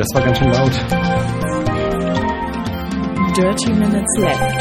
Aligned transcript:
das 0.00 0.08
war 0.14 0.22
ganz 0.22 0.38
schön 0.38 0.50
laut. 0.50 0.72
Dirty 3.36 3.72
Minutes 3.74 4.18
Left. 4.18 4.56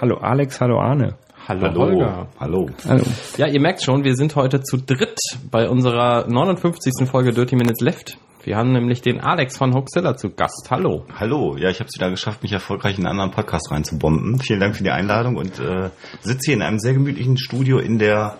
Hallo 0.00 0.16
Alex, 0.16 0.60
hallo 0.60 0.80
Arne. 0.80 1.14
Hallo, 1.46 1.72
Holger. 1.74 2.26
Hallo. 2.40 2.68
Hallo. 2.88 3.04
Ja, 3.36 3.46
ihr 3.46 3.60
merkt 3.60 3.82
schon, 3.82 4.02
wir 4.02 4.16
sind 4.16 4.34
heute 4.34 4.62
zu 4.62 4.78
dritt 4.78 5.18
bei 5.50 5.68
unserer 5.68 6.26
59. 6.26 7.08
Folge 7.08 7.32
Dirty 7.32 7.54
Minutes 7.54 7.80
Left. 7.80 8.18
Wir 8.42 8.56
haben 8.56 8.72
nämlich 8.72 9.02
den 9.02 9.20
Alex 9.20 9.56
von 9.56 9.72
Hoaxilla 9.72 10.16
zu 10.16 10.30
Gast. 10.30 10.68
Hallo. 10.70 11.06
Hallo. 11.14 11.56
Ja, 11.56 11.70
ich 11.70 11.78
habe 11.78 11.88
es 11.88 11.94
wieder 11.96 12.10
geschafft, 12.10 12.42
mich 12.42 12.52
erfolgreich 12.52 12.98
in 12.98 13.06
einen 13.06 13.20
anderen 13.20 13.30
Podcast 13.30 13.70
reinzubomben. 13.70 14.40
Vielen 14.40 14.60
Dank 14.60 14.74
für 14.74 14.82
die 14.82 14.90
Einladung 14.90 15.36
und 15.36 15.60
äh, 15.60 15.90
sitze 16.22 16.46
hier 16.46 16.54
in 16.54 16.62
einem 16.62 16.80
sehr 16.80 16.94
gemütlichen 16.94 17.38
Studio 17.38 17.78
in 17.78 17.98
der 17.98 18.36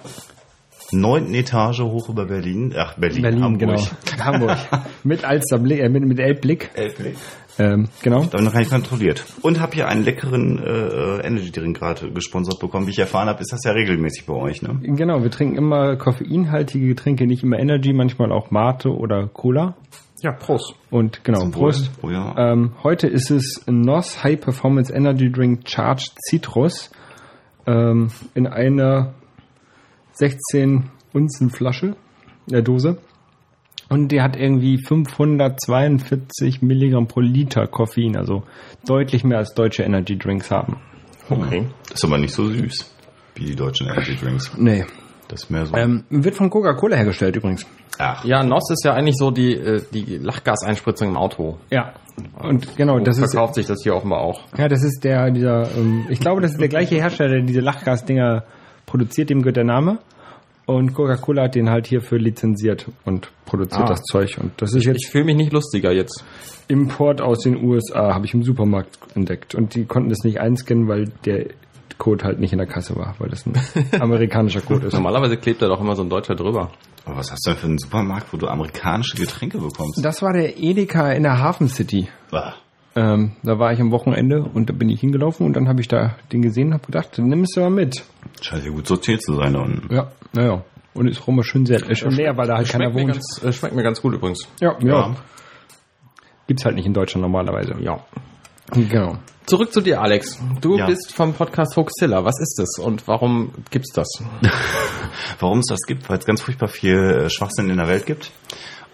neunten 1.00 1.34
Etage 1.34 1.80
hoch 1.80 2.08
über 2.08 2.26
Berlin. 2.26 2.74
Ach, 2.76 2.96
Berlin, 2.96 3.22
Berlin, 3.22 3.42
Hamburg. 3.42 3.60
genau. 3.60 3.82
Hamburg. 4.24 4.58
mit 5.04 5.24
Alsterblick, 5.24 5.80
äh, 5.80 5.88
mit, 5.88 6.04
mit 6.04 6.18
Elbblick. 6.18 6.70
Elbblick. 6.74 7.16
Ähm, 7.58 7.88
genau. 8.02 8.24
Da 8.24 8.40
noch 8.40 8.52
gar 8.52 8.60
nicht 8.60 8.70
kontrolliert. 8.70 9.24
Und 9.42 9.60
habe 9.60 9.74
hier 9.74 9.86
einen 9.86 10.04
leckeren 10.04 10.58
äh, 10.58 11.26
Energy 11.26 11.52
Drink 11.52 11.78
gerade 11.78 12.10
gesponsert 12.10 12.58
bekommen. 12.58 12.86
Wie 12.86 12.90
ich 12.90 12.98
erfahren 12.98 13.28
habe, 13.28 13.40
ist 13.40 13.52
das 13.52 13.60
ja 13.64 13.72
regelmäßig 13.72 14.26
bei 14.26 14.34
euch, 14.34 14.62
ne? 14.62 14.80
Genau, 14.82 15.22
wir 15.22 15.30
trinken 15.30 15.56
immer 15.56 15.96
koffeinhaltige 15.96 16.88
Getränke, 16.88 17.26
nicht 17.26 17.44
immer 17.44 17.58
Energy, 17.58 17.92
manchmal 17.92 18.32
auch 18.32 18.50
Mate 18.50 18.90
oder 18.90 19.28
Cola. 19.28 19.76
Ja, 20.20 20.32
Prost. 20.32 20.74
Und 20.90 21.22
genau. 21.22 21.50
Prost. 21.50 21.90
Oh 22.02 22.10
ja. 22.10 22.34
Ähm, 22.36 22.72
heute 22.82 23.06
ist 23.06 23.30
es 23.30 23.62
NOS 23.66 24.24
High 24.24 24.40
Performance 24.40 24.92
Energy 24.92 25.30
Drink 25.30 25.68
Charged 25.68 26.12
Citrus 26.28 26.90
ähm, 27.66 28.08
in 28.34 28.46
einer 28.46 29.14
16 30.14 30.90
Unzen 31.12 31.50
Flasche, 31.50 31.96
der 32.46 32.62
Dose. 32.62 32.98
Und 33.88 34.08
die 34.08 34.22
hat 34.22 34.36
irgendwie 34.36 34.78
542 34.78 36.62
Milligramm 36.62 37.06
pro 37.06 37.20
Liter 37.20 37.66
Koffein, 37.66 38.16
also 38.16 38.44
deutlich 38.86 39.24
mehr 39.24 39.38
als 39.38 39.54
deutsche 39.54 39.82
Energy 39.82 40.16
Drinks 40.16 40.50
haben. 40.50 40.78
Okay. 41.28 41.66
Ist 41.92 42.04
aber 42.04 42.18
nicht 42.18 42.32
so 42.32 42.48
süß 42.48 42.90
wie 43.34 43.44
die 43.44 43.56
deutschen 43.56 43.88
Energy 43.88 44.16
Drinks. 44.16 44.52
Nee. 44.56 44.84
Das 45.28 45.44
ist 45.44 45.50
mehr 45.50 45.64
so. 45.64 45.74
Ähm, 45.74 46.04
wird 46.10 46.34
von 46.34 46.50
Coca-Cola 46.50 46.96
hergestellt 46.96 47.36
übrigens. 47.36 47.66
Ach, 47.98 48.24
Ja, 48.24 48.42
NOS 48.42 48.70
ist 48.70 48.84
ja 48.84 48.92
eigentlich 48.92 49.16
so 49.16 49.30
die, 49.30 49.54
äh, 49.54 49.82
die 49.92 50.18
Lachgaseinspritzung 50.18 51.08
im 51.08 51.16
Auto. 51.16 51.58
Ja. 51.70 51.94
Und 52.38 52.76
genau, 52.76 52.98
das 53.00 53.18
ist 53.18 53.32
verkauft 53.32 53.54
sich 53.54 53.66
das 53.66 53.82
hier 53.82 53.94
offenbar 53.94 54.20
auch. 54.20 54.42
Ja, 54.56 54.68
das 54.68 54.84
ist 54.84 55.02
der, 55.02 55.30
dieser, 55.30 55.74
ähm, 55.76 56.06
ich 56.10 56.20
glaube, 56.20 56.40
das 56.40 56.52
ist 56.52 56.60
der 56.60 56.68
gleiche 56.68 56.96
Hersteller, 56.96 57.30
der 57.30 57.42
diese 57.42 57.60
Lachgasdinger 57.60 58.44
produziert, 58.94 59.28
dem 59.28 59.42
gehört 59.42 59.56
der 59.56 59.64
Name. 59.64 59.98
Und 60.66 60.94
Coca-Cola 60.94 61.42
hat 61.42 61.56
den 61.56 61.68
halt 61.68 61.88
hierfür 61.88 62.18
lizenziert 62.18 62.86
und 63.04 63.28
produziert 63.44 63.82
Ah. 63.82 63.86
das 63.88 64.02
Zeug. 64.04 64.38
Und 64.40 64.52
das 64.58 64.70
ist 64.72 64.82
Ich 64.82 64.86
jetzt 64.86 65.06
fühle 65.10 65.24
mich 65.24 65.34
nicht 65.36 65.52
lustiger 65.52 65.92
jetzt. 65.92 66.24
Import 66.68 67.20
aus 67.20 67.40
den 67.40 67.62
USA, 67.62 68.14
habe 68.14 68.24
ich 68.24 68.32
im 68.34 68.42
Supermarkt 68.44 68.96
entdeckt. 69.16 69.54
Und 69.56 69.74
die 69.74 69.84
konnten 69.84 70.08
das 70.10 70.20
nicht 70.24 70.38
einscannen, 70.40 70.86
weil 70.88 71.06
der 71.26 71.46
Code 71.98 72.24
halt 72.24 72.38
nicht 72.38 72.52
in 72.52 72.58
der 72.58 72.66
Kasse 72.68 72.94
war, 72.96 73.14
weil 73.18 73.28
das 73.30 73.44
ein 73.46 73.52
amerikanischer 74.00 74.60
Code 74.62 74.86
ist. 74.86 74.94
Normalerweise 74.94 75.36
klebt 75.36 75.60
da 75.60 75.66
doch 75.68 75.80
immer 75.80 75.96
so 75.96 76.02
ein 76.02 76.08
Deutscher 76.08 76.34
drüber. 76.36 76.70
aber 77.04 77.16
was 77.16 77.30
hast 77.32 77.44
du 77.46 77.50
denn 77.50 77.58
für 77.58 77.66
einen 77.66 77.78
Supermarkt, 77.78 78.32
wo 78.32 78.36
du 78.38 78.46
amerikanische 78.46 79.16
Getränke 79.16 79.58
bekommst? 79.58 80.02
Das 80.04 80.22
war 80.22 80.32
der 80.32 80.56
Edeka 80.56 81.12
in 81.12 81.24
der 81.24 81.40
Hafen 81.40 81.68
City. 81.68 82.08
Ah. 82.32 82.54
Ähm, 82.96 83.32
da 83.42 83.58
war 83.58 83.72
ich 83.72 83.80
am 83.80 83.90
Wochenende 83.90 84.42
und 84.44 84.70
da 84.70 84.72
bin 84.72 84.88
ich 84.88 85.00
hingelaufen 85.00 85.44
und 85.46 85.54
dann 85.56 85.68
habe 85.68 85.80
ich 85.80 85.88
da 85.88 86.14
den 86.32 86.42
gesehen 86.42 86.68
und 86.68 86.74
habe 86.74 86.86
gedacht, 86.86 87.18
dann 87.18 87.26
nimm 87.26 87.42
es 87.42 87.56
mal 87.56 87.70
mit. 87.70 88.04
Scheint 88.40 88.64
ja 88.64 88.70
gut 88.70 88.86
sortiert 88.86 89.20
zu 89.22 89.34
sein 89.34 89.52
da 89.54 89.60
unten. 89.60 89.92
Ja, 89.92 90.12
naja. 90.32 90.62
Und 90.94 91.08
ist 91.08 91.26
rum 91.26 91.42
schön 91.42 91.66
sehr, 91.66 91.82
äh, 91.90 91.94
schön 91.96 92.12
leer, 92.12 92.36
weil 92.36 92.46
da 92.46 92.56
halt 92.56 92.68
keiner 92.68 92.84
Schmeckt 92.92 93.00
wohnt. 93.08 93.12
ganz, 93.14 93.42
äh, 93.42 93.52
schmeckt 93.52 93.74
mir 93.74 93.82
ganz 93.82 94.00
gut 94.00 94.14
übrigens. 94.14 94.46
Ja, 94.60 94.76
ja. 94.80 94.86
Ja. 95.08 95.16
Gibt's 96.46 96.64
halt 96.64 96.76
nicht 96.76 96.86
in 96.86 96.94
Deutschland 96.94 97.22
normalerweise. 97.22 97.74
Ja. 97.80 97.98
Genau. 98.72 99.16
Zurück 99.46 99.72
zu 99.72 99.80
dir, 99.80 100.00
Alex. 100.00 100.38
Du 100.60 100.76
Ja. 100.78 100.86
bist 100.86 101.12
vom 101.14 101.34
Podcast 101.34 101.76
Hoaxilla. 101.76 102.24
Was 102.24 102.38
ist 102.40 102.56
das 102.58 102.78
und 102.84 103.06
warum 103.08 103.50
gibt's 103.70 103.92
das? 103.92 104.08
Warum 105.40 105.58
es 105.58 105.66
das 105.66 105.80
gibt, 105.86 106.08
weil 106.08 106.18
es 106.18 106.24
ganz 106.26 106.42
furchtbar 106.42 106.68
viel 106.68 106.96
äh, 106.96 107.30
Schwachsinn 107.30 107.70
in 107.70 107.76
der 107.76 107.88
Welt 107.88 108.06
gibt. 108.06 108.30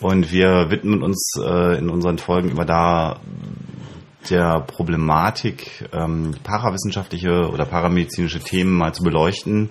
Und 0.01 0.33
wir 0.33 0.71
widmen 0.71 1.03
uns 1.03 1.33
äh, 1.45 1.79
in 1.79 1.91
unseren 1.91 2.19
Folgen 2.19 2.51
immer 2.51 2.65
da 2.65 3.21
der 4.29 4.61
Problematik, 4.61 5.89
ähm, 5.93 6.35
parawissenschaftliche 6.43 7.49
oder 7.51 7.65
paramedizinische 7.65 8.41
Themen 8.41 8.77
mal 8.77 8.93
zu 8.93 9.03
beleuchten 9.03 9.71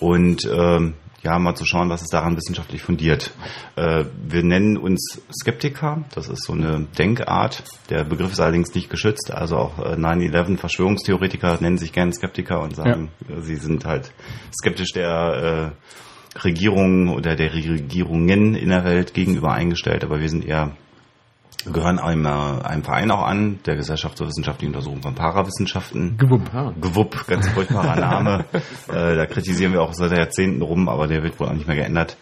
und 0.00 0.44
ähm, 0.46 0.94
ja, 1.24 1.38
mal 1.38 1.54
zu 1.54 1.64
schauen, 1.64 1.88
was 1.88 2.02
ist 2.02 2.12
daran 2.12 2.36
wissenschaftlich 2.36 2.82
fundiert. 2.82 3.32
Äh, 3.76 4.04
wir 4.22 4.42
nennen 4.42 4.76
uns 4.76 5.22
Skeptiker, 5.32 6.04
das 6.14 6.28
ist 6.28 6.44
so 6.44 6.52
eine 6.52 6.86
Denkart. 6.98 7.64
Der 7.88 8.04
Begriff 8.04 8.32
ist 8.32 8.40
allerdings 8.40 8.74
nicht 8.74 8.90
geschützt, 8.90 9.32
also 9.32 9.56
auch 9.56 9.78
äh, 9.78 9.94
9-11 9.94 10.58
Verschwörungstheoretiker 10.58 11.58
nennen 11.60 11.78
sich 11.78 11.92
gerne 11.92 12.12
Skeptiker 12.12 12.60
und 12.60 12.76
sagen, 12.76 13.10
äh, 13.28 13.40
sie 13.40 13.56
sind 13.56 13.86
halt 13.86 14.12
skeptisch 14.52 14.92
der 14.92 15.72
äh, 16.36 16.40
Regierung 16.44 17.08
oder 17.08 17.36
der 17.36 17.54
Regierungen 17.54 18.54
in 18.54 18.68
der 18.68 18.84
Welt 18.84 19.14
gegenüber 19.14 19.52
eingestellt, 19.52 20.04
aber 20.04 20.20
wir 20.20 20.28
sind 20.28 20.44
eher 20.44 20.76
gehören 21.72 21.98
einem, 21.98 22.26
äh, 22.26 22.28
einem 22.28 22.84
Verein 22.84 23.10
auch 23.10 23.22
an, 23.22 23.60
der 23.66 23.76
Gesellschaft 23.76 24.18
zur 24.18 24.28
wissenschaftlichen 24.28 24.74
Untersuchung 24.74 25.02
von 25.02 25.14
Parawissenschaften. 25.14 26.16
Gewupp. 26.16 26.50
Gewupp, 26.80 27.26
ganz 27.26 27.48
furchtbarer 27.48 27.96
Name. 27.96 28.44
äh, 28.88 29.16
da 29.16 29.26
kritisieren 29.26 29.72
wir 29.72 29.82
auch 29.82 29.94
seit 29.94 30.12
Jahrzehnten 30.12 30.62
rum, 30.62 30.88
aber 30.88 31.06
der 31.06 31.22
wird 31.22 31.38
wohl 31.40 31.48
auch 31.48 31.52
nicht 31.52 31.66
mehr 31.66 31.76
geändert. 31.76 32.16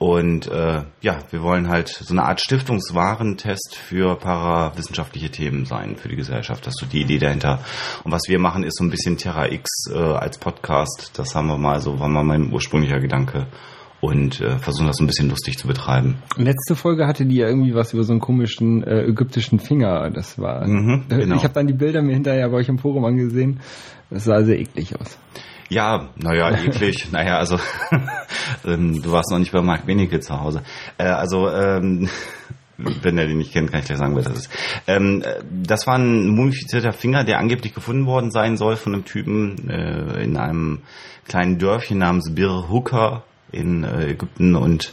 Und 0.00 0.48
äh, 0.48 0.82
ja, 1.02 1.18
wir 1.30 1.42
wollen 1.42 1.68
halt 1.68 1.88
so 1.88 2.14
eine 2.14 2.24
Art 2.24 2.40
Stiftungswarentest 2.40 3.76
für 3.76 4.16
parawissenschaftliche 4.16 5.30
Themen 5.30 5.66
sein 5.66 5.96
für 5.96 6.08
die 6.08 6.16
Gesellschaft. 6.16 6.66
Das 6.66 6.72
ist 6.72 6.80
so 6.80 6.86
die 6.86 7.02
Idee 7.02 7.18
dahinter. 7.18 7.60
Und 8.02 8.10
was 8.10 8.22
wir 8.26 8.38
machen, 8.38 8.64
ist 8.64 8.78
so 8.78 8.84
ein 8.84 8.88
bisschen 8.88 9.18
Terra 9.18 9.52
X 9.52 9.68
äh, 9.92 9.98
als 9.98 10.38
Podcast. 10.38 11.12
Das 11.18 11.34
haben 11.34 11.48
wir 11.48 11.58
mal 11.58 11.82
so, 11.82 12.00
war 12.00 12.08
mal 12.08 12.24
mein 12.24 12.50
ursprünglicher 12.50 12.98
Gedanke. 12.98 13.46
Und 14.00 14.40
äh, 14.40 14.58
versuchen 14.58 14.86
das 14.86 14.98
ein 14.98 15.06
bisschen 15.06 15.28
lustig 15.28 15.58
zu 15.58 15.68
betreiben. 15.68 16.16
Letzte 16.36 16.74
Folge 16.74 17.06
hatte 17.06 17.26
die 17.26 17.36
ja 17.36 17.48
irgendwie 17.48 17.74
was 17.74 17.92
über 17.92 18.02
so 18.02 18.12
einen 18.12 18.20
komischen 18.20 18.82
äh, 18.82 19.02
ägyptischen 19.02 19.58
Finger. 19.58 20.10
Das 20.10 20.38
war. 20.38 20.66
Mhm, 20.66 21.04
äh, 21.10 21.18
genau. 21.18 21.36
Ich 21.36 21.44
habe 21.44 21.52
dann 21.52 21.66
die 21.66 21.74
Bilder 21.74 22.00
mir 22.00 22.14
hinterher 22.14 22.48
bei 22.48 22.56
euch 22.56 22.68
im 22.68 22.78
Forum 22.78 23.04
angesehen. 23.04 23.60
Das 24.08 24.24
sah 24.24 24.42
sehr 24.42 24.58
eklig 24.58 24.98
aus. 24.98 25.18
Ja, 25.68 26.08
naja, 26.16 26.50
eklig. 26.50 27.08
naja, 27.12 27.38
also 27.38 27.58
ähm, 28.66 29.02
du 29.02 29.12
warst 29.12 29.30
noch 29.30 29.38
nicht 29.38 29.52
bei 29.52 29.60
Marc 29.60 29.86
Benecke 29.86 30.20
zu 30.20 30.40
Hause. 30.40 30.62
Äh, 30.98 31.04
also 31.04 31.48
ähm, 31.48 32.08
wenn 33.02 33.18
er 33.18 33.26
den 33.26 33.38
nicht 33.38 33.52
kennt, 33.52 33.70
kann 33.70 33.80
ich 33.80 33.86
gleich 33.86 33.98
sagen, 33.98 34.16
wer 34.16 34.24
das 34.24 34.38
ist. 34.38 34.50
Ähm, 34.86 35.22
äh, 35.22 35.42
das 35.62 35.86
war 35.86 35.96
ein 35.96 36.28
mumifizierter 36.28 36.92
Finger, 36.92 37.24
der 37.24 37.38
angeblich 37.38 37.74
gefunden 37.74 38.06
worden 38.06 38.30
sein 38.30 38.56
soll 38.56 38.76
von 38.76 38.94
einem 38.94 39.04
Typen 39.04 39.68
äh, 39.68 40.24
in 40.24 40.36
einem 40.36 40.80
kleinen 41.28 41.58
Dörfchen 41.58 41.98
namens 41.98 42.34
Bir 42.34 42.68
Hooker 42.68 43.24
in 43.52 43.84
äh, 43.84 44.10
Ägypten 44.10 44.56
und 44.56 44.92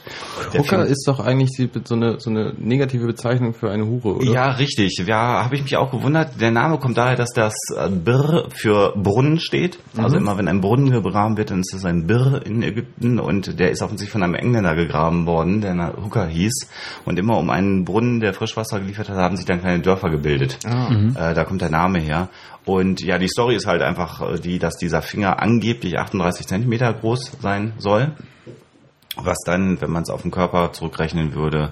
Hooker 0.58 0.86
ist 0.86 1.08
doch 1.08 1.20
eigentlich 1.20 1.50
so, 1.84 1.96
eine, 1.96 2.20
so 2.20 2.30
eine 2.30 2.54
negative 2.58 3.06
Bezeichnung 3.06 3.54
für 3.54 3.70
eine 3.70 3.86
Hure, 3.86 4.16
oder? 4.16 4.32
Ja, 4.32 4.52
richtig. 4.52 5.04
Ja, 5.06 5.44
habe 5.44 5.56
ich 5.56 5.64
mich 5.64 5.76
auch 5.78 5.92
gewundert. 5.92 6.40
Der 6.40 6.52
Name 6.52 6.78
kommt 6.80 6.98
daher, 6.98 7.16
dass 7.16 7.32
das 7.34 7.56
äh, 7.76 7.90
Bir 7.90 8.46
für 8.50 8.94
Brunnen 8.96 9.40
steht. 9.40 9.80
Also 9.98 10.18
immer 10.18 10.38
wenn 10.38 10.48
ein 10.48 10.62
Brunnen 10.62 10.92
gegraben 10.92 11.38
wird, 11.38 11.52
dann 11.52 11.62
ist 11.62 11.74
das 11.74 11.86
ein 11.86 12.08
Bir 12.08 12.42
in 12.46 12.64
Ägypten 12.64 13.20
und 13.20 13.60
der 13.60 13.72
ist 13.72 13.82
offensichtlich 13.82 14.12
von 14.12 14.24
einem 14.24 14.36
Engländer 14.36 14.76
gegraben 14.76 15.26
worden, 15.26 15.62
der 15.62 15.94
Hooker 16.04 16.28
hieß. 16.28 16.70
Und 17.06 17.20
immer 17.20 17.38
um 17.38 17.50
einen 17.50 17.86
Brunnen, 17.86 18.20
der 18.20 18.34
Frischwasser 18.34 18.80
geliefert 18.80 19.10
hat, 19.10 19.18
haben 19.18 19.38
sich 19.38 19.46
dann 19.46 19.60
kleine 19.60 19.82
Dörfer 19.82 20.10
gebildet. 20.10 20.60
Äh, 20.66 21.34
da 21.34 21.44
kommt 21.44 21.62
der 21.62 21.70
Name 21.70 22.00
her. 22.00 22.30
Und 22.68 23.02
ja, 23.02 23.18
die 23.18 23.30
Story 23.30 23.56
ist 23.56 23.66
halt 23.66 23.82
einfach 23.82 24.22
äh, 24.22 24.40
die, 24.40 24.60
dass 24.60 24.76
dieser 24.76 25.02
Finger 25.02 25.42
angeblich 25.42 25.98
38 25.98 26.46
Zentimeter 26.46 26.94
groß 26.94 27.38
sein 27.42 27.72
soll. 27.78 28.12
Was 29.16 29.38
dann, 29.46 29.80
wenn 29.80 29.90
man 29.90 30.04
es 30.04 30.10
auf 30.10 30.22
den 30.22 30.32
Körper 30.32 30.74
zurückrechnen 30.74 31.34
würde, 31.34 31.72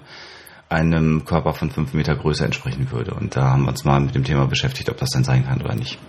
einem 0.69 1.25
Körper 1.25 1.53
von 1.53 1.69
fünf 1.69 1.93
Meter 1.93 2.15
Größe 2.15 2.45
entsprechen 2.45 2.91
würde. 2.91 3.13
Und 3.13 3.35
da 3.35 3.51
haben 3.51 3.63
wir 3.63 3.69
uns 3.69 3.83
mal 3.83 3.99
mit 3.99 4.15
dem 4.15 4.23
Thema 4.23 4.47
beschäftigt, 4.47 4.89
ob 4.89 4.95
das 4.95 5.09
denn 5.09 5.25
sein 5.25 5.45
kann 5.45 5.61
oder 5.61 5.75
nicht. 5.75 5.99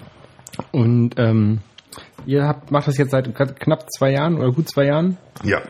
Und 0.71 1.19
ähm, 1.19 1.63
ihr 2.25 2.45
habt, 2.45 2.71
macht 2.71 2.87
das 2.87 2.97
jetzt 2.97 3.11
seit 3.11 3.35
knapp 3.35 3.91
zwei 3.91 4.13
Jahren 4.13 4.39
oder 4.39 4.53
gut 4.53 4.69
zwei 4.69 4.85
Jahren. 4.85 5.19
Ja. 5.43 5.63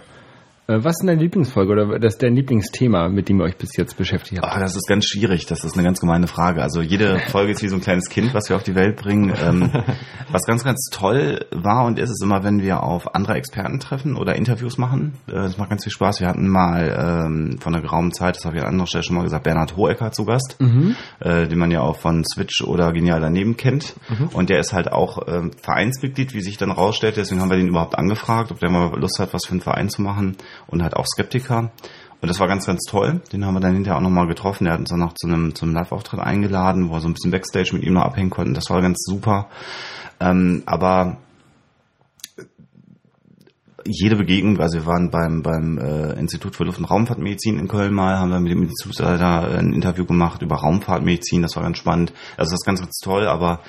Äh, 0.69 0.83
was 0.83 0.95
ist 0.95 1.01
denn 1.01 1.09
deine 1.09 1.21
Lieblingsfolge 1.21 1.73
oder 1.73 1.99
das 1.99 2.15
ist 2.15 2.23
dein 2.23 2.35
Lieblingsthema, 2.35 3.09
mit 3.09 3.29
dem 3.29 3.41
ihr 3.41 3.45
euch 3.45 3.57
bis 3.57 3.77
jetzt 3.77 3.97
beschäftigt 3.97 4.43
habt? 4.43 4.53
Ah, 4.53 4.59
das 4.59 4.75
ist 4.75 4.89
ganz 4.89 5.07
schwierig. 5.07 5.47
Das 5.47 5.65
ist 5.65 5.75
eine 5.75 5.85
ganz 5.85 6.01
gemeine 6.01 6.27
Frage. 6.27 6.63
Also 6.63 6.81
jede 6.81 7.19
Folge 7.31 7.53
ist 7.53 7.63
wie 7.63 7.69
so 7.69 7.77
ein 7.77 7.81
kleines 7.81 8.09
Kind, 8.09 8.35
was 8.35 8.49
wir 8.49 8.57
auf 8.57 8.65
die 8.65 8.75
Welt 8.75 8.97
bringen. 8.97 9.33
Ähm, 9.41 9.71
was 10.31 10.43
ganz, 10.43 10.65
ganz 10.65 10.89
toll 10.91 11.47
war 11.53 11.87
und 11.87 11.99
ist 11.99 12.11
es 12.11 12.21
immer, 12.23 12.43
wenn 12.43 12.63
wir 12.63 12.83
auf 12.83 13.15
andere 13.15 13.35
Experten 13.35 13.79
treffen 13.79 14.17
oder 14.17 14.35
Interviews 14.35 14.77
machen. 14.77 15.15
Äh, 15.29 15.35
das 15.35 15.59
macht 15.59 15.71
ganz 15.71 15.85
viel 15.85 15.93
Spaß. 15.93 16.21
Wir 16.21 16.29
hatten 16.29 16.49
mal 16.49 17.27
ähm, 17.27 17.59
vor 17.61 17.73
einer 17.73 17.83
geraumen 17.83 18.13
Zeit, 18.13 18.37
das 18.37 18.45
habe 18.45 18.57
ich 18.57 18.63
an 18.63 18.69
anderer 18.69 18.87
Stelle 18.87 19.05
schon 19.05 19.17
mal 19.17 19.23
gesagt, 19.23 19.45
Bernhard 19.45 19.77
Hohecker 19.77 20.11
zu 20.11 20.25
Gast, 20.25 20.57
äh, 21.21 21.47
den 21.47 21.59
man 21.59 21.71
ja 21.71 21.81
auch 21.81 21.97
von 21.97 22.25
Switch 22.25 22.63
oder 22.63 22.93
Genial 22.93 23.21
daneben 23.21 23.57
kennt. 23.57 23.95
Und 24.33 24.51
der 24.51 24.59
ist 24.59 24.73
halt 24.73 24.91
auch 24.91 25.29
ähm, 25.29 25.53
Vereinsmitglied, 25.63 26.35
wie 26.35 26.41
sich 26.41 26.57
dann 26.57 26.71
rausstellt. 26.71 27.17
Deswegen 27.17 27.41
haben 27.41 27.51
wir 27.51 27.57
den 27.57 27.69
überhaupt 27.69 27.97
angefragt, 27.97 28.51
ob 28.51 28.59
der 28.59 28.71
mal 28.71 28.99
Lust 28.99 29.19
hat, 29.19 29.33
was 29.33 29.47
für 29.47 29.53
einen 29.53 29.61
Verein 29.61 29.89
zu 29.89 30.03
machen 30.03 30.37
und 30.67 30.82
halt 30.82 30.94
auch 30.94 31.06
Skeptiker. 31.06 31.70
Und 32.20 32.29
das 32.29 32.41
war 32.41 32.49
ganz, 32.49 32.67
ganz 32.67 32.82
toll. 32.88 33.20
Den 33.32 33.44
haben 33.44 33.55
wir 33.55 33.61
dann 33.61 33.75
hinterher 33.75 33.99
auch 33.99 34.03
nochmal 34.03 34.26
getroffen. 34.26 34.64
Der 34.64 34.73
hat 34.73 34.81
uns 34.81 34.88
dann 34.88 35.00
noch 35.00 35.14
zu 35.14 35.26
einem, 35.26 35.55
zum 35.55 35.73
Live-Auftritt 35.73 36.20
eingeladen, 36.20 36.88
wo 36.88 36.94
wir 36.94 37.00
so 37.00 37.08
ein 37.08 37.14
bisschen 37.14 37.31
Backstage 37.31 37.70
mit 37.75 37.85
ihm 37.85 37.93
noch 37.93 38.05
abhängen 38.05 38.31
konnten. 38.31 38.55
Das 38.55 38.70
war 38.70 38.81
ganz 38.81 38.99
super. 39.05 39.49
Ähm, 40.19 40.62
aber 40.67 41.19
jede 43.88 44.17
Begegnung, 44.17 44.58
also 44.61 44.79
wir 44.79 44.87
waren 44.87 45.11
beim, 45.11 45.43
beim 45.43 45.79
äh, 45.79 46.12
Institut 46.14 46.56
für 46.56 46.64
Luft- 46.64 46.79
und 46.79 46.87
Raumfahrtmedizin 46.87 47.58
in 47.58 47.69
Köln 47.69 47.94
mal, 47.94 48.19
haben 48.19 48.31
wir 48.31 48.41
mit 48.41 48.53
dem 48.53 48.62
Institutsleiter 48.62 49.58
ein 49.58 49.73
Interview 49.73 50.05
gemacht 50.05 50.43
über 50.43 50.56
Raumfahrtmedizin, 50.56 51.43
das 51.43 51.56
war 51.56 51.62
ganz 51.62 51.79
spannend. 51.79 52.12
Also 52.37 52.50
das 52.50 52.61
ist 52.61 52.67
ganz, 52.67 52.81
ganz 52.81 52.99
toll, 52.99 53.26
aber 53.26 53.61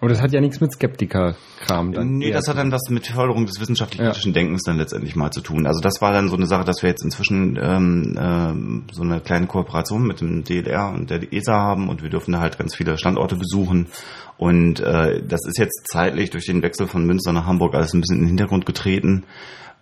Aber 0.00 0.10
das 0.10 0.20
hat 0.20 0.32
ja 0.32 0.40
nichts 0.40 0.60
mit 0.60 0.72
Skeptiker-Kram 0.72 1.92
dann. 1.92 2.18
Nee, 2.18 2.30
das 2.30 2.46
hat 2.48 2.56
dann 2.56 2.70
was 2.70 2.88
mit 2.90 3.06
Förderung 3.06 3.46
des 3.46 3.60
wissenschaftlich-kritischen 3.60 4.32
Denkens 4.32 4.62
dann 4.62 4.76
letztendlich 4.76 5.16
mal 5.16 5.30
zu 5.30 5.40
tun. 5.40 5.66
Also 5.66 5.80
das 5.80 6.00
war 6.00 6.12
dann 6.12 6.28
so 6.28 6.36
eine 6.36 6.46
Sache, 6.46 6.64
dass 6.64 6.82
wir 6.82 6.90
jetzt 6.90 7.04
inzwischen 7.04 7.58
ähm, 7.60 8.16
ähm, 8.18 8.84
so 8.92 9.02
eine 9.02 9.20
kleine 9.20 9.46
Kooperation 9.46 10.06
mit 10.06 10.20
dem 10.20 10.44
DLR 10.44 10.92
und 10.94 11.10
der 11.10 11.32
ESA 11.32 11.54
haben 11.54 11.88
und 11.88 12.02
wir 12.02 12.10
dürfen 12.10 12.32
da 12.32 12.40
halt 12.40 12.58
ganz 12.58 12.76
viele 12.76 12.96
Standorte 12.96 13.36
besuchen. 13.36 13.88
Und 14.36 14.80
äh, 14.80 15.22
das 15.26 15.44
ist 15.46 15.58
jetzt 15.58 15.88
zeitlich 15.90 16.30
durch 16.30 16.46
den 16.46 16.62
Wechsel 16.62 16.86
von 16.86 17.04
Münster 17.04 17.32
nach 17.32 17.46
Hamburg 17.46 17.74
alles 17.74 17.92
ein 17.92 18.00
bisschen 18.00 18.16
in 18.18 18.22
den 18.22 18.28
Hintergrund 18.28 18.66
getreten. 18.66 19.24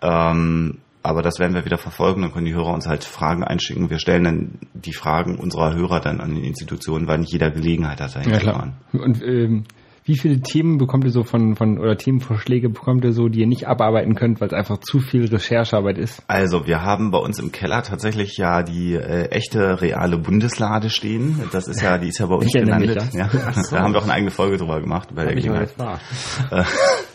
Ähm, 0.01 0.79
aber 1.03 1.21
das 1.21 1.39
werden 1.39 1.53
wir 1.53 1.63
wieder 1.63 1.77
verfolgen, 1.77 2.21
dann 2.21 2.33
können 2.33 2.45
die 2.45 2.53
Hörer 2.53 2.73
uns 2.73 2.85
halt 2.85 3.05
Fragen 3.05 3.43
einschicken. 3.43 3.89
Wir 3.89 3.97
stellen 3.97 4.23
dann 4.25 4.59
die 4.73 4.91
Fragen 4.91 5.37
unserer 5.39 5.73
Hörer 5.73 6.01
dann 6.01 6.19
an 6.19 6.35
die 6.35 6.45
Institutionen, 6.45 7.07
weil 7.07 7.19
nicht 7.19 7.31
jeder 7.31 7.49
Gelegenheit 7.49 8.01
hat, 8.01 8.15
dahin 8.15 8.31
Ja, 8.33 8.39
zu 8.39 8.45
fahren. 8.45 8.73
Und 8.91 9.23
ähm, 9.23 9.63
wie 10.07 10.17
viele 10.17 10.39
Themen 10.39 10.77
bekommt 10.77 11.03
ihr 11.03 11.11
so 11.11 11.23
von, 11.23 11.55
von 11.55 11.77
oder 11.77 11.97
Themenvorschläge 11.97 12.69
bekommt 12.69 13.03
ihr 13.03 13.11
so, 13.11 13.27
die 13.27 13.41
ihr 13.41 13.47
nicht 13.47 13.67
abarbeiten 13.67 14.15
könnt, 14.15 14.39
weil 14.39 14.47
es 14.47 14.53
einfach 14.53 14.77
zu 14.79 14.99
viel 14.99 15.25
Recherchearbeit 15.25 15.97
ist? 15.97 16.23
Also, 16.27 16.65
wir 16.65 16.81
haben 16.81 17.11
bei 17.11 17.17
uns 17.17 17.39
im 17.39 17.51
Keller 17.51 17.83
tatsächlich 17.83 18.37
ja 18.37 18.63
die 18.63 18.93
äh, 18.93 19.27
echte 19.29 19.81
reale 19.81 20.17
Bundeslade 20.17 20.89
stehen. 20.89 21.41
Das 21.51 21.67
ist 21.67 21.81
ja, 21.81 21.97
die 21.97 22.07
ist 22.07 22.19
ja 22.19 22.25
bei 22.27 22.35
uns 22.37 22.45
Ich 22.47 22.55
erinnere 22.55 22.79
mich, 22.79 22.89
gelandet. 22.89 23.13
ja. 23.13 23.29
Da 23.71 23.79
haben 23.81 23.93
wir 23.93 23.99
auch 23.99 24.03
eine 24.05 24.13
eigene 24.13 24.31
Folge 24.31 24.57
drüber 24.57 24.79
gemacht 24.79 25.09
bei 25.13 25.25
der 25.25 25.35
Hab 25.35 25.45
mal 25.45 25.65
Gelegenheit. 25.65 25.75
Äh, 26.51 26.63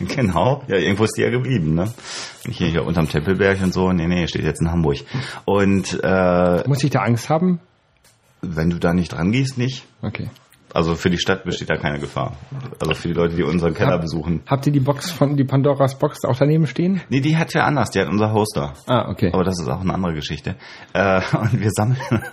genau, 0.05 0.63
ja, 0.67 0.77
irgendwo 0.77 1.05
ist 1.05 1.17
die 1.17 1.21
ja 1.21 1.29
geblieben, 1.29 1.73
ne? 1.73 1.91
Hier, 2.49 2.67
hier 2.67 2.85
unterm 2.85 3.09
Tempelberg 3.09 3.61
und 3.63 3.73
so. 3.73 3.91
Nee, 3.91 4.07
nee, 4.07 4.27
steht 4.27 4.43
jetzt 4.43 4.61
in 4.61 4.69
Hamburg. 4.71 4.97
Und 5.45 5.99
äh, 6.03 6.67
Muss 6.67 6.83
ich 6.83 6.91
da 6.91 6.99
Angst 6.99 7.29
haben? 7.29 7.59
wenn 8.43 8.69
du 8.69 8.77
da 8.77 8.93
nicht 8.93 9.13
dran 9.13 9.31
gehst, 9.31 9.57
nicht. 9.57 9.85
Okay. 10.01 10.29
Also 10.73 10.95
für 10.95 11.09
die 11.11 11.19
Stadt 11.19 11.43
besteht 11.43 11.69
da 11.69 11.75
keine 11.75 11.99
Gefahr. 11.99 12.35
Also 12.79 12.95
für 12.95 13.07
die 13.07 13.13
Leute, 13.13 13.35
die 13.35 13.43
unseren 13.43 13.73
Keller 13.75 13.93
Hab- 13.93 14.01
besuchen. 14.01 14.41
Habt 14.47 14.65
ihr 14.65 14.73
die 14.73 14.79
Box 14.79 15.11
von 15.11 15.37
die 15.37 15.43
Pandoras 15.43 15.99
Box 15.99 16.25
auch 16.25 16.35
daneben 16.35 16.65
stehen? 16.65 17.01
Nee, 17.09 17.21
die 17.21 17.37
hat 17.37 17.53
ja 17.53 17.63
anders, 17.65 17.91
die 17.91 17.99
hat 17.99 18.07
unser 18.09 18.33
Hoster. 18.33 18.73
Ah, 18.87 19.09
okay. 19.09 19.29
Aber 19.33 19.43
das 19.43 19.59
ist 19.59 19.67
auch 19.69 19.81
eine 19.81 19.93
andere 19.93 20.13
Geschichte. 20.15 20.55
Äh, 20.93 21.21
und 21.37 21.59
wir 21.61 21.69
sammeln 21.71 21.99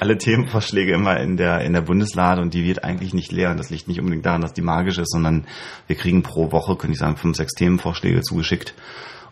alle 0.00 0.18
Themenvorschläge 0.18 0.92
immer 0.92 1.18
in 1.18 1.36
der, 1.38 1.62
in 1.62 1.72
der 1.72 1.80
Bundeslade 1.80 2.42
und 2.42 2.52
die 2.52 2.64
wird 2.64 2.84
eigentlich 2.84 3.14
nicht 3.14 3.32
leer. 3.32 3.50
Und 3.50 3.58
das 3.58 3.70
liegt 3.70 3.88
nicht 3.88 3.98
unbedingt 4.00 4.26
daran, 4.26 4.42
dass 4.42 4.52
die 4.52 4.62
magisch 4.62 4.98
ist, 4.98 5.10
sondern 5.10 5.46
wir 5.86 5.96
kriegen 5.96 6.22
pro 6.22 6.52
Woche, 6.52 6.76
könnte 6.76 6.92
ich 6.92 6.98
sagen, 6.98 7.16
fünf, 7.16 7.36
sechs 7.36 7.54
Themenvorschläge 7.54 8.20
zugeschickt 8.20 8.74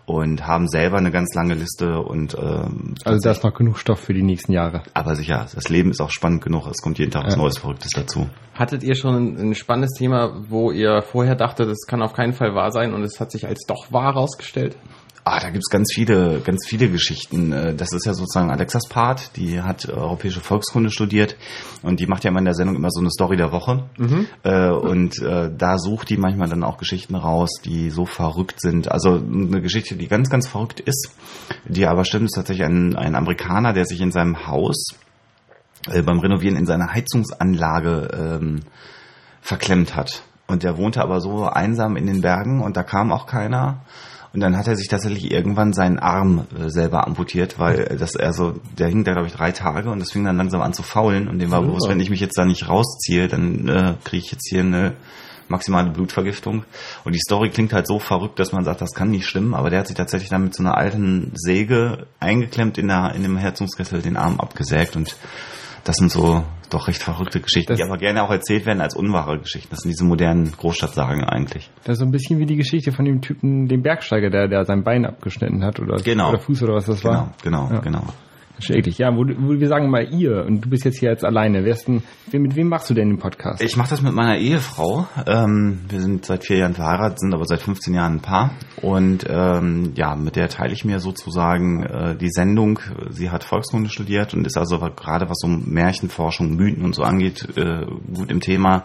und 0.07 0.47
haben 0.47 0.69
selber 0.69 0.99
eine 0.99 1.11
ganz 1.11 1.35
lange 1.35 1.55
Liste 1.55 2.01
und 2.01 2.37
ähm, 2.39 2.95
Also 3.05 3.19
da 3.23 3.31
ist 3.31 3.43
noch 3.43 3.55
genug 3.55 3.79
Stoff 3.79 4.01
für 4.01 4.13
die 4.15 4.23
nächsten 4.23 4.53
Jahre. 4.53 4.83
aber 4.93 5.17
sicher, 5.17 5.47
das 5.55 5.69
Leben 5.69 5.91
ist 5.91 6.01
auch 6.01 6.11
spannend 6.11 6.43
genug, 6.45 6.67
es 6.67 6.83
kommt 6.83 6.99
jeden 6.99 7.11
Tag 7.11 7.25
was 7.25 7.35
Ja. 7.35 7.39
Neues 7.41 7.59
Verrücktes 7.59 7.91
dazu. 7.95 8.29
Hattet 8.55 8.83
ihr 8.83 8.95
schon 8.95 9.15
ein, 9.15 9.51
ein 9.51 9.55
spannendes 9.55 9.93
Thema, 9.99 10.45
wo 10.49 10.71
ihr 10.71 11.03
vorher 11.03 11.35
dachtet, 11.37 11.69
das 11.71 11.87
kann 11.87 12.03
auf 12.03 12.13
keinen 12.13 12.33
Fall 12.35 12.55
wahr 12.55 12.71
sein 12.71 12.93
und 12.93 13.03
es 13.03 13.19
hat 13.19 13.31
sich 13.33 13.47
als 13.47 13.65
doch 13.67 13.91
wahr 13.93 14.15
herausgestellt? 14.15 14.77
Ah, 15.27 15.41
da 15.41 15.49
gibt's 15.49 15.71
ganz 15.71 15.91
viele, 15.95 16.41
ganz 16.41 16.67
viele 16.69 16.91
Geschichten. 16.91 17.51
Äh, 17.53 17.75
Das 17.75 17.93
ist 17.95 18.05
ja 18.05 18.13
sozusagen 18.13 18.51
Alexas 18.51 18.83
Part, 18.91 19.37
die 19.37 19.63
hat 19.63 19.89
europäische 19.89 20.41
Volkskunde 20.41 20.91
studiert 20.91 21.37
und 21.83 21.99
die 21.99 22.07
macht 22.07 22.25
ja 22.25 22.31
immer 22.31 22.41
in 22.41 22.45
der 22.45 22.53
Sendung 22.55 22.77
immer 22.77 22.91
so 22.91 23.01
eine 23.01 23.09
Story 23.11 23.37
der 23.39 23.51
Woche. 23.51 23.85
Äh, 24.43 24.69
Und 24.71 25.23
äh, 25.23 25.51
da 25.57 25.79
sucht 25.79 26.11
die 26.11 26.19
manchmal 26.19 26.51
dann 26.51 26.63
auch 26.63 26.77
Geschichten 26.77 27.15
raus, 27.15 27.49
die 27.65 27.89
so 27.89 28.05
verrückt 28.05 28.61
sind. 28.61 28.93
Also 28.93 29.15
eine 29.15 29.63
Geschichte, 29.63 29.97
die 29.97 30.09
ganz, 30.09 30.29
ganz 30.29 30.47
verrückt 30.47 30.81
ist, 30.81 31.11
die 31.67 31.87
aber 31.87 32.05
stimmt, 32.05 32.27
ist 32.27 32.35
tatsächlich 32.35 32.67
ein, 32.67 32.95
ein 32.95 33.15
Amerikaner, 33.15 33.73
der 33.73 33.87
sich 33.87 34.03
in 34.03 34.13
seinem 34.13 34.47
Haus 34.47 34.89
äh, 35.91 36.03
beim 36.03 36.19
Renovieren 36.19 36.59
in 36.59 36.67
seiner 36.67 36.93
Heizungsanlage 36.93 38.11
ähm, 38.41 38.61
verklemmt 39.41 39.97
hat. 39.97 40.23
Und 40.49 40.63
der 40.65 40.77
wohnte 40.77 41.01
aber 41.01 41.21
so 41.23 41.47
einsam 41.47 41.97
in 41.97 42.07
den 42.07 42.21
Bergen 42.21 42.61
und 42.63 42.77
da 42.77 42.83
kam 42.83 43.11
auch 43.11 43.25
keiner. 43.27 43.81
Und 44.35 44.41
dann 44.41 44.57
hat 44.57 44.67
er 44.67 44.75
sich 44.75 44.89
tatsächlich 44.89 45.31
irgendwann 45.31 45.73
seinen 45.73 46.01
Arm 46.01 46.47
äh, 46.59 46.69
selber 46.69 47.07
amputiert, 47.07 47.61
weil 47.61 47.81
äh, 47.81 47.97
das 47.97 48.17
er 48.17 48.33
so, 48.33 48.55
der 48.77 48.89
hing 48.89 49.05
da 49.05 49.13
glaube 49.13 49.29
ich 49.29 49.33
drei 49.33 49.53
Tage 49.53 49.91
und 49.91 50.01
das 50.01 50.11
fing 50.11 50.25
dann 50.25 50.37
langsam 50.37 50.61
an 50.61 50.75
zu 50.75 50.83
faulen 50.83 51.29
und 51.29 51.39
dem 51.39 51.53
war 51.53 51.63
bewusst, 51.63 51.89
wenn 51.89 52.01
ich 52.01 52.11
mich 52.11 52.21
jetzt 52.21 52.37
da 52.37 52.45
nicht 52.45 52.69
rausziehe, 52.69 53.29
dann 53.29 53.69
äh, 53.69 53.95
kriege 54.03 54.25
ich 54.25 54.33
jetzt 54.33 54.49
hier 54.51 54.61
eine 54.61 54.95
maximale 55.47 55.91
Blutvergiftung. 55.91 56.65
Und 57.05 57.15
die 57.15 57.21
Story 57.21 57.51
klingt 57.51 57.73
halt 57.73 57.87
so 57.87 58.01
verrückt, 58.01 58.41
dass 58.41 58.51
man 58.51 58.65
sagt, 58.65 58.81
das 58.81 58.93
kann 58.93 59.11
nicht 59.11 59.27
stimmen, 59.27 59.55
aber 59.55 59.71
der 59.71 59.81
hat 59.81 59.87
sich 59.87 59.97
tatsächlich 59.97 60.31
dann 60.31 60.43
mit 60.43 60.55
so 60.55 60.63
einer 60.63 60.77
alten 60.77 61.31
Säge 61.35 62.07
eingeklemmt 62.19 62.77
in 62.77 62.89
der 62.89 63.15
in 63.15 63.23
dem 63.23 63.37
Herzungskessel 63.37 64.03
den 64.03 64.17
Arm 64.17 64.41
abgesägt 64.41 64.97
und 64.97 65.17
das 65.85 65.97
sind 65.97 66.11
so 66.11 66.43
doch 66.71 66.89
recht 66.89 67.03
verrückte 67.03 67.41
Geschichten, 67.41 67.73
Das- 67.73 67.77
die 67.79 67.85
aber 67.85 67.99
gerne 67.99 68.23
auch 68.23 68.31
erzählt 68.31 68.67
werden 68.67 68.81
als 68.81 68.95
unwahre 68.97 69.39
Geschichten. 69.39 69.69
Das 69.71 69.81
sind 69.81 69.91
diese 69.91 70.05
modernen 70.05 70.51
Großstadtsagen 70.53 71.25
eigentlich. 71.25 71.71
Das 71.85 71.95
ist 71.95 71.99
so 72.01 72.05
ein 72.05 72.11
bisschen 72.11 72.39
wie 72.39 72.47
die 72.47 72.57
Geschichte 72.57 72.91
von 72.91 73.05
dem 73.05 73.21
Typen, 73.21 73.69
dem 73.69 73.83
Bergsteiger, 73.83 74.31
der, 74.31 74.49
der 74.49 74.65
sein 74.65 74.83
Bein 74.83 75.05
abgeschnitten 75.07 75.63
hat 75.65 75.79
oder, 75.81 75.97
Genau. 76.03 76.31
oder 76.31 76.39
Fuß 76.41 76.63
oder 76.63 76.75
was 76.75 76.87
das 76.87 77.01
Genau, 77.03 77.13
war. 77.15 77.33
genau, 77.43 77.71
Ja. 77.71 77.81
genau. 77.81 78.03
Eklig. 78.71 78.99
Ja, 78.99 79.15
wo, 79.15 79.25
wo 79.25 79.59
wir 79.59 79.69
sagen 79.69 79.91
mal 79.91 80.13
ihr 80.13 80.45
und 80.45 80.65
du 80.65 80.71
bist 80.71 80.85
jetzt 80.85 80.99
hier 80.99 81.11
jetzt 81.11 81.25
alleine. 81.25 81.65
Wer 81.65 81.75
denn, 81.75 82.03
mit 82.33 82.57
wem 82.57 82.69
machst 82.69 82.89
du 82.89 82.95
denn 82.95 83.09
den 83.09 83.19
Podcast? 83.19 83.63
Ich 83.63 83.77
mache 83.77 83.91
das 83.91 84.03
mit 84.03 84.15
meiner 84.15 84.39
Ehefrau. 84.39 85.07
Ähm, 85.27 85.81
wir 85.89 86.01
sind 86.01 86.25
seit 86.25 86.45
vier 86.45 86.59
Jahren 86.59 86.75
verheiratet, 86.75 87.21
sind 87.21 87.35
aber 87.35 87.45
seit 87.47 87.61
15 87.61 87.95
Jahren 87.95 88.15
ein 88.15 88.21
Paar. 88.21 88.53
Und 88.81 89.27
ähm, 89.29 89.93
ja, 89.97 90.15
mit 90.15 90.37
der 90.37 90.49
teile 90.49 90.73
ich 90.73 90.85
mir 90.85 91.01
sozusagen 91.01 91.83
äh, 91.83 92.17
die 92.17 92.31
Sendung. 92.31 92.79
Sie 93.11 93.31
hat 93.31 93.45
Volkskunde 93.45 93.91
studiert 93.91 94.35
und 94.35 94.47
ist 94.47 94.57
also 94.57 94.79
gerade 94.79 95.29
was 95.29 95.39
so 95.41 95.49
Märchenforschung, 95.49 96.55
Mythen 96.55 96.85
und 96.85 96.95
so 96.95 97.03
angeht, 97.03 97.49
äh, 97.57 97.85
gut 98.15 98.31
im 98.31 98.41
Thema. 98.41 98.85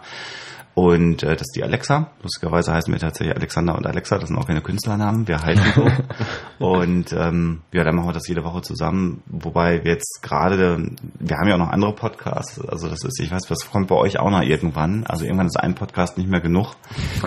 Und 0.74 1.22
äh, 1.24 1.32
das 1.32 1.42
ist 1.42 1.56
die 1.56 1.64
Alexa. 1.64 2.10
Lustigerweise 2.22 2.72
heißen 2.72 2.92
wir 2.92 3.00
tatsächlich 3.00 3.36
Alexander 3.36 3.76
und 3.76 3.86
Alexa. 3.86 4.18
Das 4.18 4.28
sind 4.28 4.38
auch 4.38 4.46
keine 4.46 4.60
Künstlernamen. 4.62 5.26
Wir 5.26 5.42
heißen 5.42 5.72
so. 5.74 5.86
und 6.64 7.12
ähm, 7.12 7.60
ja, 7.72 7.84
dann 7.84 7.96
machen 7.96 8.08
wir 8.08 8.12
das 8.12 8.28
jede 8.28 8.44
Woche 8.44 8.62
zusammen. 8.62 9.22
Wobei 9.26 9.84
wir 9.84 9.92
jetzt 9.92 10.20
gerade, 10.22 10.78
wir 11.18 11.36
haben 11.36 11.48
ja 11.48 11.54
auch 11.54 11.58
noch 11.58 11.70
andere 11.70 11.92
Podcasts. 11.94 12.60
Also 12.60 12.88
das 12.88 13.02
ist, 13.04 13.20
ich 13.20 13.30
weiß, 13.30 13.50
was 13.50 13.70
kommt 13.70 13.88
bei 13.88 13.96
euch 13.96 14.18
auch 14.20 14.30
noch 14.30 14.42
irgendwann. 14.42 15.04
Also 15.06 15.24
irgendwann 15.24 15.46
ist 15.48 15.58
ein 15.58 15.74
Podcast 15.74 16.16
nicht 16.18 16.30
mehr 16.30 16.40
genug. 16.40 16.74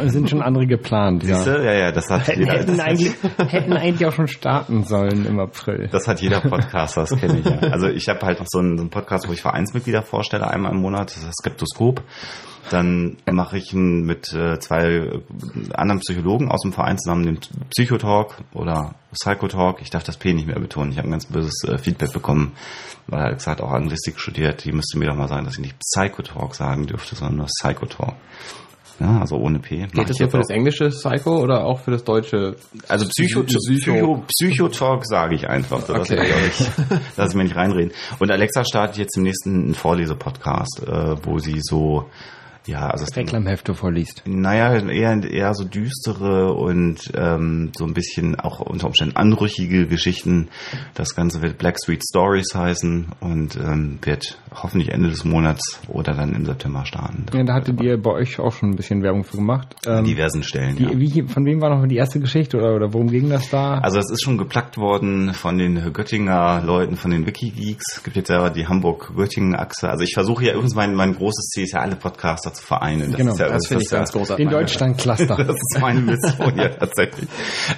Es 0.02 0.14
sind 0.14 0.30
schon 0.30 0.42
andere 0.42 0.66
geplant. 0.66 1.24
Siehst 1.24 1.46
Ja. 1.46 1.54
du? 1.58 1.64
Ja, 1.66 1.74
ja, 1.74 1.92
das 1.92 2.10
hat 2.10 2.28
Hätten, 2.28 2.40
jeder. 2.42 2.54
hätten, 2.54 2.78
Das, 2.78 2.80
eigentlich, 2.80 3.14
hätten 3.50 3.74
eigentlich 3.74 4.08
auch 4.08 4.14
schon 4.14 4.28
starten 4.30 4.84
sollen 4.86 5.26
im 5.26 5.40
April. 5.40 5.90
das 5.92 6.08
hat 6.08 6.22
jeder 6.22 6.40
Podcaster, 6.42 7.02
das 7.02 7.20
kenne 7.20 7.40
ich 7.40 7.46
ja. 7.46 7.58
Also 7.72 7.88
ich 7.88 8.08
habe 8.08 8.22
halt 8.26 8.40
noch 8.40 8.48
so 8.50 8.60
einen, 8.60 8.78
so 8.78 8.84
einen 8.84 8.90
Podcast, 8.90 9.28
wo 9.28 9.34
ich 9.34 9.42
Vereinsmitglieder 9.42 10.02
vorstelle, 10.02 10.48
einmal 10.50 10.72
im 10.72 10.80
Monat, 10.82 11.10
das 11.10 11.18
ist 11.18 11.28
das 11.28 11.36
Skeptoskop. 11.42 12.02
Dann 12.70 13.18
mache 13.30 13.58
ich 13.58 13.74
einen 13.74 14.06
mit 14.06 14.34
äh, 14.34 14.60
zwei 14.60 14.86
äh, 14.86 15.22
anderen 15.74 16.00
Psychologen 16.00 16.50
aus 16.50 16.62
dem 16.62 16.72
Verein 16.74 16.98
zusammen 16.98 17.26
den 17.26 17.40
Psychotalk 17.76 18.38
oder 18.54 18.96
Psychotalk. 19.14 19.82
Ich 19.82 19.90
darf 19.90 20.04
das 20.04 20.18
P 20.18 20.34
nicht 20.34 20.48
mehr 20.48 20.60
betonen. 20.60 20.92
Ich 20.92 20.98
habe 20.98 21.08
ein 21.08 21.12
ganz 21.12 21.26
böses 21.26 21.64
äh, 21.68 21.78
Feedback 21.78 22.14
bekommen, 22.14 22.54
weil 23.08 23.22
Alex 23.22 23.48
hat 23.48 23.62
auch 23.62 23.72
Anglistik 23.72 24.20
studiert. 24.20 24.64
Die 24.66 24.72
müsste 24.72 24.98
mir 24.98 25.08
doch 25.10 25.16
mal 25.16 25.28
sagen, 25.28 25.46
dass 25.46 25.56
ich 25.56 25.60
nicht 25.60 25.76
Psychotalk 25.80 26.56
sagen 26.56 26.88
dürfte, 26.88 27.16
sondern 27.16 27.38
nur 27.38 27.48
Psychotalk. 27.48 28.14
Ja, 29.00 29.20
also 29.20 29.38
ohne 29.38 29.58
P. 29.60 29.88
Geht 29.92 30.10
das 30.10 30.20
nur 30.20 30.30
für 30.30 30.38
das 30.38 30.50
englische 30.52 30.90
Psycho 30.90 31.42
oder 31.42 31.66
auch 31.66 31.80
für 31.80 31.90
das 31.92 32.04
deutsche? 32.04 32.56
Also 32.88 33.08
Psycho, 33.08 33.42
Psycho- 33.42 33.76
Psycho, 33.80 34.24
Psychotalk 34.28 35.06
sage 35.06 35.34
ich 35.36 35.50
einfach. 35.50 35.82
Das, 35.84 36.12
Okay. 36.12 36.22
lass 37.18 37.30
ich 37.32 37.36
mir 37.36 37.44
nicht 37.44 37.56
reinreden. 37.56 37.92
Und 38.20 38.32
Alexa 38.32 38.64
startet 38.64 38.98
jetzt 38.98 39.18
im 39.18 39.24
nächsten 39.24 39.64
einen 39.64 39.74
Vorlesepodcast, 39.74 40.84
äh, 40.88 41.16
wo 41.26 41.40
sie 41.40 41.58
so, 41.60 42.06
ja, 42.66 42.88
also 42.88 43.06
Reklamhefte 43.14 43.74
vorliest. 43.74 44.24
naja, 44.26 44.76
eher, 44.88 45.24
eher 45.24 45.54
so 45.54 45.66
düstere 45.66 46.54
und 46.54 47.12
ähm, 47.16 47.72
so 47.76 47.86
ein 47.86 47.94
bisschen 47.94 48.40
auch 48.40 48.60
unter 48.62 48.88
Umständen 48.88 49.16
anrüchige 49.16 49.88
Geschichten. 49.88 50.50
Das 50.94 51.16
Ganze 51.16 51.42
wird 51.42 51.58
Black 51.58 51.78
Street 51.82 52.04
Stories 52.08 52.56
heißen 52.56 53.08
und 53.20 53.58
ähm, 53.58 54.00
wird 54.02 54.38
hoffentlich 54.54 54.90
Ende 54.90 55.10
des 55.10 55.26
Monats 55.26 55.80
oder 55.88 56.14
dann 56.14 56.34
im 56.34 56.46
September 56.46 56.86
starten. 56.86 57.26
Ja, 57.34 57.44
da 57.44 57.54
hattet 57.56 57.82
ihr 57.82 58.02
bei 58.02 58.12
euch 58.12 58.40
auch 58.40 58.52
schon 58.52 58.72
ein 58.72 58.76
bisschen 58.76 59.04
Werbung 59.04 59.24
für 59.24 59.38
gemacht. 59.38 59.76
Ähm, 59.86 60.06
diversen 60.06 60.44
Stellen. 60.44 60.76
die, 60.78 60.84
ja. 60.84 60.92
wie, 60.98 61.24
von 61.24 61.46
wem 61.46 61.62
war 61.62 61.70
noch 61.70 61.86
die 61.88 61.98
erste 61.98 62.20
Geschichte 62.20 62.58
oder, 62.58 62.76
oder 62.76 62.94
worum 62.94 63.10
ging 63.10 63.30
das 63.30 63.50
da? 63.50 63.80
Also 63.80 64.00
es 64.00 64.10
ist 64.10 64.24
schon 64.24 64.38
geplackt 64.38 64.78
worden 64.78 65.34
von 65.34 65.58
den 65.58 65.92
Göttinger 65.92 66.62
Leuten, 66.64 66.96
von 66.96 67.12
den 67.12 67.26
Wikigeeks. 67.26 67.98
Es 67.98 68.04
gibt 68.04 68.16
jetzt 68.16 68.30
ja 68.30 68.50
die 68.50 68.68
Hamburg-Göttingen-Achse. 68.68 69.90
Also 69.90 70.04
ich 70.04 70.14
versuche 70.14 70.46
ja 70.46 70.54
übrigens, 70.54 70.76
mein, 70.76 70.96
mein 70.96 71.16
großes 71.16 71.50
Ziel 71.50 71.64
ist 71.64 71.74
ja, 71.74 71.82
alle 71.82 71.96
Podcaster 71.96 72.53
zu 72.54 72.64
vereinen. 72.64 73.12
Das 73.12 73.18
Genau, 73.18 73.34
ist 73.34 73.40
ja, 73.40 73.48
Das 73.50 73.68
finde 73.68 73.84
ich 73.84 73.90
ganz 73.90 74.12
großartig. 74.12 74.46
Den 74.46 74.52
Deutschland-Cluster. 74.52 75.36
Das 75.46 75.56
ist 75.56 75.78
meine 75.82 76.00
Mission, 76.02 76.58
ja, 76.58 76.70
tatsächlich. 76.70 77.28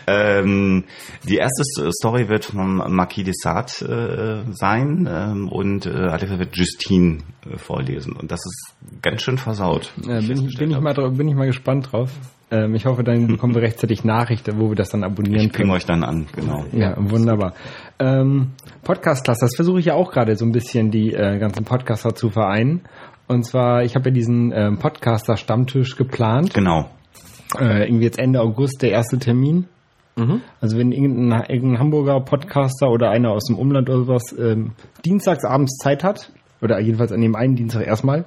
Ähm, 0.08 0.84
die 1.28 1.38
erste 1.38 1.64
Story 1.92 2.30
wird 2.30 2.46
vom 2.46 2.78
Marquis 2.96 3.24
de 3.26 3.34
Sade 3.36 4.44
äh, 4.48 4.52
sein 4.54 5.08
ähm, 5.10 5.50
und 5.50 5.86
äh, 5.86 6.40
wird 6.40 6.56
Justine 6.58 7.20
äh, 7.50 7.58
vorlesen. 7.58 8.14
Und 8.14 8.32
das 8.32 8.40
ist 8.46 9.02
ganz 9.02 9.22
schön 9.22 9.38
versaut. 9.38 9.92
Äh, 10.08 10.22
bin, 10.22 10.48
ich, 10.48 10.58
bin, 10.58 10.72
ich 10.72 10.80
mal, 10.80 10.94
drauf- 10.94 11.16
bin 11.18 11.28
ich 11.28 11.36
mal 11.36 11.48
gespannt 11.48 11.92
drauf. 11.92 12.12
Ähm, 12.52 12.76
ich 12.76 12.86
hoffe, 12.86 13.04
dann 13.04 13.26
bekommen 13.28 13.56
wir 13.56 13.64
rechtzeitig 13.64 14.04
Nachricht, 14.04 14.48
wo 14.60 14.70
wir 14.70 14.76
das 14.76 14.90
dann 14.90 15.04
abonnieren 15.04 15.48
Ich 15.48 15.54
können. 15.54 15.72
euch 15.72 15.86
dann 15.86 16.04
an, 16.04 16.28
genau. 16.36 16.64
Ja, 16.74 16.94
wunderbar. 16.98 17.54
Ähm, 17.98 18.52
Podcast-Cluster, 18.84 19.48
das 19.48 19.56
versuche 19.56 19.80
ich 19.80 19.86
ja 19.86 19.96
auch 19.96 20.12
gerade 20.12 20.36
so 20.36 20.46
ein 20.46 20.52
bisschen 20.52 20.92
die 20.92 21.12
äh, 21.14 21.40
ganzen 21.40 21.66
Podcaster 21.66 22.14
zu 22.14 22.30
vereinen. 22.30 22.82
Und 23.28 23.44
zwar, 23.44 23.84
ich 23.84 23.96
habe 23.96 24.10
ja 24.10 24.14
diesen 24.14 24.52
ähm, 24.54 24.78
Podcaster-Stammtisch 24.78 25.96
geplant. 25.96 26.54
Genau. 26.54 26.90
Äh, 27.60 27.88
irgendwie 27.88 28.06
jetzt 28.06 28.20
Ende 28.20 28.42
August 28.42 28.82
der 28.82 28.92
erste 28.92 29.18
Termin. 29.18 29.68
Mhm. 30.16 30.42
Also 30.62 30.78
wenn 30.78 30.92
irgendein, 30.92 31.44
irgendein 31.50 31.80
Hamburger 31.80 32.20
Podcaster 32.22 32.90
oder 32.90 33.10
einer 33.10 33.32
aus 33.32 33.46
dem 33.46 33.58
Umland 33.58 33.90
oder 33.90 34.00
sowas 34.00 34.24
ähm, 34.38 34.72
dienstags 35.04 35.44
abends 35.44 35.78
Zeit 35.78 36.04
hat, 36.04 36.32
oder 36.62 36.80
jedenfalls 36.80 37.12
an 37.12 37.22
dem 37.22 37.36
einen 37.36 37.56
Dienstag 37.56 37.86
erstmal, 37.86 38.26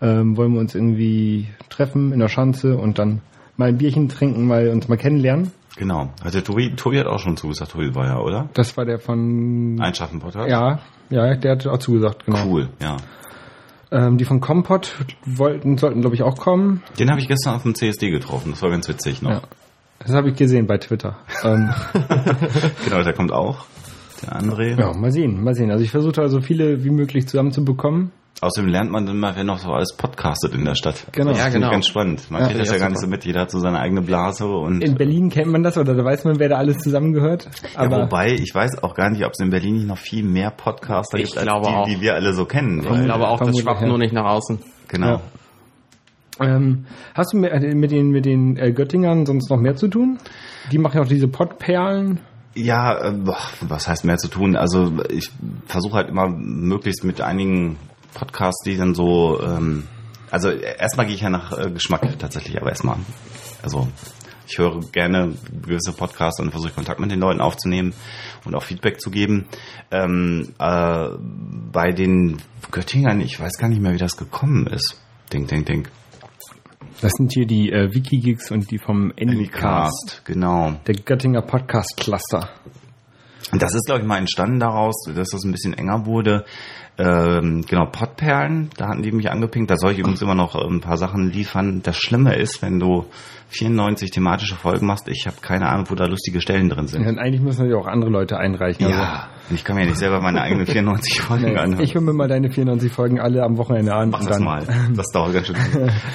ähm, 0.00 0.36
wollen 0.36 0.52
wir 0.52 0.60
uns 0.60 0.74
irgendwie 0.74 1.48
treffen 1.70 2.12
in 2.12 2.18
der 2.18 2.28
Schanze 2.28 2.76
und 2.76 2.98
dann 2.98 3.20
mal 3.56 3.68
ein 3.68 3.78
Bierchen 3.78 4.08
trinken, 4.08 4.46
mal 4.46 4.68
uns 4.68 4.88
mal 4.88 4.96
kennenlernen. 4.96 5.52
Genau. 5.76 6.10
Also 6.22 6.40
Tobi, 6.40 6.74
Tobi 6.76 6.98
hat 6.98 7.06
auch 7.06 7.18
schon 7.18 7.36
zugesagt, 7.36 7.72
Tobi 7.72 7.94
war 7.94 8.06
ja, 8.06 8.18
oder? 8.20 8.48
Das 8.54 8.76
war 8.76 8.84
der 8.84 8.98
von 8.98 9.78
Einschaffen-Podcast? 9.80 10.48
Ja, 10.48 10.80
ja, 11.10 11.34
der 11.34 11.52
hat 11.52 11.66
auch 11.66 11.78
zugesagt, 11.78 12.26
genau. 12.26 12.46
Cool, 12.46 12.68
ja. 12.80 12.96
Ähm, 13.94 14.18
die 14.18 14.24
von 14.24 14.40
Kompott 14.40 14.92
wollten, 15.24 15.78
sollten, 15.78 16.00
glaube 16.00 16.16
ich, 16.16 16.22
auch 16.24 16.36
kommen. 16.36 16.82
Den 16.98 17.10
habe 17.10 17.20
ich 17.20 17.28
gestern 17.28 17.54
auf 17.54 17.62
dem 17.62 17.76
CSD 17.76 18.10
getroffen. 18.10 18.50
Das 18.50 18.60
war 18.60 18.70
ganz 18.70 18.88
witzig 18.88 19.22
noch. 19.22 19.30
Ja. 19.30 19.42
Das 20.00 20.12
habe 20.12 20.30
ich 20.30 20.36
gesehen 20.36 20.66
bei 20.66 20.78
Twitter. 20.78 21.16
ähm, 21.44 21.70
Genau, 22.84 23.02
der 23.04 23.12
kommt 23.12 23.32
auch. 23.32 23.66
Der 24.22 24.32
André. 24.40 24.76
ja, 24.78 24.92
mal 24.94 25.12
sehen, 25.12 25.42
mal 25.44 25.54
sehen. 25.54 25.70
Also 25.70 25.84
ich 25.84 25.92
versuche 25.92 26.12
da 26.12 26.28
so 26.28 26.40
viele 26.40 26.82
wie 26.82 26.90
möglich 26.90 27.28
zusammenzubekommen. 27.28 28.10
Außerdem 28.40 28.68
lernt 28.68 28.90
man 28.90 29.06
dann 29.06 29.18
mal, 29.18 29.36
wer 29.36 29.44
noch 29.44 29.58
so 29.58 29.70
alles 29.70 29.94
podcastet 29.96 30.54
in 30.54 30.64
der 30.64 30.74
Stadt. 30.74 31.06
Genau. 31.12 31.30
Das 31.30 31.38
Ja, 31.38 31.44
finde 31.44 31.58
ich 31.58 31.62
genau. 31.62 31.70
ganz 31.70 31.86
spannend. 31.86 32.30
Man 32.30 32.42
Ja, 32.42 32.48
kriegt 32.48 32.60
das 32.60 32.70
ja 32.72 32.78
gar 32.78 32.90
nicht 32.90 33.00
so 33.00 33.06
mit. 33.06 33.24
Jeder 33.24 33.42
hat 33.42 33.50
so 33.50 33.58
seine 33.60 33.78
eigene 33.78 34.02
Blase 34.02 34.46
und 34.46 34.82
In 34.82 34.96
Berlin 34.96 35.30
kennt 35.30 35.50
man 35.50 35.62
das 35.62 35.78
oder 35.78 35.94
da 35.94 36.04
weiß 36.04 36.24
man, 36.24 36.38
wer 36.38 36.48
da 36.48 36.56
alles 36.56 36.78
zusammengehört. 36.78 37.48
Ja, 37.74 37.90
wobei, 37.90 38.32
ich 38.32 38.52
weiß 38.54 38.82
auch 38.82 38.94
gar 38.94 39.08
nicht, 39.10 39.24
ob 39.24 39.32
es 39.32 39.40
in 39.40 39.50
Berlin 39.50 39.74
nicht 39.76 39.86
noch 39.86 39.98
viel 39.98 40.24
mehr 40.24 40.50
Podcaster 40.50 41.16
Ich 41.18 41.26
gibt, 41.26 41.38
als 41.38 41.46
glaube 41.46 41.68
die, 41.68 41.74
auch. 41.74 41.86
die 41.86 42.00
wir 42.00 42.14
alle 42.14 42.34
so 42.34 42.44
kennen. 42.44 42.80
Ich 42.82 42.90
Weil, 42.90 43.04
glaube 43.04 43.28
auch, 43.28 43.38
das 43.40 43.58
schwappt 43.58 43.82
nur 43.82 43.98
nicht 43.98 44.12
nach 44.12 44.26
außen. 44.26 44.58
genau. 44.88 45.20
Ja. 46.40 46.56
ähm, 46.56 46.86
hast 47.14 47.32
du 47.32 47.38
mit, 47.38 47.52
äh, 47.52 47.60
den 47.60 48.10
mit 48.10 48.24
den 48.26 48.56
äh, 48.56 48.72
Göttingern 48.72 49.24
sonst 49.26 49.48
noch 49.48 49.58
mehr 49.58 49.76
zu 49.76 49.88
tun? 49.88 50.18
Die 50.72 50.78
machen 50.78 50.96
ja 50.96 51.02
auch 51.04 51.08
diese 51.08 51.28
Pottperlen. 51.28 52.20
Ja, 52.56 53.08
äh, 53.08 53.12
boah, 53.12 53.38
was 53.62 53.88
heißt 53.88 54.04
mehr 54.04 54.18
zu 54.18 54.28
tun? 54.28 54.56
Also 54.56 54.92
ich 55.08 55.30
versuche 55.66 55.94
halt 55.94 56.08
immer 56.08 56.28
möglichst 56.28 57.04
mit 57.04 57.20
einigen 57.20 57.76
Podcasts, 58.14 58.64
die 58.64 58.76
dann 58.76 58.94
so, 58.94 59.40
ähm, 59.42 59.86
also 60.30 60.50
erstmal 60.50 61.06
gehe 61.06 61.14
ich 61.14 61.22
ja 61.22 61.30
nach 61.30 61.52
äh, 61.52 61.70
Geschmack 61.70 62.18
tatsächlich, 62.18 62.60
aber 62.60 62.70
erstmal, 62.70 62.96
also 63.62 63.88
ich 64.46 64.58
höre 64.58 64.80
gerne 64.92 65.34
gewisse 65.62 65.92
Podcasts 65.92 66.40
und 66.40 66.50
versuche 66.50 66.72
Kontakt 66.72 67.00
mit 67.00 67.10
den 67.10 67.20
Leuten 67.20 67.40
aufzunehmen 67.40 67.94
und 68.44 68.54
auch 68.54 68.62
Feedback 68.62 69.00
zu 69.00 69.10
geben. 69.10 69.46
Ähm, 69.90 70.54
äh, 70.58 71.08
bei 71.72 71.92
den 71.92 72.42
Göttingern, 72.70 73.20
ich 73.20 73.40
weiß 73.40 73.58
gar 73.58 73.68
nicht 73.68 73.80
mehr, 73.80 73.92
wie 73.92 73.98
das 73.98 74.16
gekommen 74.16 74.66
ist. 74.66 75.00
Denk, 75.32 75.48
denk, 75.48 75.66
denk. 75.66 75.90
Das 77.00 77.12
sind 77.12 77.32
hier 77.32 77.46
die 77.46 77.72
äh, 77.72 77.92
Wikigeeks 77.92 78.50
und 78.50 78.70
die 78.70 78.78
vom 78.78 79.12
Anycast. 79.20 80.22
genau. 80.24 80.74
Der 80.86 80.94
Göttinger 80.94 81.42
Podcast 81.42 81.96
Cluster. 81.96 82.48
Und 83.52 83.62
das 83.62 83.74
ist, 83.74 83.86
glaube 83.86 84.00
ich, 84.00 84.06
mal 84.06 84.18
entstanden 84.18 84.58
daraus, 84.58 84.94
dass 85.06 85.30
das 85.30 85.44
ein 85.44 85.52
bisschen 85.52 85.74
enger 85.74 86.06
wurde. 86.06 86.44
Ähm, 86.96 87.64
genau, 87.68 87.86
Pottperlen, 87.86 88.70
da 88.76 88.88
hatten 88.88 89.02
die 89.02 89.10
mich 89.10 89.30
angepinkt. 89.30 89.70
Da 89.70 89.76
soll 89.76 89.92
ich 89.92 89.98
übrigens 89.98 90.22
immer 90.22 90.36
noch 90.36 90.54
ein 90.54 90.80
paar 90.80 90.96
Sachen 90.96 91.30
liefern. 91.30 91.82
Das 91.82 91.96
Schlimme 91.96 92.36
ist, 92.36 92.62
wenn 92.62 92.78
du 92.78 93.06
94 93.54 94.10
thematische 94.10 94.54
Folgen 94.56 94.86
machst, 94.86 95.08
ich 95.08 95.26
habe 95.26 95.36
keine 95.40 95.68
Ahnung, 95.68 95.86
wo 95.90 95.94
da 95.94 96.06
lustige 96.06 96.40
Stellen 96.40 96.68
drin 96.68 96.86
sind. 96.86 97.02
Ja, 97.04 97.10
eigentlich 97.20 97.40
müssen 97.40 97.68
ja 97.70 97.76
auch 97.76 97.86
andere 97.86 98.10
Leute 98.10 98.36
einreichen. 98.36 98.88
Ja, 98.88 99.28
und 99.48 99.54
ich 99.56 99.64
kann 99.64 99.76
mir 99.76 99.82
ja 99.82 99.88
nicht 99.88 99.98
selber 99.98 100.20
meine 100.20 100.42
eigenen 100.42 100.66
94 100.66 101.20
Folgen 101.20 101.44
Also, 101.46 101.58
anhören. 101.60 101.80
ich 101.84 101.94
höre 101.94 102.02
mir 102.02 102.12
mal 102.12 102.28
deine 102.28 102.50
94 102.50 102.92
Folgen 102.92 103.20
alle 103.20 103.42
am 103.42 103.56
Wochenende 103.56 103.94
an. 103.94 104.10
Mach 104.10 104.20
das 104.20 104.28
dann- 104.36 104.44
mal. 104.44 104.66
Das 104.94 105.06
dauert 105.12 105.32
ganz 105.34 105.46
schön. 105.46 105.56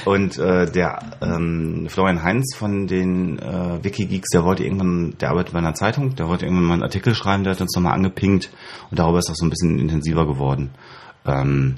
Und 0.06 0.38
äh, 0.38 0.70
der 0.72 1.00
ähm, 1.22 1.88
Florian 1.90 2.24
Heinz 2.24 2.56
von 2.56 2.88
den 2.88 3.40
äh, 3.40 3.84
Wikigeeks, 3.84 4.30
der 4.34 4.44
wollte 4.44 4.64
irgendwann, 4.64 5.16
der 5.20 5.30
arbeitet 5.30 5.54
bei 5.54 5.60
einer 5.60 5.74
Zeitung, 5.74 6.16
der 6.16 6.28
wollte 6.28 6.46
irgendwann 6.46 6.66
mal 6.68 6.74
einen 6.76 6.84
Artikel 6.84 7.14
schreiben, 7.16 7.44
der 7.44 7.54
hat 7.54 7.62
uns 7.62 7.76
nochmal 7.76 7.94
angepinkt 7.94 8.50
und 8.92 9.00
darüber 9.00 9.20
ist 9.20 9.30
das 9.30 9.38
so 9.38 9.46
ein 9.46 9.50
bisschen 9.50 9.80
intensiver 9.80 10.26
geworden. 10.28 10.72
Ähm, 11.26 11.76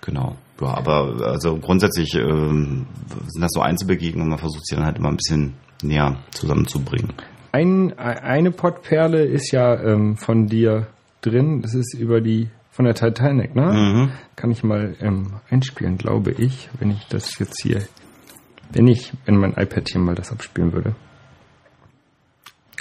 genau. 0.00 0.36
Ja, 0.64 0.74
aber 0.76 1.26
also 1.26 1.56
grundsätzlich 1.58 2.14
ähm, 2.14 2.86
sind 3.28 3.42
das 3.42 3.50
so 3.52 3.60
Einzelbegegnungen, 3.60 4.30
man 4.30 4.38
versucht 4.38 4.66
sie 4.66 4.76
dann 4.76 4.84
halt 4.84 4.98
immer 4.98 5.10
ein 5.10 5.16
bisschen 5.16 5.54
näher 5.82 6.16
zusammenzubringen. 6.30 7.12
Ein, 7.52 7.96
eine 7.98 8.50
Pottperle 8.50 9.24
ist 9.24 9.52
ja 9.52 9.80
ähm, 9.80 10.16
von 10.16 10.46
dir 10.46 10.88
drin. 11.20 11.62
Das 11.62 11.74
ist 11.74 11.94
über 11.94 12.20
die 12.20 12.48
von 12.70 12.84
der 12.84 12.94
Titanic, 12.94 13.54
ne? 13.54 13.72
Mhm. 13.72 14.12
Kann 14.34 14.50
ich 14.50 14.64
mal 14.64 14.96
ähm, 15.00 15.34
einspielen, 15.48 15.96
glaube 15.96 16.32
ich, 16.32 16.68
wenn 16.80 16.90
ich 16.90 17.06
das 17.08 17.38
jetzt 17.38 17.62
hier, 17.62 17.84
wenn 18.72 18.88
ich, 18.88 19.12
wenn 19.24 19.36
mein 19.36 19.52
iPad 19.52 19.88
hier 19.88 20.00
mal 20.00 20.16
das 20.16 20.32
abspielen 20.32 20.72
würde. 20.72 20.96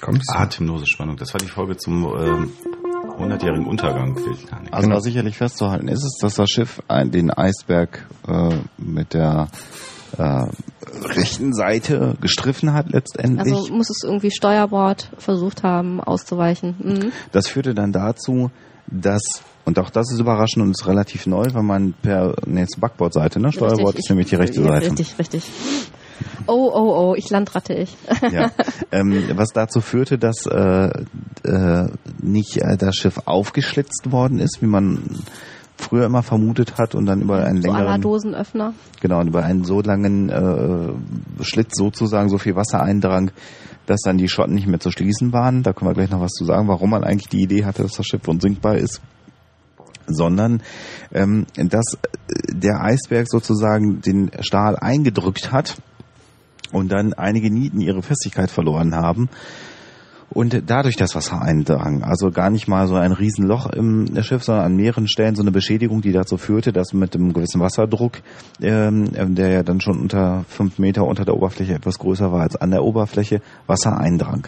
Kommst 0.01 0.27
du? 0.27 0.35
Atemlose 0.35 0.87
Spannung. 0.87 1.17
Das 1.17 1.33
war 1.33 1.39
die 1.39 1.47
Folge 1.47 1.77
zum 1.77 2.05
ähm, 2.17 2.51
100-jährigen 3.03 3.65
Untergang 3.65 4.15
der 4.15 4.33
Titanic. 4.33 4.73
Also 4.73 4.87
Genau. 4.87 4.97
was 4.97 5.03
sicherlich 5.03 5.37
festzuhalten 5.37 5.87
ist, 5.87 6.03
ist, 6.03 6.19
dass 6.21 6.35
das 6.35 6.49
Schiff 6.49 6.81
ein, 6.87 7.11
den 7.11 7.31
Eisberg 7.31 8.05
äh, 8.27 8.55
mit 8.77 9.13
der 9.13 9.47
äh, 10.17 10.45
rechten 11.05 11.53
Seite 11.53 12.15
gestriffen 12.21 12.73
hat 12.73 12.89
letztendlich. 12.89 13.53
Also 13.53 13.73
muss 13.73 13.89
es 13.89 14.03
irgendwie 14.03 14.31
Steuerbord 14.31 15.09
versucht 15.17 15.63
haben 15.63 15.99
auszuweichen. 16.01 16.75
Mhm. 16.79 17.11
das 17.31 17.47
führte 17.47 17.73
dann 17.73 17.91
dazu, 17.91 18.51
dass 18.87 19.21
und 19.65 19.79
auch 19.79 19.89
das 19.89 20.11
ist 20.11 20.19
überraschend 20.19 20.63
und 20.63 20.71
ist 20.71 20.85
relativ 20.87 21.25
neu, 21.25 21.45
weil 21.53 21.63
man 21.63 21.93
per 21.93 22.35
nee, 22.45 22.61
jetzt 22.61 22.79
Backbordseite, 22.79 23.39
ne? 23.39 23.51
Steuerbord 23.51 23.79
Richtig, 23.79 23.99
ist 23.99 24.09
nämlich 24.09 24.27
die 24.27 24.35
rechte 24.35 24.61
ja, 24.61 24.67
Seite. 24.67 24.87
Richtig, 24.87 25.17
richtig. 25.17 25.43
Oh, 26.47 26.71
oh, 26.73 27.11
oh, 27.11 27.15
ich 27.15 27.29
landratte 27.29 27.73
ich. 27.73 27.95
Ja. 28.31 28.51
ähm, 28.91 29.23
was 29.35 29.49
dazu 29.49 29.81
führte, 29.81 30.17
dass 30.17 30.45
äh, 30.45 30.89
äh, 31.43 31.87
nicht 32.21 32.57
äh, 32.57 32.77
das 32.77 32.95
Schiff 32.95 33.21
aufgeschlitzt 33.25 34.11
worden 34.11 34.39
ist, 34.39 34.61
wie 34.61 34.67
man 34.67 35.23
früher 35.77 36.05
immer 36.05 36.23
vermutet 36.23 36.77
hat 36.77 36.95
und 36.95 37.05
dann 37.05 37.21
über 37.21 37.43
einen 37.45 37.61
so 37.61 37.71
längeren 37.71 38.01
Dosenöffner. 38.01 38.73
Genau, 39.01 39.19
und 39.19 39.27
über 39.27 39.43
einen 39.43 39.63
so 39.63 39.81
langen 39.81 40.29
äh, 40.29 41.43
Schlitz 41.43 41.77
sozusagen 41.77 42.29
so 42.29 42.37
viel 42.37 42.55
Wasser 42.55 42.81
eindrang, 42.81 43.31
dass 43.85 44.01
dann 44.01 44.17
die 44.17 44.29
Schotten 44.29 44.55
nicht 44.55 44.67
mehr 44.67 44.79
zu 44.79 44.91
schließen 44.91 45.33
waren. 45.33 45.63
Da 45.63 45.73
können 45.73 45.89
wir 45.89 45.95
gleich 45.95 46.09
noch 46.09 46.21
was 46.21 46.31
zu 46.31 46.45
sagen, 46.45 46.67
warum 46.67 46.91
man 46.91 47.03
eigentlich 47.03 47.29
die 47.29 47.43
Idee 47.43 47.65
hatte, 47.65 47.83
dass 47.83 47.93
das 47.93 48.05
Schiff 48.05 48.27
unsinkbar 48.27 48.77
ist. 48.77 49.01
Sondern 50.05 50.61
ähm, 51.13 51.45
dass 51.55 51.97
der 52.49 52.81
Eisberg 52.81 53.27
sozusagen 53.29 54.01
den 54.01 54.31
Stahl 54.41 54.77
eingedrückt 54.77 55.51
hat 55.51 55.77
und 56.73 56.91
dann 56.91 57.13
einige 57.13 57.51
Nieten 57.51 57.81
ihre 57.81 58.01
Festigkeit 58.01 58.51
verloren 58.51 58.95
haben 58.95 59.29
und 60.33 60.63
dadurch 60.67 60.95
das 60.95 61.15
Wasser 61.15 61.41
eindrang. 61.41 62.03
Also 62.03 62.31
gar 62.31 62.49
nicht 62.49 62.67
mal 62.67 62.87
so 62.87 62.95
ein 62.95 63.11
Riesenloch 63.11 63.67
im 63.67 64.07
Schiff, 64.23 64.43
sondern 64.43 64.65
an 64.65 64.75
mehreren 64.75 65.07
Stellen 65.07 65.35
so 65.35 65.43
eine 65.43 65.51
Beschädigung, 65.51 66.01
die 66.01 66.11
dazu 66.11 66.37
führte, 66.37 66.73
dass 66.73 66.93
mit 66.93 67.15
einem 67.15 67.33
gewissen 67.33 67.61
Wasserdruck, 67.61 68.21
ähm, 68.61 69.35
der 69.35 69.49
ja 69.49 69.63
dann 69.63 69.79
schon 69.79 69.99
unter 69.99 70.43
fünf 70.47 70.79
Meter 70.79 71.05
unter 71.05 71.25
der 71.25 71.35
Oberfläche 71.35 71.73
etwas 71.73 71.99
größer 71.99 72.31
war 72.31 72.41
als 72.41 72.55
an 72.55 72.71
der 72.71 72.83
Oberfläche, 72.83 73.41
Wasser 73.67 73.97
eindrang. 73.97 74.47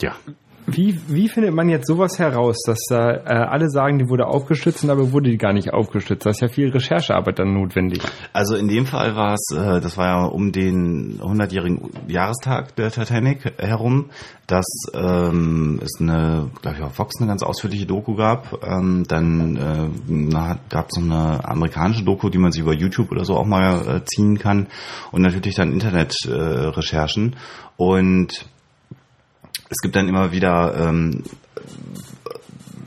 Ja. 0.00 0.14
Wie, 0.70 1.00
wie 1.08 1.28
findet 1.28 1.54
man 1.54 1.70
jetzt 1.70 1.86
sowas 1.86 2.18
heraus, 2.18 2.58
dass 2.66 2.78
da 2.90 3.10
äh, 3.10 3.22
alle 3.24 3.70
sagen, 3.70 3.98
die 3.98 4.08
wurde 4.10 4.26
aufgestützt, 4.26 4.82
und 4.82 4.88
dabei 4.88 5.12
wurde 5.12 5.30
die 5.30 5.38
gar 5.38 5.54
nicht 5.54 5.72
aufgestützt? 5.72 6.26
Da 6.26 6.30
ist 6.30 6.42
ja 6.42 6.48
viel 6.48 6.68
Recherchearbeit 6.68 7.38
dann 7.38 7.54
notwendig. 7.54 8.02
Also 8.34 8.54
in 8.54 8.68
dem 8.68 8.84
Fall 8.84 9.16
war 9.16 9.32
es, 9.32 9.56
äh, 9.56 9.80
das 9.80 9.96
war 9.96 10.06
ja 10.06 10.24
um 10.26 10.52
den 10.52 11.20
100-jährigen 11.20 11.90
Jahrestag 12.08 12.76
der 12.76 12.90
Titanic 12.90 13.54
herum, 13.58 14.10
dass 14.46 14.66
ähm, 14.92 15.80
es 15.82 16.00
eine, 16.00 16.50
glaube 16.60 16.76
ich, 16.76 16.82
auf 16.82 16.94
Fox 16.94 17.14
eine 17.18 17.28
ganz 17.28 17.42
ausführliche 17.42 17.86
Doku 17.86 18.14
gab. 18.14 18.62
Ähm, 18.62 19.04
dann 19.08 19.56
äh, 19.56 20.56
gab 20.68 20.88
es 20.90 20.98
noch 20.98 21.04
eine 21.04 21.48
amerikanische 21.48 22.04
Doku, 22.04 22.28
die 22.28 22.38
man 22.38 22.52
sich 22.52 22.60
über 22.60 22.74
YouTube 22.74 23.10
oder 23.10 23.24
so 23.24 23.36
auch 23.36 23.46
mal 23.46 23.96
äh, 23.96 24.04
ziehen 24.04 24.38
kann. 24.38 24.66
Und 25.12 25.22
natürlich 25.22 25.56
dann 25.56 25.72
Internet-Recherchen. 25.72 26.32
Äh, 26.32 26.68
Recherchen. 26.68 27.36
Und 27.76 28.48
es 29.68 29.78
gibt 29.82 29.96
dann 29.96 30.08
immer 30.08 30.32
wieder 30.32 30.74
ähm, 30.76 31.24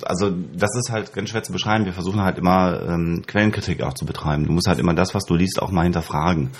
also 0.05 0.29
das 0.29 0.75
ist 0.75 0.91
halt 0.91 1.13
ganz 1.13 1.29
schwer 1.29 1.43
zu 1.43 1.51
beschreiben. 1.51 1.85
Wir 1.85 1.93
versuchen 1.93 2.21
halt 2.21 2.37
immer 2.37 2.81
ähm, 2.87 3.23
Quellenkritik 3.25 3.81
auch 3.81 3.93
zu 3.93 4.05
betreiben. 4.05 4.45
Du 4.45 4.51
musst 4.51 4.67
halt 4.67 4.79
immer 4.79 4.93
das, 4.93 5.13
was 5.13 5.23
du 5.25 5.35
liest, 5.35 5.61
auch 5.61 5.71
mal 5.71 5.83
hinterfragen. 5.83 6.51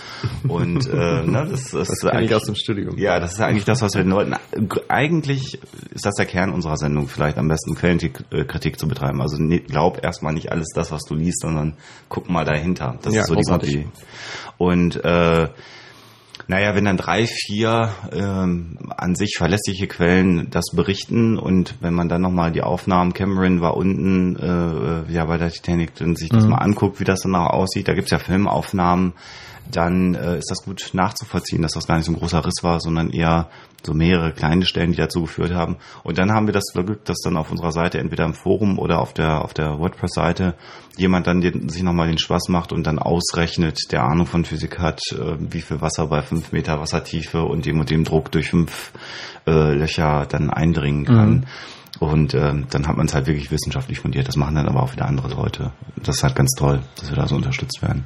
Und 0.48 0.88
äh, 0.88 1.24
ne, 1.24 1.48
das, 1.50 1.72
das, 1.72 1.89
ist 1.89 2.01
kenn 2.01 2.10
ich 2.10 2.15
eigentlich 2.15 2.36
aus 2.36 2.46
dem 2.46 2.56
Studium. 2.56 2.98
Ja, 2.98 3.20
das 3.20 3.34
ist 3.34 3.41
eigentlich 3.41 3.65
das, 3.65 3.82
was 3.82 3.94
wir 3.94 4.03
den 4.03 4.12
Leuten. 4.12 4.36
Eigentlich 4.88 5.60
ist 5.91 6.06
das 6.06 6.15
der 6.15 6.25
Kern 6.25 6.51
unserer 6.51 6.77
Sendung, 6.77 7.08
vielleicht 7.08 7.38
am 7.38 7.48
besten 7.48 7.75
Quellenkritik 7.75 8.80
zu 8.80 8.88
betreiben. 8.88 9.22
Also 9.22 9.41
ne, 9.41 9.60
glaub 9.60 10.03
erstmal 10.03 10.34
nicht 10.34 10.51
alles 10.51 10.68
das, 10.74 10.91
was 10.91 11.01
du 11.03 11.15
liest, 11.15 11.41
sondern 11.41 11.75
guck 12.10 12.30
mal 12.30 12.46
dahinter. 12.46 12.98
Das 13.01 13.13
Ja, 13.13 13.22
ist 13.22 13.27
so 13.27 13.36
die. 13.58 13.72
Idee. 13.72 13.88
Und 14.58 15.03
äh, 15.03 15.50
naja, 16.48 16.75
wenn 16.75 16.86
dann 16.86 16.98
drei, 16.98 17.27
vier 17.27 17.89
ähm, 18.12 18.77
an 18.98 19.15
sich 19.15 19.36
verlässliche 19.38 19.88
Quellen 19.88 20.50
das 20.50 20.65
berichten 20.74 21.38
und 21.38 21.75
wenn 21.81 21.93
man 21.93 22.10
dann 22.10 22.21
nochmal 22.21 22.51
die 22.51 22.62
Aufnahmen, 22.62 23.13
Cameron 23.13 23.62
war 23.62 23.77
unten 23.77 24.36
äh, 24.36 25.12
ja 25.12 25.25
bei 25.25 25.38
der 25.38 25.51
Titanic 25.51 25.91
und 26.01 26.17
sich 26.17 26.29
das 26.29 26.45
mal 26.45 26.57
anguckt, 26.57 27.00
wie 27.00 27.05
das 27.05 27.21
dann 27.21 27.36
auch 27.36 27.51
aussieht, 27.51 27.88
da 27.88 27.93
gibt's 27.93 28.12
ja 28.12 28.19
Filmaufnahmen, 28.19 29.13
dann 29.71 30.15
äh, 30.15 30.38
ist 30.38 30.50
das 30.50 30.63
gut 30.63 30.89
nachzuvollziehen, 30.93 31.62
dass 31.62 31.74
das 31.74 31.88
gar 31.88 31.98
nicht 31.98 32.05
so 32.05 32.12
ein 32.12 32.17
großer 32.17 32.45
Riss 32.45 32.63
war, 32.63 32.79
sondern 32.79 33.12
eher 33.12 33.50
so 33.85 33.93
mehrere 33.93 34.31
kleine 34.31 34.65
Stellen, 34.65 34.91
die 34.91 34.97
dazu 34.97 35.21
geführt 35.21 35.53
haben. 35.53 35.77
Und 36.03 36.17
dann 36.17 36.31
haben 36.31 36.47
wir 36.47 36.53
das 36.53 36.65
Glück, 36.73 37.05
dass 37.05 37.17
dann 37.23 37.38
auf 37.38 37.51
unserer 37.51 37.71
Seite, 37.71 38.00
entweder 38.00 38.25
im 38.25 38.33
Forum 38.33 38.79
oder 38.79 39.00
auf 39.00 39.13
der, 39.13 39.43
auf 39.43 39.53
der 39.53 39.79
WordPress-Seite, 39.79 40.55
jemand 40.97 41.27
dann 41.27 41.41
den, 41.41 41.69
sich 41.69 41.83
nochmal 41.83 42.07
den 42.07 42.17
Spaß 42.17 42.50
macht 42.50 42.71
und 42.71 42.85
dann 42.85 43.00
ausrechnet, 43.00 43.79
der 43.91 44.03
Ahnung 44.03 44.27
von 44.27 44.45
Physik 44.45 44.79
hat, 44.79 45.01
äh, 45.11 45.35
wie 45.39 45.61
viel 45.61 45.81
Wasser 45.81 46.07
bei 46.07 46.21
fünf 46.21 46.51
Meter 46.51 46.79
Wassertiefe 46.79 47.43
und 47.43 47.65
dem 47.65 47.79
und 47.79 47.89
dem 47.89 48.03
Druck 48.03 48.31
durch 48.31 48.50
fünf 48.50 48.91
äh, 49.47 49.73
Löcher 49.73 50.25
dann 50.29 50.50
eindringen 50.50 51.05
kann. 51.05 51.45
Und 52.00 52.33
ähm, 52.33 52.65
dann 52.69 52.88
hat 52.88 52.97
man 52.97 53.05
es 53.05 53.13
halt 53.13 53.27
wirklich 53.27 53.51
wissenschaftlich 53.51 54.00
fundiert. 54.00 54.27
Das 54.27 54.35
machen 54.35 54.55
dann 54.55 54.67
aber 54.67 54.81
auch 54.81 54.93
wieder 54.93 55.05
andere 55.05 55.29
Leute. 55.29 55.71
Das 55.97 56.17
ist 56.17 56.23
halt 56.23 56.35
ganz 56.35 56.51
toll, 56.57 56.81
dass 56.95 57.09
wir 57.09 57.15
da 57.15 57.27
so 57.27 57.35
unterstützt 57.35 57.81
werden. 57.81 58.05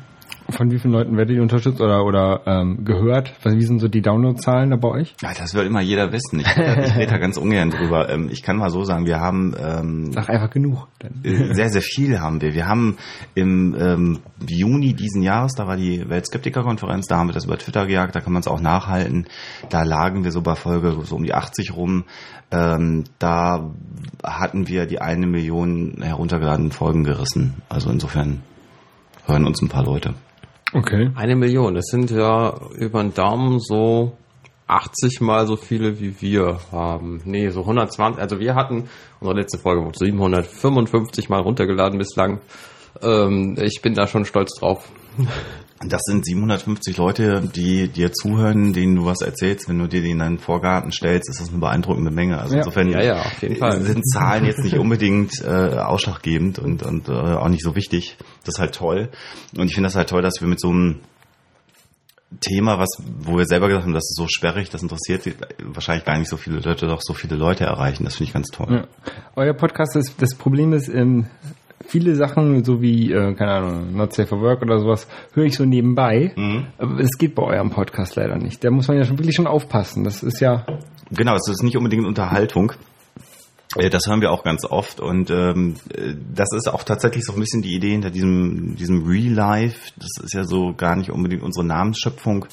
Von 0.50 0.70
wie 0.70 0.78
vielen 0.78 0.94
Leuten 0.94 1.18
werdet 1.18 1.36
ihr 1.36 1.42
unterstützt 1.42 1.82
oder, 1.82 2.06
oder 2.06 2.42
ähm, 2.46 2.86
gehört? 2.86 3.34
Wie 3.44 3.64
sind 3.64 3.80
so 3.80 3.88
die 3.88 4.02
Downloadzahlen 4.02 4.70
da 4.70 4.76
bei 4.76 4.90
euch? 4.90 5.16
Ja, 5.22 5.32
das 5.34 5.56
will 5.56 5.66
immer 5.66 5.82
jeder 5.82 6.12
wissen. 6.12 6.40
Ich, 6.40 6.48
ich 6.48 6.96
rede 6.96 7.12
da 7.12 7.18
ganz 7.18 7.38
ungern 7.38 7.72
drüber. 7.72 8.10
Ähm, 8.10 8.30
ich 8.32 8.44
kann 8.44 8.58
mal 8.58 8.70
so 8.70 8.84
sagen, 8.84 9.08
wir 9.08 9.20
haben 9.20 9.56
ähm, 9.60 10.12
Sag 10.12 10.30
einfach 10.30 10.52
genug. 10.52 10.88
Dann. 11.00 11.24
äh, 11.24 11.54
sehr, 11.56 11.70
sehr 11.70 11.82
viel 11.82 12.20
haben 12.20 12.42
wir. 12.42 12.54
Wir 12.54 12.68
haben 12.68 12.98
im 13.34 13.76
ähm, 13.80 14.20
Juni 14.48 14.94
diesen 14.94 15.24
Jahres, 15.24 15.54
da 15.54 15.66
war 15.66 15.78
die 15.78 16.08
Weltskeptiker-Konferenz, 16.08 17.08
da 17.08 17.18
haben 17.18 17.30
wir 17.30 17.34
das 17.34 17.46
über 17.46 17.58
Twitter 17.58 17.88
gejagt, 17.88 18.16
da 18.16 18.22
kann 18.22 18.34
man 18.34 18.42
es 18.42 18.48
auch 18.48 18.62
nachhalten. 18.62 19.26
Da 19.70 19.82
lagen 19.82 20.24
wir 20.24 20.32
so 20.32 20.42
bei 20.42 20.56
Folge 20.56 20.96
so 21.04 21.16
um 21.16 21.24
die 21.24 21.34
80 21.34 21.76
rum. 21.76 22.04
Ähm, 22.52 23.06
da 23.18 23.72
hatten 24.24 24.68
wir 24.68 24.86
die 24.86 25.02
eine 25.02 25.26
Million 25.26 26.02
heruntergeladenen 26.02 26.72
Folgen 26.72 27.04
gerissen. 27.04 27.64
Also 27.68 27.90
insofern 27.90 28.44
hören 29.26 29.46
uns 29.46 29.62
ein 29.62 29.70
paar 29.70 29.84
Leute. 29.84 30.14
Okay. 30.76 31.10
Eine 31.16 31.38
Million, 31.38 31.74
das 31.74 31.86
sind 31.86 32.12
ja 32.12 32.54
über 32.78 33.02
den 33.02 33.14
Daumen 33.14 33.62
so 33.62 34.18
80 34.68 35.22
mal 35.22 35.48
so 35.48 35.56
viele 35.56 36.02
wie 36.02 36.20
wir 36.20 36.60
haben. 36.70 37.22
Nee, 37.24 37.50
so 37.50 37.62
120. 37.62 38.22
Also 38.22 38.42
wir 38.42 38.56
hatten, 38.56 38.90
unsere 39.22 39.40
letzte 39.40 39.58
Folge 39.58 39.86
wurde 39.86 39.98
755 39.98 41.30
mal 41.30 41.40
runtergeladen 41.40 41.98
bislang. 41.98 42.42
Ähm, 43.02 43.56
ich 43.58 43.82
bin 43.82 43.94
da 43.94 44.06
schon 44.06 44.26
stolz 44.26 44.60
drauf. 44.60 44.92
Das 45.84 46.02
sind 46.06 46.26
750 46.26 46.96
Leute, 46.96 47.42
die 47.54 47.90
dir 47.90 48.14
zuhören, 48.14 48.72
denen 48.72 48.96
du 48.96 49.06
was 49.06 49.22
erzählst. 49.22 49.68
Wenn 49.68 49.78
du 49.78 49.88
dir 49.88 50.02
den 50.02 50.12
in 50.12 50.20
deinen 50.20 50.40
Vorgarten 50.40 50.94
stellst, 50.94 51.30
ist 51.30 51.42
das 51.42 51.50
eine 51.50 51.58
beeindruckende 51.60 52.12
Menge. 52.12 52.38
Also 52.40 52.54
Ja. 52.54 52.60
insofern 52.60 52.88
Ja, 52.90 53.02
ja, 53.04 53.72
sind 53.82 54.08
Zahlen 54.10 54.46
jetzt 54.46 54.64
nicht 54.64 54.78
unbedingt 54.78 55.34
äh, 55.44 55.48
ausschlaggebend 55.50 56.60
und, 56.60 56.82
und 56.84 57.10
äh, 57.10 57.12
auch 57.12 57.50
nicht 57.50 57.62
so 57.64 57.76
wichtig. 57.76 58.16
Das 58.46 58.56
ist 58.56 58.60
halt 58.60 58.74
toll. 58.74 59.10
Und 59.58 59.66
ich 59.68 59.74
finde 59.76 59.88
das 59.88 59.96
halt 59.96 60.10
toll, 60.10 60.22
dass 60.22 60.40
wir 60.40 60.48
mit 60.48 60.62
so 60.62 60.70
einem 60.70 61.00
Thema, 62.40 62.80
was, 62.80 62.90
wo 63.20 63.38
wir 63.38 63.46
selber 63.46 63.68
gesagt 63.68 63.86
haben, 63.86 63.94
das 63.94 64.04
ist 64.10 64.16
so 64.18 64.28
sperrig, 64.28 64.70
das 64.70 64.82
interessiert 64.82 65.24
wahrscheinlich 65.62 66.06
gar 66.06 66.18
nicht 66.18 66.30
so 66.30 66.38
viele 66.38 66.60
Leute, 66.60 66.88
doch 66.88 67.02
so 67.02 67.14
viele 67.14 67.36
Leute 67.36 67.66
erreichen. 67.66 68.06
Das 68.06 68.16
finde 68.16 68.30
ich 68.30 68.34
ganz 68.34 68.48
toll. 68.48 68.68
Ja. 68.72 68.88
Euer 69.36 69.54
Podcast 69.54 69.96
ist, 69.98 70.22
das 70.22 70.36
Problem 70.36 70.72
ist, 70.74 70.88
ähm, 70.88 71.28
viele 71.88 72.16
Sachen, 72.16 72.64
so 72.64 72.82
wie, 72.82 73.12
äh, 73.12 73.34
keine 73.36 73.52
Ahnung, 73.52 73.96
Not 73.96 74.14
Safe 74.14 74.28
for 74.28 74.42
Work 74.42 74.62
oder 74.62 74.80
sowas, 74.80 75.08
höre 75.34 75.46
ich 75.46 75.56
so 75.56 75.66
nebenbei. 75.66 76.32
Mhm. 76.36 76.68
Aber 76.78 77.00
es 77.00 77.18
geht 77.18 77.36
bei 77.36 77.44
eurem 77.44 77.70
Podcast 77.70 78.16
leider 78.16 78.38
nicht. 78.38 78.64
Da 78.64 78.72
muss 78.72 78.88
man 78.88 78.98
ja 78.98 79.04
schon 79.06 79.18
wirklich 79.18 79.36
schon 79.36 79.48
aufpassen. 79.48 80.04
Das 80.04 80.24
ist 80.24 80.40
ja, 80.40 80.66
Genau, 81.12 81.36
es 81.36 81.48
ist 81.50 81.62
nicht 81.64 81.78
unbedingt 81.78 82.06
Unterhaltung. 82.06 82.74
Äh, 83.78 83.90
Das 83.90 84.04
hören 84.08 84.22
wir 84.22 84.32
auch 84.32 84.44
ganz 84.44 84.66
oft 84.66 85.00
und 85.00 85.30
ähm, 85.30 85.76
äh, 85.94 86.14
das 86.34 86.48
ist 86.56 86.68
auch 86.72 86.84
tatsächlich 86.84 87.24
so 87.26 87.34
ein 87.34 87.40
bisschen 87.40 87.62
die 87.62 87.76
Idee 87.76 87.92
hinter 87.92 88.10
diesem, 88.10 88.76
diesem 88.76 89.06
Real 89.08 89.34
Life. 89.34 89.92
Das 89.98 90.24
ist 90.24 90.34
ja 90.34 90.44
so 90.46 90.74
gar 90.76 90.96
nicht 90.96 91.12
unbedingt 91.12 91.44
unsere 91.44 91.66
Namensschöpfung. 91.66 92.46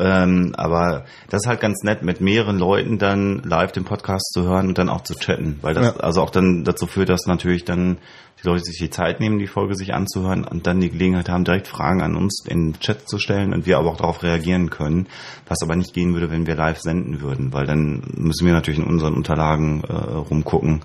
Ähm, 0.00 0.54
aber 0.56 1.04
das 1.28 1.42
ist 1.44 1.48
halt 1.48 1.60
ganz 1.60 1.82
nett, 1.84 2.02
mit 2.02 2.20
mehreren 2.20 2.58
Leuten 2.58 2.98
dann 2.98 3.42
live 3.44 3.72
den 3.72 3.84
Podcast 3.84 4.32
zu 4.32 4.42
hören 4.44 4.68
und 4.68 4.78
dann 4.78 4.88
auch 4.88 5.02
zu 5.02 5.14
chatten, 5.14 5.58
weil 5.60 5.74
das 5.74 5.84
Ja. 5.84 5.96
also 6.00 6.22
auch 6.22 6.30
dann 6.30 6.64
dazu 6.64 6.86
führt, 6.86 7.10
dass 7.10 7.26
natürlich 7.26 7.64
dann 7.66 7.98
die 8.42 8.48
Leute 8.48 8.64
sich 8.64 8.78
die 8.78 8.90
Zeit 8.90 9.20
nehmen, 9.20 9.38
die 9.38 9.46
Folge 9.46 9.74
sich 9.74 9.94
anzuhören 9.94 10.44
und 10.44 10.66
dann 10.66 10.80
die 10.80 10.90
Gelegenheit 10.90 11.28
haben, 11.28 11.44
direkt 11.44 11.68
Fragen 11.68 12.02
an 12.02 12.16
uns 12.16 12.44
in 12.46 12.72
den 12.72 12.80
Chat 12.80 13.08
zu 13.08 13.18
stellen 13.18 13.52
und 13.52 13.66
wir 13.66 13.78
aber 13.78 13.90
auch 13.90 13.96
darauf 13.96 14.22
reagieren 14.22 14.70
können, 14.70 15.06
was 15.46 15.62
aber 15.62 15.76
nicht 15.76 15.94
gehen 15.94 16.14
würde, 16.14 16.30
wenn 16.30 16.46
wir 16.46 16.56
live 16.56 16.80
senden 16.80 17.20
würden, 17.20 17.52
weil 17.52 17.66
dann 17.66 18.02
müssen 18.16 18.46
wir 18.46 18.52
natürlich 18.52 18.80
in 18.80 18.86
unseren 18.86 19.14
Unterlagen 19.14 19.82
äh, 19.84 19.92
rumgucken 19.92 20.82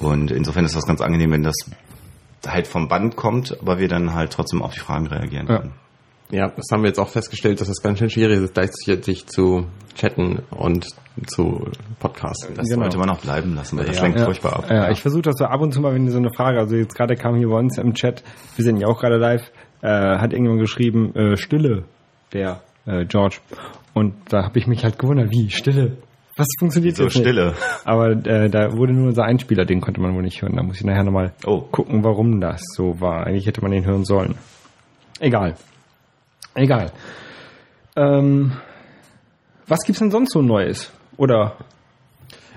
und 0.00 0.30
insofern 0.30 0.64
ist 0.64 0.76
das 0.76 0.86
ganz 0.86 1.00
angenehm, 1.00 1.32
wenn 1.32 1.42
das 1.42 1.56
halt 2.46 2.66
vom 2.66 2.88
Band 2.88 3.16
kommt, 3.16 3.58
aber 3.60 3.78
wir 3.78 3.88
dann 3.88 4.14
halt 4.14 4.32
trotzdem 4.32 4.62
auf 4.62 4.74
die 4.74 4.80
Fragen 4.80 5.06
reagieren 5.06 5.46
können. 5.46 5.72
Ja, 5.74 5.83
das 6.34 6.66
haben 6.72 6.82
wir 6.82 6.88
jetzt 6.88 6.98
auch 6.98 7.08
festgestellt, 7.08 7.60
dass 7.60 7.68
es 7.68 7.82
ganz 7.82 7.98
schön 7.98 8.10
schwierig 8.10 8.40
ist, 8.42 8.54
gleichzeitig 8.54 9.26
zu 9.26 9.66
chatten 9.94 10.40
und 10.50 10.86
zu 11.26 11.66
podcasten. 12.00 12.54
Das 12.56 12.68
Genau. 12.68 12.82
sollte 12.82 12.98
man 12.98 13.10
auch 13.10 13.20
bleiben 13.20 13.54
lassen, 13.54 13.78
weil 13.78 13.84
das 13.86 13.96
Ja. 13.96 14.02
lenkt 14.02 14.18
ja, 14.18 14.24
furchtbar 14.24 14.56
ab. 14.56 14.70
ja, 14.70 14.90
ich 14.90 15.00
versuche 15.00 15.22
das 15.22 15.36
so 15.38 15.44
ab 15.44 15.60
und 15.60 15.72
zu 15.72 15.80
mal, 15.80 15.94
wenn 15.94 16.08
so 16.10 16.18
eine 16.18 16.30
Frage, 16.32 16.58
also 16.58 16.74
jetzt 16.76 16.94
gerade 16.96 17.14
kam 17.14 17.36
hier 17.36 17.48
bei 17.48 17.58
uns 17.58 17.78
im 17.78 17.94
Chat, 17.94 18.22
wir 18.56 18.64
sind 18.64 18.78
ja 18.78 18.88
auch 18.88 18.98
gerade 19.00 19.16
live, 19.16 19.42
äh, 19.82 19.86
hat 19.88 20.32
irgendjemand 20.32 20.60
geschrieben, 20.60 21.14
äh, 21.14 21.36
Stille, 21.36 21.84
der 22.32 22.60
äh, 22.86 23.04
George. 23.06 23.36
Und 23.94 24.14
da 24.28 24.42
habe 24.44 24.58
ich 24.58 24.66
mich 24.66 24.82
halt 24.84 24.98
gewundert, 24.98 25.30
wie, 25.30 25.48
Stille? 25.50 25.96
Was 26.36 26.48
funktioniert 26.58 26.96
So 26.96 27.04
jetzt 27.04 27.14
nicht? 27.14 27.22
Stille. 27.24 27.54
Aber 27.84 28.10
äh, 28.10 28.50
da 28.50 28.72
wurde 28.76 28.92
nur 28.92 29.06
unser 29.06 29.22
Einspieler, 29.24 29.64
den 29.64 29.80
konnte 29.80 30.00
man 30.00 30.14
wohl 30.16 30.22
nicht 30.22 30.42
hören. 30.42 30.56
Da 30.56 30.64
muss 30.64 30.78
ich 30.78 30.84
nachher 30.84 31.04
nochmal 31.04 31.32
Oh. 31.46 31.60
gucken, 31.60 32.02
warum 32.02 32.40
das 32.40 32.60
so 32.74 33.00
war. 33.00 33.24
Eigentlich 33.24 33.46
hätte 33.46 33.62
man 33.62 33.70
den 33.70 33.86
hören 33.86 34.04
sollen. 34.04 34.34
Egal. 35.20 35.54
Egal. 36.54 36.92
Ähm, 37.96 38.52
was 39.66 39.80
gibt's 39.84 40.00
denn 40.00 40.10
sonst 40.10 40.32
so 40.32 40.42
Neues? 40.42 40.90
Oder 41.16 41.56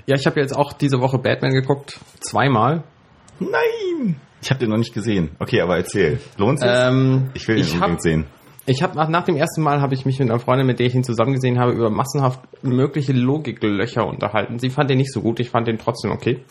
Ja, 0.05 0.15
ich 0.15 0.25
habe 0.25 0.39
jetzt 0.39 0.55
auch 0.55 0.73
diese 0.73 0.99
Woche 0.99 1.17
Batman 1.19 1.51
geguckt, 1.53 1.99
zweimal. 2.19 2.83
Nein! 3.39 4.15
Ich 4.41 4.49
habe 4.49 4.59
den 4.59 4.69
noch 4.69 4.77
nicht 4.77 4.93
gesehen. 4.93 5.31
Okay, 5.39 5.61
aber 5.61 5.77
erzähl. 5.77 6.19
Lohnt 6.37 6.59
sich? 6.59 6.69
Ähm, 6.71 7.29
ich 7.33 7.47
will 7.47 7.55
den 7.55 7.65
ich 7.65 7.73
unbedingt 7.73 7.93
hab- 7.97 8.01
sehen. 8.01 8.25
Ich 8.69 8.83
habe 8.83 8.95
nach, 8.97 9.07
nach 9.07 9.23
dem 9.23 9.37
ersten 9.37 9.61
Mal 9.61 9.79
habe 9.81 9.93
ich 9.93 10.05
mich 10.05 10.19
mit 10.19 10.29
einer 10.29 10.39
Freundin, 10.39 10.67
mit 10.67 10.79
der 10.79 10.87
ich 10.87 10.93
ihn 10.95 11.03
zusammen 11.03 11.31
gesehen 11.33 11.57
habe, 11.57 11.71
über 11.71 11.89
massenhaft 11.89 12.41
mögliche 12.63 13.13
Logiklöcher 13.13 14.05
unterhalten. 14.05 14.59
Sie 14.59 14.69
fand 14.69 14.89
den 14.89 14.97
nicht 14.97 15.13
so 15.13 15.21
gut, 15.21 15.39
ich 15.39 15.49
fand 15.49 15.67
den 15.67 15.77
trotzdem 15.77 16.11
okay. 16.11 16.43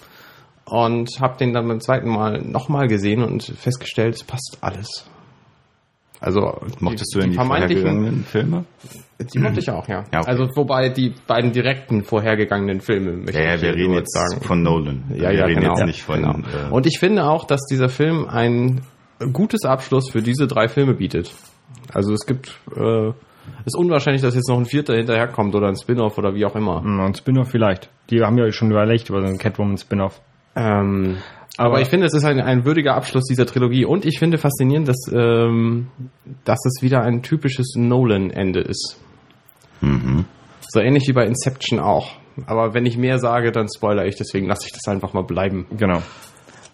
Und 0.64 1.10
habe 1.20 1.36
den 1.36 1.52
dann 1.52 1.68
beim 1.68 1.80
zweiten 1.80 2.08
Mal 2.08 2.40
nochmal 2.40 2.88
gesehen 2.88 3.22
und 3.22 3.42
festgestellt, 3.44 4.14
es 4.14 4.24
passt 4.24 4.58
alles. 4.62 5.06
Also 6.20 6.60
Mochtest 6.80 7.14
du 7.14 7.20
denn 7.20 7.30
die, 7.30 7.36
vermeintlichen, 7.36 7.82
vorhergegangenen 7.82 8.24
Filme? 8.24 8.64
die 9.32 9.38
mochte 9.38 9.60
ich 9.60 9.70
auch, 9.70 9.86
ja. 9.88 10.04
Ja, 10.12 10.20
okay. 10.20 10.28
Also 10.30 10.48
wobei 10.56 10.88
die 10.88 11.14
beiden 11.26 11.52
direkten 11.52 12.04
vorhergegangenen 12.04 12.80
Filme 12.80 13.12
möchte 13.12 13.38
Ja, 13.38 13.48
ja, 13.48 13.54
ich 13.56 13.62
wir 13.62 13.74
reden 13.74 13.94
jetzt 13.94 14.12
sagen. 14.12 14.40
von 14.42 14.62
Nolan. 14.62 15.04
Ja, 15.14 15.30
wir 15.30 15.32
ja, 15.32 15.44
reden 15.46 15.60
genau. 15.60 15.74
jetzt 15.76 15.86
nicht 15.86 16.02
von. 16.02 16.16
genau. 16.22 16.38
Äh, 16.38 16.70
Und 16.70 16.86
ich 16.86 16.98
finde 16.98 17.24
auch, 17.24 17.44
dass 17.44 17.60
dieser 17.70 17.88
Film 17.88 18.26
ein 18.28 18.82
gutes 19.32 19.64
Abschluss 19.64 20.10
für 20.10 20.22
diese 20.22 20.46
drei 20.46 20.68
Filme 20.68 20.94
bietet. 20.94 21.32
Also 21.92 22.12
es 22.12 22.26
gibt, 22.26 22.58
äh, 22.76 23.08
ist 23.64 23.76
unwahrscheinlich, 23.76 24.22
dass 24.22 24.34
jetzt 24.34 24.48
noch 24.48 24.58
ein 24.58 24.66
vierter 24.66 24.94
hinterherkommt 24.94 25.54
oder 25.54 25.68
ein 25.68 25.76
Spin-off 25.76 26.18
oder 26.18 26.34
wie 26.34 26.44
auch 26.44 26.56
immer. 26.56 26.80
mh, 26.82 27.06
ein 27.06 27.14
Spin-off 27.14 27.48
vielleicht. 27.50 27.90
Die 28.10 28.20
haben 28.20 28.36
ja 28.38 28.50
schon 28.52 28.70
überlegt 28.70 29.08
über 29.08 29.20
so 29.20 29.26
einen 29.26 29.38
Catwoman-Spin-off. 29.38 30.20
Ähm, 30.56 31.16
aber, 31.56 31.68
Aber- 31.74 31.80
ich 31.80 31.88
finde, 31.88 32.06
es 32.06 32.14
ist 32.14 32.24
ein, 32.24 32.40
ein 32.40 32.64
würdiger 32.64 32.94
Abschluss 32.94 33.24
dieser 33.24 33.46
Trilogie 33.46 33.84
und 33.84 34.04
ich 34.04 34.18
finde 34.18 34.38
faszinierend, 34.38 34.88
dass, 34.88 34.98
ähm, 35.12 35.88
dass 36.44 36.58
es 36.66 36.82
wieder 36.82 37.02
ein 37.02 37.22
typisches 37.22 37.74
Nolan-Ende 37.76 38.60
ist. 38.60 39.00
mhm. 39.80 40.24
So 40.68 40.80
ähnlich 40.80 41.04
wie 41.06 41.12
bei 41.12 41.24
Inception 41.26 41.78
auch. 41.78 42.10
Aber 42.46 42.74
wenn 42.74 42.84
ich 42.86 42.98
mehr 42.98 43.18
sage, 43.18 43.52
dann 43.52 43.66
spoiler 43.74 44.04
ich, 44.04 44.16
deswegen 44.16 44.46
lasse 44.48 44.66
ich 44.66 44.72
das 44.72 44.82
einfach 44.92 45.12
mal 45.14 45.22
bleiben. 45.22 45.66
Genau. 45.78 46.02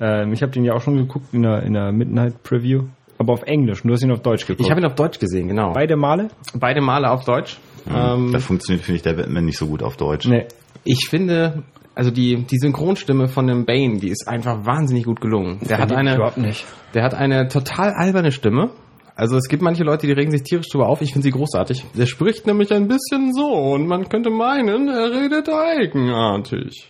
Ähm, 0.01 0.33
ich 0.33 0.43
habe 0.43 0.51
den 0.51 0.65
ja 0.65 0.73
auch 0.73 0.81
schon 0.81 0.97
geguckt 0.97 1.27
in 1.33 1.43
der, 1.43 1.63
in 1.63 1.75
der 1.75 1.93
Midnight 1.93 2.43
Preview. 2.43 2.85
Aber 3.19 3.35
auf 3.35 3.43
Englisch. 3.43 3.83
Du 3.83 3.93
hast 3.93 4.03
ihn 4.03 4.11
auf 4.11 4.23
Deutsch 4.23 4.47
geguckt. 4.47 4.65
Ich 4.65 4.71
habe 4.71 4.81
ihn 4.81 4.87
auf 4.87 4.95
Deutsch 4.95 5.19
gesehen, 5.21 5.47
genau. 5.49 5.73
beide 5.75 5.97
Male? 5.97 6.29
Beide 6.55 6.81
Male 6.81 7.11
auf 7.11 7.25
Deutsch. 7.25 7.59
Ähm, 7.87 8.33
da 8.33 8.39
funktioniert, 8.41 8.85
finde 8.85 8.97
ich, 8.97 9.03
der 9.03 9.13
Batman 9.13 9.45
nicht 9.45 9.59
so 9.59 9.67
gut 9.67 9.83
auf 9.83 9.97
Deutsch. 9.97 10.27
Nee. 10.27 10.47
Ich 10.85 11.07
finde, 11.09 11.63
also 11.94 12.11
die, 12.11 12.44
die 12.44 12.59
Synchronstimme 12.59 13.28
von 13.28 13.46
dem 13.46 13.64
Bane, 13.66 13.98
die 13.98 14.09
ist 14.09 14.26
einfach 14.28 14.64
wahnsinnig 14.64 15.05
gut 15.05 15.20
gelungen. 15.20 15.59
Der 15.68 15.78
hat 15.78 15.92
eine, 15.92 16.14
Überhaupt 16.16 16.38
nicht. 16.38 16.64
der 16.94 17.02
hat 17.05 17.14
eine 17.14 17.48
total 17.48 17.90
alberne 17.92 18.33
Stimme. 18.33 18.70
Also 19.14 19.37
es 19.37 19.48
gibt 19.48 19.62
manche 19.62 19.85
Leute, 19.85 20.07
die 20.07 20.12
regen 20.12 20.31
sich 20.31 20.42
tierisch 20.42 20.68
drüber 20.70 20.88
auf. 20.88 21.02
Ich 21.02 21.12
finde 21.12 21.24
sie 21.24 21.33
großartig. 21.33 21.85
Der 21.94 22.07
spricht 22.07 22.46
nämlich 22.46 22.72
ein 22.72 22.88
bisschen 22.88 23.33
so 23.35 23.46
und 23.52 23.87
man 23.87 24.09
könnte 24.09 24.31
meinen, 24.31 24.88
er 24.88 25.11
redet 25.11 25.48
eigenartig. 25.50 26.88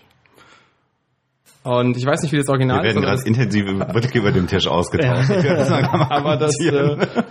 Und 1.64 1.96
ich 1.96 2.04
weiß 2.04 2.22
nicht, 2.22 2.32
wie 2.32 2.38
das 2.38 2.48
Original 2.48 2.78
Wir 2.78 2.94
werden 2.94 3.04
ist. 3.04 3.08
aber 3.08 3.16
gerade 3.16 3.28
intensive 3.28 3.72
Blicke 3.92 4.18
über 4.18 4.32
dem 4.32 4.48
Tisch 4.48 4.66
ausgetauscht. 4.66 5.30
Aber 6.10 6.36
das, 6.36 6.58
äh, 6.58 7.21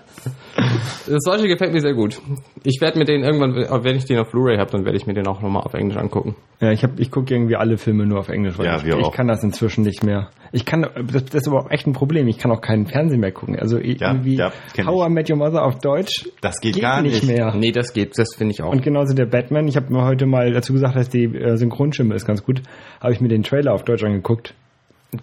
das 1.07 1.19
solche 1.23 1.47
gefällt 1.47 1.73
mir 1.73 1.81
sehr 1.81 1.93
gut. 1.93 2.21
Ich 2.63 2.79
werde 2.81 2.97
mir 2.99 3.05
den 3.05 3.23
irgendwann, 3.23 3.55
wenn 3.83 3.95
ich 3.95 4.05
den 4.05 4.19
auf 4.19 4.31
Blu-ray 4.31 4.57
habe, 4.57 4.71
dann 4.71 4.85
werde 4.85 4.97
ich 4.97 5.05
mir 5.07 5.13
den 5.13 5.27
auch 5.27 5.41
nochmal 5.41 5.63
auf 5.63 5.73
Englisch 5.73 5.97
angucken. 5.97 6.35
Ja, 6.59 6.71
ich 6.71 6.83
hab, 6.83 6.99
ich 6.99 7.09
gucke 7.11 7.33
irgendwie 7.33 7.55
alle 7.55 7.77
Filme 7.77 8.05
nur 8.05 8.19
auf 8.19 8.29
Englisch, 8.29 8.57
weil 8.57 8.65
Ja, 8.65 8.77
ich, 8.77 8.85
ich 8.85 9.11
kann 9.11 9.27
das 9.27 9.43
inzwischen 9.43 9.83
nicht 9.83 10.03
mehr. 10.03 10.29
Ich 10.51 10.65
kann, 10.65 10.81
das, 10.81 11.25
das 11.25 11.33
ist 11.41 11.47
aber 11.47 11.59
auch 11.65 11.71
echt 11.71 11.87
ein 11.87 11.93
Problem. 11.93 12.27
Ich 12.27 12.37
kann 12.37 12.51
auch 12.51 12.61
keinen 12.61 12.85
Fernsehen 12.85 13.19
mehr 13.19 13.31
gucken. 13.31 13.57
Also 13.57 13.77
irgendwie 13.77 14.35
ja, 14.35 14.51
How 14.85 15.03
ich. 15.03 15.09
I 15.09 15.13
Met 15.13 15.29
Your 15.29 15.37
Mother 15.37 15.63
auf 15.63 15.79
Deutsch 15.79 16.29
Das 16.41 16.59
geht 16.59 16.79
gar 16.79 17.01
nicht. 17.01 17.23
mehr. 17.23 17.53
Nee, 17.55 17.71
das 17.71 17.93
geht, 17.93 18.17
das 18.17 18.35
finde 18.35 18.53
ich 18.53 18.61
auch. 18.61 18.71
Und 18.71 18.83
genauso 18.83 19.13
der 19.15 19.25
Batman. 19.25 19.67
Ich 19.67 19.75
habe 19.77 19.91
mir 19.91 20.03
heute 20.03 20.25
mal 20.25 20.51
dazu 20.51 20.73
gesagt, 20.73 20.95
dass 20.95 21.09
die 21.09 21.23
äh, 21.23 21.55
Synchronstimme 21.57 22.13
ist 22.15 22.25
ganz 22.25 22.43
gut. 22.43 22.61
Habe 22.99 23.13
ich 23.13 23.21
mir 23.21 23.29
den 23.29 23.43
Trailer 23.43 23.73
auf 23.73 23.83
Deutsch 23.83 24.03
angeguckt. 24.03 24.53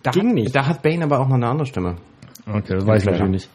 da 0.02 0.10
ging 0.10 0.28
hat, 0.28 0.34
nicht. 0.34 0.56
Da 0.56 0.66
hat 0.66 0.82
Bane 0.82 1.04
aber 1.04 1.20
auch 1.20 1.28
noch 1.28 1.36
eine 1.36 1.48
andere 1.48 1.66
Stimme. 1.66 1.96
Okay, 2.46 2.74
das 2.74 2.86
weiß 2.86 3.02
ich 3.02 3.10
natürlich 3.10 3.30
nicht. 3.30 3.50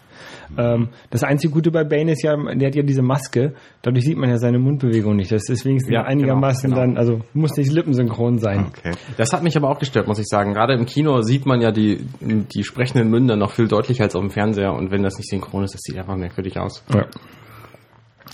Ähm, 0.57 0.89
das 1.09 1.23
einzige 1.23 1.53
Gute 1.53 1.71
bei 1.71 1.83
Bane 1.83 2.11
ist 2.11 2.23
ja, 2.23 2.35
der 2.35 2.67
hat 2.67 2.75
ja 2.75 2.83
diese 2.83 3.01
Maske. 3.01 3.53
Dadurch 3.81 4.05
sieht 4.05 4.17
man 4.17 4.29
ja 4.29 4.37
seine 4.37 4.59
Mundbewegung 4.59 5.15
nicht. 5.15 5.31
Das 5.31 5.49
ist 5.49 5.65
wenigstens 5.65 5.93
Ja, 5.93 6.03
einigermaßen 6.03 6.69
genau, 6.69 6.81
genau. 6.81 6.93
dann, 6.95 6.97
also 6.97 7.21
muss 7.33 7.55
nicht 7.57 7.71
lippensynchron 7.71 8.37
sein. 8.39 8.67
Okay. 8.69 8.91
Das 9.17 9.33
hat 9.33 9.43
mich 9.43 9.55
aber 9.57 9.69
auch 9.69 9.79
gestört, 9.79 10.07
muss 10.07 10.19
ich 10.19 10.27
sagen. 10.27 10.53
Gerade 10.53 10.73
im 10.73 10.85
Kino 10.85 11.21
sieht 11.21 11.45
man 11.45 11.61
ja 11.61 11.71
die, 11.71 12.05
die 12.21 12.63
sprechenden 12.63 13.09
Münder 13.09 13.35
noch 13.35 13.51
viel 13.51 13.67
deutlicher 13.67 14.03
als 14.03 14.15
auf 14.15 14.21
dem 14.21 14.31
Fernseher. 14.31 14.73
Und 14.73 14.91
wenn 14.91 15.03
das 15.03 15.17
nicht 15.17 15.29
synchron 15.29 15.63
ist, 15.63 15.73
das 15.73 15.81
sieht 15.81 15.97
einfach 15.97 16.15
merkwürdig 16.15 16.57
aus. 16.59 16.83
Ja. 16.93 17.05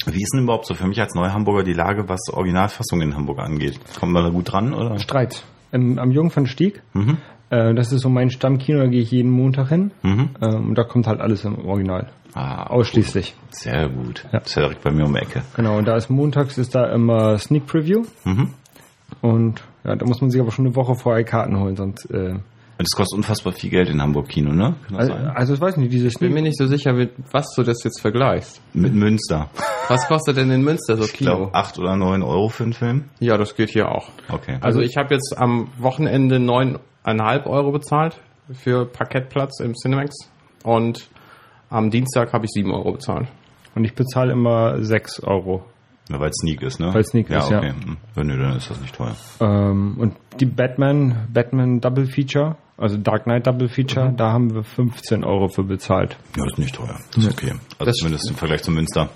Wie 0.05 0.21
ist 0.21 0.33
denn 0.33 0.43
überhaupt 0.43 0.65
so 0.65 0.75
für 0.75 0.87
mich 0.87 0.99
als 1.01 1.13
Neuhamburger 1.13 1.63
die 1.63 1.73
Lage, 1.73 2.07
was 2.07 2.29
Originalfassung 2.31 3.01
in 3.01 3.15
Hamburg 3.15 3.39
angeht? 3.39 3.79
Kommen 3.99 4.13
wir 4.13 4.23
da 4.23 4.29
gut 4.29 4.51
dran, 4.51 4.73
oder? 4.73 4.97
Streit. 4.99 5.43
Im, 5.71 5.99
am 5.99 6.11
Jungfernstieg. 6.11 6.81
Mhm. 6.93 7.17
Äh, 7.49 7.73
das 7.73 7.91
ist 7.91 8.01
so 8.01 8.09
mein 8.09 8.29
Stammkino, 8.29 8.79
da 8.79 8.87
gehe 8.87 9.01
ich 9.01 9.11
jeden 9.11 9.31
Montag 9.31 9.69
hin. 9.69 9.91
Mhm. 10.03 10.29
Ähm, 10.41 10.69
und 10.69 10.75
da 10.77 10.83
kommt 10.83 11.07
halt 11.07 11.19
alles 11.21 11.43
im 11.45 11.65
Original. 11.65 12.07
Ah, 12.35 12.67
Ausschließlich. 12.67 13.35
sehr 13.49 13.89
gut. 13.89 14.23
Ja. 14.31 14.39
Das 14.39 14.49
ist 14.49 14.55
ja 14.55 14.61
direkt 14.61 14.83
bei 14.83 14.91
mir 14.91 15.05
um 15.05 15.13
die 15.13 15.19
Ecke. 15.21 15.41
Genau, 15.55 15.77
und 15.79 15.85
da 15.87 15.95
ist 15.95 16.09
montags 16.09 16.57
ist 16.59 16.75
da 16.75 16.85
immer 16.93 17.37
Sneak 17.39 17.65
Preview. 17.65 18.03
Mhm. 18.23 18.53
Und 19.21 19.63
ja, 19.83 19.95
da 19.95 20.05
muss 20.05 20.21
man 20.21 20.29
sich 20.29 20.39
aber 20.39 20.51
schon 20.51 20.67
eine 20.67 20.75
Woche 20.75 20.93
vorher 20.95 21.23
Karten 21.23 21.59
holen, 21.59 21.75
sonst. 21.75 22.05
Äh, 22.11 22.33
Und 22.33 22.41
es 22.77 22.91
kostet 22.91 23.17
unfassbar 23.17 23.53
viel 23.53 23.71
Geld 23.71 23.89
in 23.89 23.99
Hamburg 24.01 24.27
Kino, 24.29 24.53
ne? 24.53 24.75
Kann 24.87 24.97
das 24.97 25.09
also, 25.09 25.13
sein? 25.13 25.27
also 25.35 25.53
ich 25.55 25.61
weiß 25.61 25.77
nicht, 25.77 25.91
diese 25.91 26.07
Ich 26.07 26.19
bin 26.19 26.33
mir 26.33 26.43
nicht 26.43 26.57
so 26.57 26.67
sicher, 26.67 26.93
mit 26.93 27.11
was 27.31 27.47
du 27.55 27.63
das 27.63 27.83
jetzt 27.83 27.99
vergleichst. 27.99 28.61
Mit 28.75 28.93
Münster. 28.93 29.49
Was 29.87 30.07
kostet 30.07 30.37
denn 30.37 30.51
in 30.51 30.61
Münster 30.61 30.97
so 30.97 31.03
Ich 31.05 31.13
glaube, 31.13 31.45
Kino? 31.45 31.49
acht 31.53 31.79
oder 31.79 31.95
neun 31.95 32.21
Euro 32.21 32.49
für 32.49 32.63
einen 32.63 32.73
Film. 32.73 33.05
Ja, 33.19 33.37
das 33.37 33.55
geht 33.55 33.71
hier 33.71 33.89
auch. 33.89 34.09
Okay. 34.29 34.57
Also 34.61 34.81
ich 34.81 34.95
habe 34.97 35.15
jetzt 35.15 35.33
am 35.35 35.69
Wochenende 35.79 36.39
neuneinhalb 37.05 37.45
Euro 37.47 37.71
bezahlt 37.71 38.19
für 38.53 38.85
Parkettplatz 38.85 39.59
im 39.59 39.73
Cinemax 39.75 40.15
und 40.63 41.07
am 41.69 41.91
Dienstag 41.91 42.33
habe 42.33 42.45
ich 42.45 42.51
sieben 42.51 42.71
Euro 42.73 42.93
bezahlt. 42.93 43.27
Und 43.75 43.85
ich 43.85 43.93
bezahle 43.93 44.31
immer 44.33 44.83
6 44.83 45.21
Euro. 45.23 45.63
Ja, 46.09 46.19
weil 46.19 46.29
es 46.29 46.35
Sneak 46.41 46.63
ist, 46.63 46.79
ne? 46.79 46.91
Weil 46.91 47.03
Sneak 47.03 47.29
ist, 47.29 47.49
ja. 47.51 47.57
okay. 47.59 47.69
Hm. 47.69 47.97
ja. 48.15 48.23
Nö, 48.23 48.41
dann 48.41 48.57
ist 48.57 48.69
das 48.71 48.81
nicht 48.81 48.95
teuer. 48.95 49.15
Ähm, 49.39 49.95
und 49.99 50.15
die 50.39 50.47
Batman, 50.47 51.27
Batman 51.31 51.79
Double 51.79 52.07
Feature, 52.07 52.55
also 52.77 52.97
Dark 52.97 53.25
Knight 53.25 53.45
Double 53.45 53.67
Mhm. 53.67 53.71
Feature, 53.71 54.13
da 54.17 54.31
haben 54.31 54.55
wir 54.55 54.63
15 54.63 55.23
Euro 55.23 55.49
für 55.49 55.63
bezahlt. 55.63 56.17
Ja, 56.35 56.43
das 56.45 56.53
ist 56.53 56.57
nicht 56.57 56.73
teuer. 56.75 56.97
Das 57.13 57.23
ist 57.23 57.31
okay. 57.31 57.51
Also 57.77 57.85
Das- 57.85 57.95
zumindest 57.97 58.27
im 58.31 58.35
Vergleich 58.37 58.63
zu 58.63 58.71
Münster. 58.71 59.09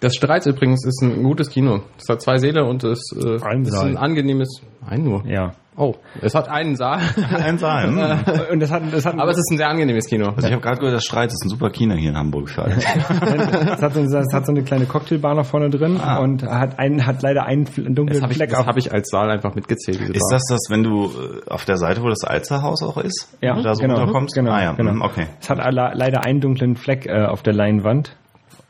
Das 0.00 0.14
Streits 0.14 0.46
übrigens 0.46 0.84
ist 0.86 1.02
ein 1.02 1.22
gutes 1.22 1.50
Kino. 1.50 1.80
Es 1.98 2.08
hat 2.08 2.22
zwei 2.22 2.38
Säle 2.38 2.64
und 2.64 2.82
es 2.84 3.00
äh, 3.14 3.34
ist 3.34 3.42
Saal. 3.70 3.88
ein 3.88 3.96
angenehmes. 3.98 4.62
Ein 4.86 5.04
nur. 5.04 5.26
Ja. 5.26 5.52
Oh, 5.76 5.94
es 6.20 6.34
hat 6.34 6.48
einen 6.48 6.74
Saal, 6.76 7.00
Ein 7.30 7.56
Saal. 7.58 7.86
hm. 7.86 8.40
Und 8.52 8.60
das 8.60 8.70
hat, 8.70 8.82
das 8.92 9.06
hat, 9.06 9.14
aber 9.18 9.30
es 9.30 9.38
ist 9.38 9.50
ein 9.52 9.56
sehr 9.56 9.68
angenehmes 9.68 10.06
Kino. 10.06 10.28
Also 10.34 10.46
ich 10.46 10.52
habe 10.52 10.60
gerade 10.62 10.78
gehört, 10.78 10.96
das 10.96 11.04
Streit 11.04 11.32
ist 11.32 11.42
ein 11.44 11.48
super 11.48 11.70
Kino 11.70 11.94
hier 11.94 12.10
in 12.10 12.16
Hamburg 12.16 12.50
für 12.50 12.62
alle. 12.62 12.74
das 12.76 13.80
hat, 13.82 13.94
so, 13.94 14.02
das 14.04 14.26
hat 14.32 14.46
so 14.46 14.52
eine 14.52 14.62
kleine 14.62 14.86
Cocktailbar 14.86 15.34
noch 15.34 15.46
vorne 15.46 15.70
drin 15.70 15.98
Ah. 16.02 16.18
und 16.18 16.42
hat 16.42 16.78
einen, 16.78 17.06
hat 17.06 17.22
leider 17.22 17.44
einen 17.46 17.64
dunklen 17.66 18.06
Das 18.08 18.22
habe 18.22 18.32
ich, 18.32 18.36
Fleck 18.38 18.50
das 18.50 18.58
auf. 18.60 18.66
hab 18.66 18.76
ich 18.76 18.92
als 18.92 19.08
Saal 19.10 19.30
einfach 19.30 19.54
mitgezählt. 19.54 20.00
Ist 20.00 20.12
Bar. 20.12 20.28
das 20.32 20.42
das, 20.48 20.60
wenn 20.70 20.82
du 20.82 21.04
äh, 21.06 21.48
auf 21.50 21.64
der 21.64 21.76
Seite, 21.76 22.02
wo 22.02 22.08
das 22.08 22.24
Alzerhaus 22.24 22.82
auch 22.82 22.98
ist? 22.98 23.34
Ja, 23.40 23.60
da 23.62 23.74
so 23.74 23.80
genau, 23.82 23.96
runterkommst? 24.00 24.34
genau, 24.34 24.50
ah 24.52 24.62
ja, 24.62 24.72
genau. 24.72 24.90
hm, 24.92 25.02
okay. 25.02 25.26
Es 25.40 25.48
hat 25.48 25.58
leider 25.72 26.24
einen 26.24 26.40
dunklen 26.40 26.76
Fleck 26.76 27.06
äh, 27.06 27.24
auf 27.26 27.42
der 27.42 27.54
Leinwand. 27.54 28.16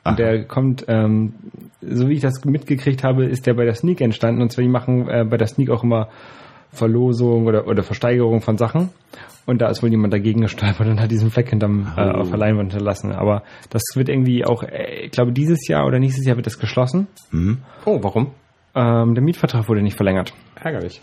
Aha. 0.03 0.11
Und 0.11 0.19
der 0.19 0.45
kommt, 0.45 0.85
ähm, 0.89 1.35
so 1.83 2.09
wie 2.09 2.15
ich 2.15 2.21
das 2.21 2.45
mitgekriegt 2.45 3.05
habe, 3.05 3.25
ist 3.27 3.47
der 3.47 3.55
bei 3.55 3.65
der 3.65 3.75
Sneak 3.75 4.01
entstanden. 4.01 4.43
Und 4.43 4.51
zwar, 4.53 4.63
die 4.63 4.71
machen 4.71 5.09
äh, 5.09 5.25
bei 5.25 5.37
der 5.37 5.47
Sneak 5.47 5.71
auch 5.71 5.83
immer 5.85 6.09
Verlosung 6.73 7.47
oder, 7.47 7.67
oder 7.67 7.83
Versteigerung 7.83 8.41
von 8.41 8.57
Sachen. 8.57 8.91
Und 9.47 9.61
da 9.61 9.69
ist 9.69 9.83
wohl 9.83 9.91
jemand 9.91 10.13
dagegen 10.13 10.43
gestolpert 10.43 10.87
und 10.87 11.01
hat 11.01 11.11
diesen 11.11 11.31
Fleck 11.31 11.49
hinterm, 11.51 11.89
äh, 11.97 12.01
Oh. 12.15 12.21
auf 12.21 12.29
der 12.31 12.39
Leinwand 12.39 12.73
hinterlassen. 12.73 13.13
Aber 13.13 13.43
das 13.71 13.83
wird 13.95 14.09
irgendwie 14.09 14.45
auch, 14.45 14.63
äh, 14.63 15.07
ich 15.07 15.11
glaube, 15.11 15.33
dieses 15.33 15.67
Jahr 15.67 15.87
oder 15.87 15.99
nächstes 15.99 16.25
Jahr 16.27 16.37
wird 16.37 16.47
das 16.47 16.59
geschlossen. 16.59 17.09
Mhm. 17.33 17.59
Oh, 17.85 17.99
warum? 18.03 18.29
Ähm, 18.75 19.15
der 19.15 19.25
Mietvertrag 19.25 19.69
wurde 19.69 19.83
nicht 19.83 19.97
verlängert. 19.97 20.33
Ärgerlich. 20.55 21.03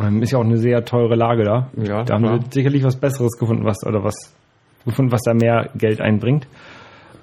Ähm, 0.00 0.22
ist 0.22 0.30
ja 0.32 0.38
auch 0.38 0.44
eine 0.44 0.58
sehr 0.58 0.84
teure 0.84 1.16
Lage 1.16 1.44
da. 1.44 1.68
Ja, 1.76 2.04
da 2.04 2.14
haben 2.14 2.22
wir 2.24 2.40
sicherlich 2.50 2.84
was 2.84 2.96
Besseres 2.96 3.32
gefunden, 3.38 3.64
was 3.64 3.84
oder 3.86 4.04
was 4.04 4.14
gefunden, 4.84 5.10
was 5.10 5.22
da 5.22 5.34
mehr 5.34 5.70
Geld 5.76 6.00
einbringt. 6.00 6.46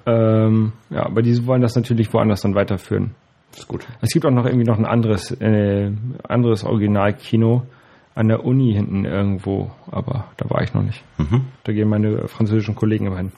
Ähm, 0.06 0.72
ja, 0.90 1.04
aber 1.04 1.22
die 1.22 1.46
wollen 1.46 1.62
das 1.62 1.74
natürlich 1.74 2.12
woanders 2.12 2.42
dann 2.42 2.54
weiterführen. 2.54 3.14
Das 3.50 3.60
ist 3.60 3.68
gut. 3.68 3.86
Es 4.00 4.10
gibt 4.10 4.24
auch 4.24 4.30
noch 4.30 4.46
irgendwie 4.46 4.66
noch 4.66 4.78
ein 4.78 4.86
anderes, 4.86 5.32
äh, 5.32 5.90
anderes 6.22 6.64
Originalkino 6.64 7.66
an 8.14 8.28
der 8.28 8.44
Uni 8.44 8.72
hinten 8.72 9.04
irgendwo, 9.04 9.70
aber 9.90 10.28
da 10.36 10.48
war 10.48 10.62
ich 10.62 10.72
noch 10.72 10.82
nicht. 10.82 11.04
Mhm. 11.18 11.46
Da 11.64 11.72
gehen 11.72 11.88
meine 11.88 12.28
französischen 12.28 12.74
Kollegen 12.74 13.06
immer 13.06 13.18
hin. 13.18 13.32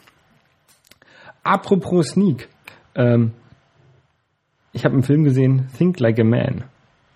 Apropos 1.42 2.10
Sneak. 2.10 2.48
Ähm, 2.94 3.32
ich 4.72 4.84
habe 4.84 4.94
einen 4.94 5.02
Film 5.02 5.24
gesehen, 5.24 5.68
Think 5.76 5.98
Like 5.98 6.20
a 6.20 6.24
Man. 6.24 6.64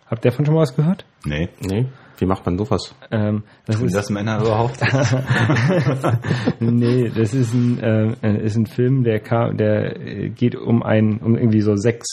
Habt 0.07 0.25
ihr 0.25 0.31
davon 0.31 0.45
schon 0.45 0.55
mal 0.55 0.63
was 0.63 0.75
gehört? 0.75 1.05
Nee. 1.25 1.49
Nee, 1.61 1.87
wie 2.23 2.27
macht 2.27 2.47
man 2.47 2.57
sowas? 2.57 2.95
Ähm, 3.11 3.43
das 3.67 3.81
Und 3.81 3.89
ist, 3.89 3.97
das 3.97 4.09
Männer 4.09 4.41
überhaupt? 4.41 4.81
nee, 6.61 7.11
das 7.15 7.35
ist 7.35 7.53
ein, 7.53 7.81
äh, 8.23 8.45
ist 8.45 8.57
ein 8.57 8.67
Film, 8.67 9.03
der, 9.03 9.19
kam, 9.19 9.57
der 9.57 10.01
äh, 10.01 10.29
geht 10.29 10.55
um 10.55 10.85
ein, 10.85 11.19
um 11.19 11.37
irgendwie 11.37 11.61
so 11.61 11.75
sechs 11.75 12.07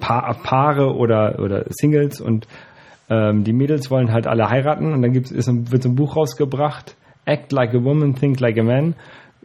pa 0.00 0.32
Paare 0.42 0.94
oder, 0.94 1.38
oder 1.38 1.66
Singles 1.68 2.20
und 2.20 2.48
ähm, 3.10 3.44
die 3.44 3.52
Mädels 3.52 3.90
wollen 3.90 4.10
halt 4.10 4.26
alle 4.26 4.48
heiraten 4.48 4.92
und 4.92 5.02
dann 5.02 5.12
gibt's, 5.12 5.30
ist 5.30 5.48
ein, 5.48 5.70
wird 5.70 5.82
so 5.82 5.90
ein 5.90 5.96
Buch 5.96 6.16
rausgebracht, 6.16 6.96
Act 7.26 7.52
Like 7.52 7.74
a 7.74 7.84
Woman, 7.84 8.14
Think 8.14 8.40
Like 8.40 8.58
a 8.58 8.62
Man, 8.62 8.94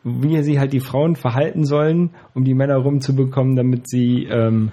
wie 0.06 0.42
sie 0.42 0.58
halt 0.58 0.72
die 0.72 0.80
Frauen 0.80 1.18
verhalten 1.18 1.66
sollen, 1.66 2.12
um 2.34 2.46
die 2.46 2.54
Männer 2.54 2.78
rumzubekommen, 2.78 3.58
damit 3.58 3.90
sie 3.90 4.24
ähm, 4.24 4.72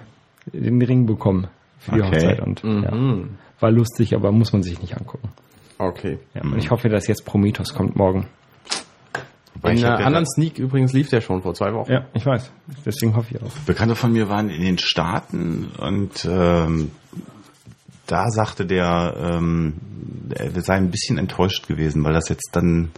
den 0.53 0.81
Ring 0.81 1.05
bekommen 1.05 1.47
für 1.79 1.91
die 1.93 2.01
Okay. 2.01 2.15
Hochzeit 2.15 2.39
und 2.41 2.63
ja, 2.63 2.93
Mhm. 2.95 3.29
war 3.59 3.71
lustig, 3.71 4.13
aber 4.15 4.31
muss 4.31 4.53
man 4.53 4.63
sich 4.63 4.81
nicht 4.81 4.95
angucken. 4.97 5.29
Okay. 5.77 6.19
Ja, 6.33 6.41
und 6.43 6.57
ich 6.57 6.71
hoffe, 6.71 6.89
dass 6.89 7.07
jetzt 7.07 7.25
Prometheus 7.25 7.73
kommt 7.73 7.95
morgen. 7.95 8.27
Hab 9.55 9.65
einer 9.65 9.79
ja 9.81 9.95
anderen 9.95 10.25
Sneak 10.25 10.57
übrigens 10.57 10.93
lief 10.93 11.09
der 11.09 11.19
schon 11.21 11.41
vor 11.41 11.53
zwei 11.53 11.73
Wochen. 11.73 11.91
Ja, 11.91 12.05
ich 12.13 12.25
weiß. 12.25 12.51
Deswegen 12.85 13.15
hoffe 13.15 13.35
ich 13.35 13.41
auch. 13.41 13.51
Bekannte 13.65 13.95
von 13.95 14.11
mir 14.13 14.29
waren 14.29 14.49
in 14.49 14.61
den 14.61 14.77
Staaten 14.77 15.69
und 15.79 16.25
ähm, 16.29 16.91
da 18.07 18.29
sagte 18.29 18.65
der, 18.65 19.15
ähm, 19.19 19.73
er 20.33 20.49
sei 20.61 20.75
ein 20.75 20.91
bisschen 20.91 21.17
enttäuscht 21.17 21.67
gewesen, 21.67 22.03
weil 22.03 22.13
das 22.13 22.29
jetzt 22.29 22.49
dann 22.53 22.91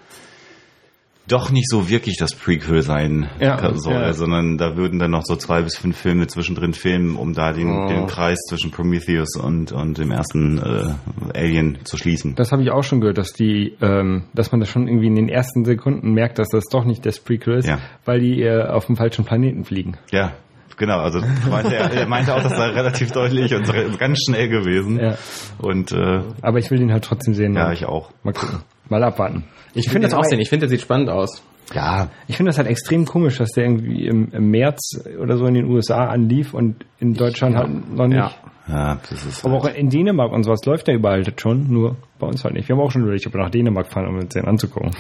doch 1.32 1.50
nicht 1.52 1.70
so 1.70 1.90
wirklich 1.90 2.18
das 2.18 2.36
Prequel 2.36 2.82
sein 2.82 3.30
Ja, 3.40 3.74
soll, 3.76 3.94
ja. 3.94 4.14
sondern 4.14 4.58
da 4.58 4.76
würden 4.76 5.00
dann 5.00 5.12
noch 5.12 5.24
so 5.24 5.36
zwei 5.36 5.62
bis 5.62 5.78
fünf 5.78 5.98
Filme 5.98 6.28
zwischendrin 6.28 6.74
filmen, 6.74 7.16
um 7.16 7.34
da 7.34 7.54
den, 7.54 7.70
Oh. 7.72 7.88
den 7.88 8.08
Kreis 8.08 8.38
zwischen 8.50 8.72
Prometheus 8.72 9.36
und, 9.42 9.72
und 9.72 9.98
dem 9.98 10.12
ersten 10.12 10.58
äh, 10.58 11.38
Alien 11.38 11.80
zu 11.86 11.98
schließen. 11.98 12.36
Das 12.36 12.52
habe 12.52 12.64
ich 12.64 12.72
auch 12.72 12.84
schon 12.84 13.00
gehört, 13.02 13.18
dass 13.18 13.34
die, 13.34 13.76
ähm, 13.82 14.24
dass 14.34 14.52
man 14.52 14.60
das 14.60 14.70
schon 14.70 14.88
irgendwie 14.88 15.08
in 15.08 15.16
den 15.16 15.30
ersten 15.30 15.64
Sekunden 15.66 16.12
merkt, 16.14 16.40
dass 16.40 16.50
das 16.50 16.66
doch 16.66 16.86
nicht 16.86 17.06
das 17.06 17.20
Prequel 17.20 17.58
ist, 17.60 17.68
Ja. 17.68 17.80
weil 18.06 18.20
die 18.20 18.42
äh, 18.42 18.64
auf 18.68 18.86
dem 18.88 18.96
falschen 18.98 19.26
Planeten 19.26 19.64
fliegen. 19.64 19.98
Ja, 20.12 20.34
genau. 20.78 21.00
Also 21.00 21.22
meinte 21.50 21.76
er, 21.76 21.92
er 21.92 22.08
meinte 22.08 22.34
auch, 22.36 22.44
das 22.44 22.58
sei 22.58 22.70
relativ 22.70 23.12
deutlich 23.12 23.54
und 23.54 23.98
ganz 24.00 24.20
schnell 24.26 24.50
gewesen. 24.50 25.00
Ja. 25.00 25.18
Und 25.60 25.92
äh, 25.92 26.22
Aber 26.42 26.60
ich 26.60 26.70
will 26.72 26.80
den 26.80 26.92
halt 26.92 27.04
trotzdem 27.06 27.34
sehen. 27.34 27.54
ja, 27.54 27.68
Und 27.68 27.74
ich 27.74 27.86
auch. 27.86 28.10
Mal 28.24 28.34
gucken. 28.34 28.60
Mal 28.92 29.04
abwarten. 29.04 29.46
Ich 29.74 29.90
finde 29.90 30.10
das 30.10 30.14
auch 30.14 30.26
sehen. 30.26 30.42
Ich 30.42 30.50
finde, 30.50 30.68
der 30.68 30.70
sieht 30.70 30.82
spannend 30.82 31.10
aus. 31.10 31.42
Ja, 31.74 32.10
Ich 32.28 32.36
finde 32.36 32.50
das 32.50 32.58
halt 32.58 32.68
extrem 32.68 33.06
komisch, 33.06 33.38
dass 33.38 33.52
der 33.52 33.64
irgendwie 33.64 34.06
im, 34.06 34.30
im 34.34 34.52
März 34.52 35.02
oder 35.18 35.38
so 35.38 35.46
in 35.46 35.54
den 35.54 35.66
USA 35.66 36.08
anlief 36.08 36.54
und 36.54 36.86
in 37.00 37.14
Deutschland 37.14 37.56
halt 37.56 37.96
noch 37.96 38.08
nicht. 38.08 38.18
Ja. 38.18 38.32
ja, 38.68 39.00
das 39.10 39.26
ist. 39.26 39.46
Aber 39.46 39.56
auch 39.56 39.66
in 39.66 39.90
Dänemark 39.90 40.34
und 40.34 40.44
sowas 40.44 40.60
läuft 40.66 40.88
der 40.88 40.96
überall 40.96 41.24
schon, 41.38 41.72
nur 41.72 41.96
bei 42.20 42.28
uns 42.28 42.44
halt 42.44 42.54
nicht. 42.54 42.68
Wir 42.68 42.76
haben 42.76 42.84
auch 42.84 42.92
schon 42.92 43.04
überlegt, 43.04 43.26
ob 43.28 43.34
wir 43.34 43.42
nach 43.42 43.50
Dänemark 43.50 43.88
fahren, 43.88 44.08
um 44.08 44.18
uns 44.18 44.34
den 44.34 44.44
anzugucken. 44.46 44.92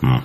Hm. 0.00 0.20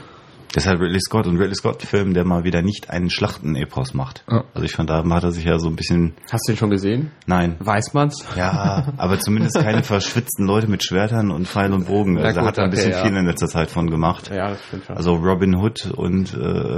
Das 0.57 0.63
ist 0.63 0.69
halt 0.71 0.81
Ridley 0.81 0.99
Scott 0.99 1.27
und 1.27 1.37
Ridley 1.37 1.53
Scott-Film, 1.53 2.15
der 2.15 2.25
mal 2.25 2.43
wieder 2.43 2.63
nicht 2.63 2.89
einen 2.89 3.11
Schlachten-Epos 3.11 3.93
macht. 3.93 4.23
Ja. 4.27 4.43
Also 4.55 4.65
ich 4.65 4.71
fand, 4.71 4.89
da 4.89 5.07
hat 5.07 5.23
er 5.23 5.31
sich 5.31 5.45
ja 5.45 5.59
so 5.59 5.67
ein 5.67 5.75
bisschen, 5.75 6.15
Hast 6.31 6.47
du 6.47 6.53
den 6.53 6.57
schon 6.57 6.71
gesehen? 6.71 7.11
nein, 7.27 7.57
Weiß 7.59 7.93
man's? 7.93 8.25
ja, 8.35 8.91
aber 8.97 9.19
zumindest 9.19 9.59
keine 9.59 9.83
verschwitzten 9.83 10.47
Leute 10.47 10.65
mit 10.67 10.83
Schwertern 10.83 11.29
und 11.29 11.47
Pfeil 11.47 11.71
und 11.73 11.85
Bogen. 11.85 12.17
Ja, 12.17 12.23
Also 12.23 12.37
da 12.37 12.41
gut, 12.41 12.47
hat 12.47 12.57
er 12.57 12.63
ein 12.63 12.69
okay, 12.71 12.75
bisschen 12.77 12.91
ja. 12.93 13.03
viel 13.05 13.15
in 13.15 13.27
letzter 13.27 13.45
Zeit 13.47 13.69
von 13.69 13.91
gemacht. 13.91 14.31
Ja, 14.35 14.49
das 14.49 14.63
stimmt 14.65 14.85
schon. 14.85 14.97
Also 14.97 15.13
Robin 15.13 15.55
Hood 15.57 15.91
und, 15.95 16.33
äh, 16.33 16.37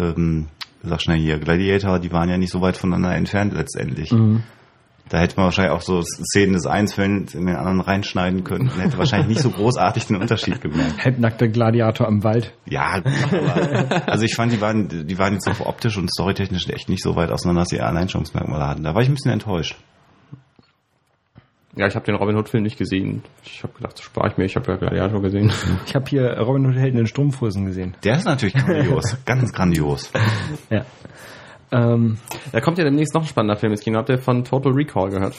ähm, 0.10 0.48
sag 0.84 1.02
schnell 1.02 1.18
hier, 1.20 1.40
Gladiator, 1.40 2.00
die 2.00 2.12
waren 2.12 2.28
ja 2.28 2.38
nicht 2.38 2.52
so 2.52 2.60
weit 2.60 2.76
voneinander 2.76 3.16
entfernt 3.16 3.54
letztendlich. 3.54 4.12
Da 5.10 5.18
hätte 5.20 5.36
man 5.38 5.46
wahrscheinlich 5.46 5.74
auch 5.74 5.82
so 5.82 6.02
Szenen 6.04 6.54
des 6.54 6.68
einen 6.68 6.88
Films 6.88 7.34
in 7.34 7.48
den 7.48 7.56
anderen 7.56 7.82
reinschneiden 7.82 8.44
können 8.44 8.70
und 8.70 8.80
hätte 8.80 8.98
wahrscheinlich 9.00 9.28
nicht 9.28 9.42
so 9.42 9.50
großartig 9.50 10.06
den 10.06 10.18
Unterschied 10.18 10.62
gemerkt. 10.62 11.04
Halbnackter 11.04 11.48
Gladiator 11.48 12.08
im 12.08 12.24
Wald. 12.24 12.54
Ja, 12.66 13.02
aber, 13.04 14.08
also 14.08 14.24
ich 14.24 14.36
fand, 14.36 14.52
die 14.54 14.62
waren, 14.62 15.08
die 15.08 15.18
waren 15.18 15.34
jetzt 15.34 15.46
so 15.46 15.66
optisch 15.66 15.98
und 15.98 16.12
storytechnisch 16.12 16.68
echt 16.70 16.90
nicht 16.90 17.02
so 17.02 17.16
weit 17.16 17.32
auseinander, 17.32 17.62
dass 17.62 17.70
sie 17.70 17.82
Alleinstellungsmerkmale 17.82 18.68
hatten. 18.68 18.84
Da 18.84 18.94
war 18.94 19.02
ich 19.02 19.10
ein 19.10 19.16
bisschen 19.16 19.32
enttäuscht. 19.32 19.76
ja, 21.76 21.88
ich 21.88 21.96
habe 21.96 22.06
den 22.06 22.16
Robin 22.16 22.36
Hood-Film 22.36 22.64
nicht 22.64 22.78
gesehen. 22.78 23.24
Ich 23.44 23.64
habe 23.64 23.74
gedacht, 23.74 23.94
das 23.94 24.02
spare 24.04 24.30
ich 24.30 24.38
mir. 24.38 24.46
Ich 24.46 24.56
habe 24.56 24.72
ja 24.72 24.78
Gladiator 24.78 25.22
gesehen. 25.22 25.52
Ich 25.88 25.96
habe 25.96 26.06
hier 26.08 26.38
Robin 26.38 26.68
Hood 26.68 26.76
Helden 26.76 27.00
in 27.00 27.08
Strumpfhosen 27.08 27.66
gesehen. 27.66 27.96
Der 28.04 28.18
ist 28.18 28.26
natürlich 28.26 28.54
grandios, 28.54 29.18
ganz 29.26 29.52
grandios. 29.54 30.12
Ja. 30.70 30.86
Ähm, 31.72 32.18
Da 32.52 32.62
kommt 32.62 32.78
ja 32.78 32.84
demnächst 32.84 33.14
noch 33.14 33.22
ein 33.24 33.28
spannender 33.28 33.56
Film 33.58 33.72
ins 33.72 33.82
Kino. 33.82 33.98
Habt 34.00 34.10
ihr 34.10 34.18
von 34.20 34.44
Total 34.44 34.72
Recall 34.72 35.10
gehört? 35.10 35.36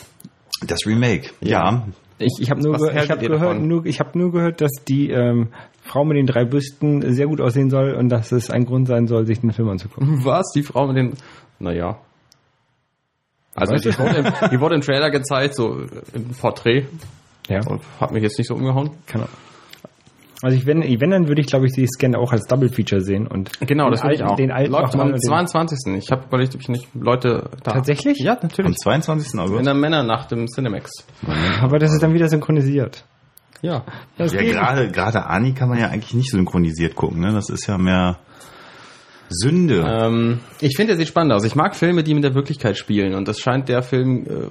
Das 0.67 0.81
Remake, 0.87 1.31
ja. 1.41 1.87
ich 2.19 2.37
ich 2.39 2.51
habe 2.51 2.61
nur, 2.61 2.77
ge 2.77 2.91
ich 3.03 3.11
hab 3.11 3.19
gehört, 3.21 3.61
nur, 3.61 3.87
ich 3.87 3.99
hab 3.99 4.15
nur 4.15 4.31
gehört, 4.31 4.61
dass 4.61 4.73
die 4.87 5.11
ähm, 5.11 5.49
Frau 5.83 6.05
mit 6.05 6.19
den 6.19 6.27
drei 6.27 6.45
Büsten 6.45 7.15
sehr 7.15 7.27
gut 7.27 7.41
aussehen 7.41 7.71
soll 7.71 7.95
und 7.95 8.11
dass 8.11 8.31
es 8.31 8.51
ein 8.51 8.67
Grund 8.67 8.87
sein 8.87 9.07
soll, 9.07 9.25
sich 9.27 9.41
den 9.41 9.53
Film 9.53 9.71
anzugucken. 9.71 10.21
Was? 10.25 10.53
Die 10.55 10.63
Frau 10.63 10.87
mit 10.87 10.97
den... 10.97 11.15
Naja. 11.59 11.99
Also 13.55 13.75
die 13.75 13.99
wurde, 13.99 14.17
im, 14.17 14.51
die 14.51 14.61
wurde 14.61 14.75
im 14.77 14.81
Trailer 14.83 15.11
gezeigt, 15.11 15.55
so 15.57 15.83
im 16.13 16.29
Porträt. 16.39 16.87
Ja, 17.49 17.67
Und 17.67 17.83
hat 18.01 18.13
mich 18.13 18.23
jetzt 18.23 18.39
nicht 18.39 18.49
so 18.49 18.55
umgehauen. 18.55 18.91
kann 19.07 19.23
auch. 19.23 19.50
Also 20.43 20.57
ich, 20.57 20.65
wenn, 20.67 20.81
wenn 20.83 21.11
dann 21.11 21.29
würde 21.29 21.41
ich, 21.41 21.47
glaube 21.49 21.67
ich, 21.67 21.73
die 21.73 21.87
Scan 21.87 22.15
auch 22.15 22.33
als 22.33 22.47
Double 22.47 22.69
Feature 22.71 23.01
sehen 23.03 23.27
und 23.27 23.51
Genau, 23.61 23.85
den 23.85 23.91
das 23.93 24.03
will 24.05 24.13
ich 24.13 24.21
alten- 24.23 24.33
auch. 24.33 24.37
Den 24.37 24.51
alten 24.51 24.73
Läuft 24.73 24.95
am 24.95 25.01
und 25.01 25.13
den- 25.13 25.21
22. 25.21 25.97
Ich 25.97 26.11
habe 26.11 26.25
überlegt, 26.27 26.55
ob 26.55 26.61
ich 26.63 26.69
nicht 26.69 26.89
Leute 26.95 27.51
da... 27.63 27.73
Tatsächlich? 27.73 28.19
Ja, 28.21 28.33
Am 28.35 28.39
natürlich. 28.43 28.77
22. 28.79 29.35
In 29.35 29.41
August. 29.41 29.67
der 29.67 29.75
Männernacht 29.75 30.33
im 30.33 30.47
Cinemax. 30.47 30.91
Aber 31.61 31.79
das 31.79 31.93
ist 31.93 32.03
dann 32.03 32.15
wieder 32.15 32.29
synchronisiert. 32.29 33.05
Ja. 33.63 33.85
Das 34.17 34.33
Ja, 34.33 34.41
gerade, 34.43 34.91
gerade 34.91 35.27
Ani 35.27 35.53
kann 35.53 35.69
man 35.69 35.79
ja 35.79 35.89
eigentlich 35.89 36.15
nicht 36.15 36.31
synchronisiert 36.31 36.95
gucken, 36.97 37.21
ne? 37.21 37.33
Das 37.35 37.51
ist 37.51 37.67
ja 37.67 37.77
mehr 37.77 38.17
Sünde. 39.29 39.85
Ähm, 39.87 40.41
ich 40.61 40.75
finde, 40.77 40.95
er 40.95 40.97
sieht 40.97 41.09
spannend 41.09 41.33
aus. 41.35 41.45
Ich 41.45 41.55
mag 41.55 41.77
Filme, 41.77 42.03
die 42.03 42.15
mit 42.15 42.25
der 42.25 42.35
Wirklichkeit 42.35 42.77
spielen 42.79 43.15
und 43.15 43.29
das 43.29 43.39
scheint 43.39 43.69
der 43.69 43.83
Film 43.83 44.25
äh, 44.27 44.49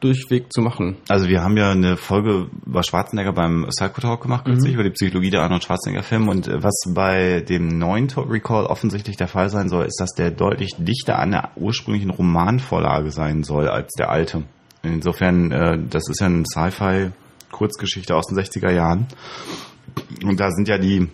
durchweg 0.00 0.52
zu 0.52 0.60
machen. 0.60 0.96
Also 1.08 1.28
wir 1.28 1.42
haben 1.42 1.56
ja 1.56 1.70
eine 1.70 1.96
Folge 1.96 2.48
über 2.64 2.82
Schwarzenegger 2.82 3.32
beim 3.32 3.66
Psycho 3.68 4.00
Talk 4.00 4.22
gemacht, 4.22 4.44
kürzlich, 4.44 4.74
über 4.74 4.84
die 4.84 4.90
Psychologie 4.90 5.30
der 5.30 5.42
Arnold 5.42 5.64
Schwarzenegger 5.64 6.02
Filme 6.02 6.30
und 6.30 6.46
äh, 6.46 6.62
was 6.62 6.74
bei 6.94 7.40
dem 7.40 7.78
neuen 7.78 8.08
Recall 8.10 8.66
offensichtlich 8.66 9.16
der 9.16 9.28
Fall 9.28 9.50
sein 9.50 9.68
soll, 9.68 9.86
ist, 9.86 10.00
dass 10.00 10.12
der 10.12 10.30
deutlich 10.30 10.76
dichter 10.78 11.18
an 11.18 11.32
der 11.32 11.50
ursprünglichen 11.56 12.10
Romanvorlage 12.10 13.10
sein 13.10 13.42
soll 13.42 13.68
als 13.68 13.92
der 13.98 14.10
alte. 14.10 14.44
Insofern, 14.82 15.50
äh, 15.50 15.78
das 15.88 16.08
ist 16.08 16.20
ja 16.20 16.26
eine 16.26 16.44
Sci-Fi 16.44 17.10
Kurzgeschichte 17.50 18.14
aus 18.14 18.26
den 18.26 18.38
60er 18.38 18.70
Jahren 18.70 19.06
und 20.22 20.38
da 20.38 20.50
sind 20.50 20.68
ja 20.68 20.78
die 20.78 21.08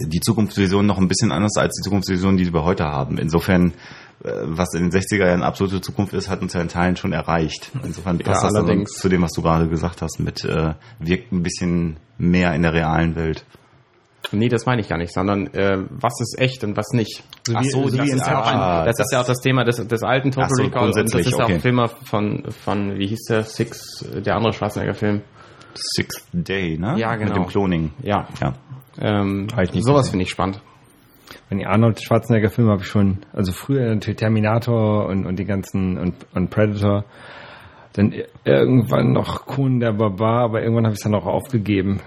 die 0.00 0.20
Zukunftsvisionen 0.20 0.86
noch 0.86 0.98
ein 0.98 1.08
bisschen 1.08 1.30
anders 1.30 1.56
als 1.56 1.74
die 1.76 1.82
Zukunftsvisionen, 1.82 2.36
die 2.36 2.52
wir 2.52 2.64
heute 2.64 2.84
haben. 2.84 3.18
Insofern, 3.18 3.74
was 4.20 4.74
in 4.74 4.90
den 4.90 5.00
60er 5.00 5.26
Jahren 5.26 5.42
absolute 5.42 5.80
Zukunft 5.80 6.14
ist, 6.14 6.28
hat 6.28 6.40
uns 6.40 6.54
ja 6.54 6.60
in 6.60 6.68
Teilen 6.68 6.96
schon 6.96 7.12
erreicht. 7.12 7.70
Insofern 7.82 8.18
passt 8.18 8.42
das 8.42 8.44
also 8.44 8.58
allerdings. 8.58 8.92
zu 8.92 9.08
dem, 9.08 9.22
was 9.22 9.32
du 9.32 9.42
gerade 9.42 9.68
gesagt 9.68 10.02
hast, 10.02 10.18
mit 10.18 10.44
äh, 10.44 10.74
wirkt 10.98 11.32
ein 11.32 11.42
bisschen 11.42 11.98
mehr 12.16 12.54
in 12.54 12.62
der 12.62 12.72
realen 12.72 13.16
Welt. 13.16 13.44
Nee, 14.32 14.48
das 14.48 14.66
meine 14.66 14.80
ich 14.80 14.88
gar 14.88 14.96
nicht, 14.96 15.12
sondern 15.12 15.48
äh, 15.48 15.84
was 15.90 16.14
ist 16.20 16.36
echt 16.38 16.64
und 16.64 16.76
was 16.76 16.92
nicht. 16.92 17.22
Ach 17.52 17.62
so, 17.64 17.84
das, 17.84 17.96
das 17.96 18.08
ist, 18.08 18.26
ja 18.26 18.40
auch 18.40 18.46
ah, 18.46 18.80
ein, 18.80 18.86
das, 18.86 18.98
ist 18.98 19.12
ja 19.12 19.20
auch 19.20 19.26
das 19.26 19.40
Thema 19.40 19.64
des, 19.64 19.86
des 19.86 20.02
alten 20.02 20.30
Total 20.30 20.48
so, 20.50 20.62
Recall 20.62 20.86
und 20.86 20.96
das 20.96 21.14
ist 21.14 21.30
ja 21.30 21.38
auch 21.38 21.44
okay. 21.44 21.54
ein 21.54 21.60
Film 21.60 21.86
von, 22.04 22.44
von, 22.50 22.98
wie 22.98 23.06
hieß 23.06 23.26
der, 23.28 23.44
Six, 23.44 24.02
äh, 24.02 24.22
der 24.22 24.36
andere 24.36 24.52
Schwarzenegger-Film. 24.52 25.22
Sixth 25.74 26.26
Day, 26.32 26.78
ne? 26.78 26.94
Ja, 26.98 27.16
genau. 27.16 27.34
Mit 27.34 27.36
dem 27.36 27.46
Cloning. 27.48 27.92
Ja, 28.02 28.28
Ja. 28.40 28.54
ähm, 29.00 29.48
nicht 29.72 29.84
sowas 29.84 30.08
finde 30.08 30.22
ich 30.22 30.30
spannend. 30.30 30.60
Wenn 31.48 31.58
die 31.58 31.66
Arnold 31.66 32.02
Schwarzenegger 32.02 32.50
Filme 32.50 32.72
habe 32.72 32.82
ich 32.82 32.88
schon, 32.88 33.18
also 33.32 33.52
früher 33.52 33.94
natürlich 33.94 34.18
Terminator 34.18 35.06
und, 35.06 35.26
und 35.26 35.38
die 35.38 35.44
ganzen 35.44 35.98
und, 35.98 36.14
und 36.34 36.50
Predator. 36.50 37.04
Dann 37.92 38.12
irgendwann 38.44 39.12
noch 39.12 39.46
Kuhn 39.46 39.78
der 39.78 39.92
Barbar, 39.92 40.44
aber 40.44 40.62
irgendwann 40.62 40.84
habe 40.84 40.94
ich 40.94 40.98
es 40.98 41.04
dann 41.04 41.14
auch 41.14 41.26
aufgegeben. 41.26 42.00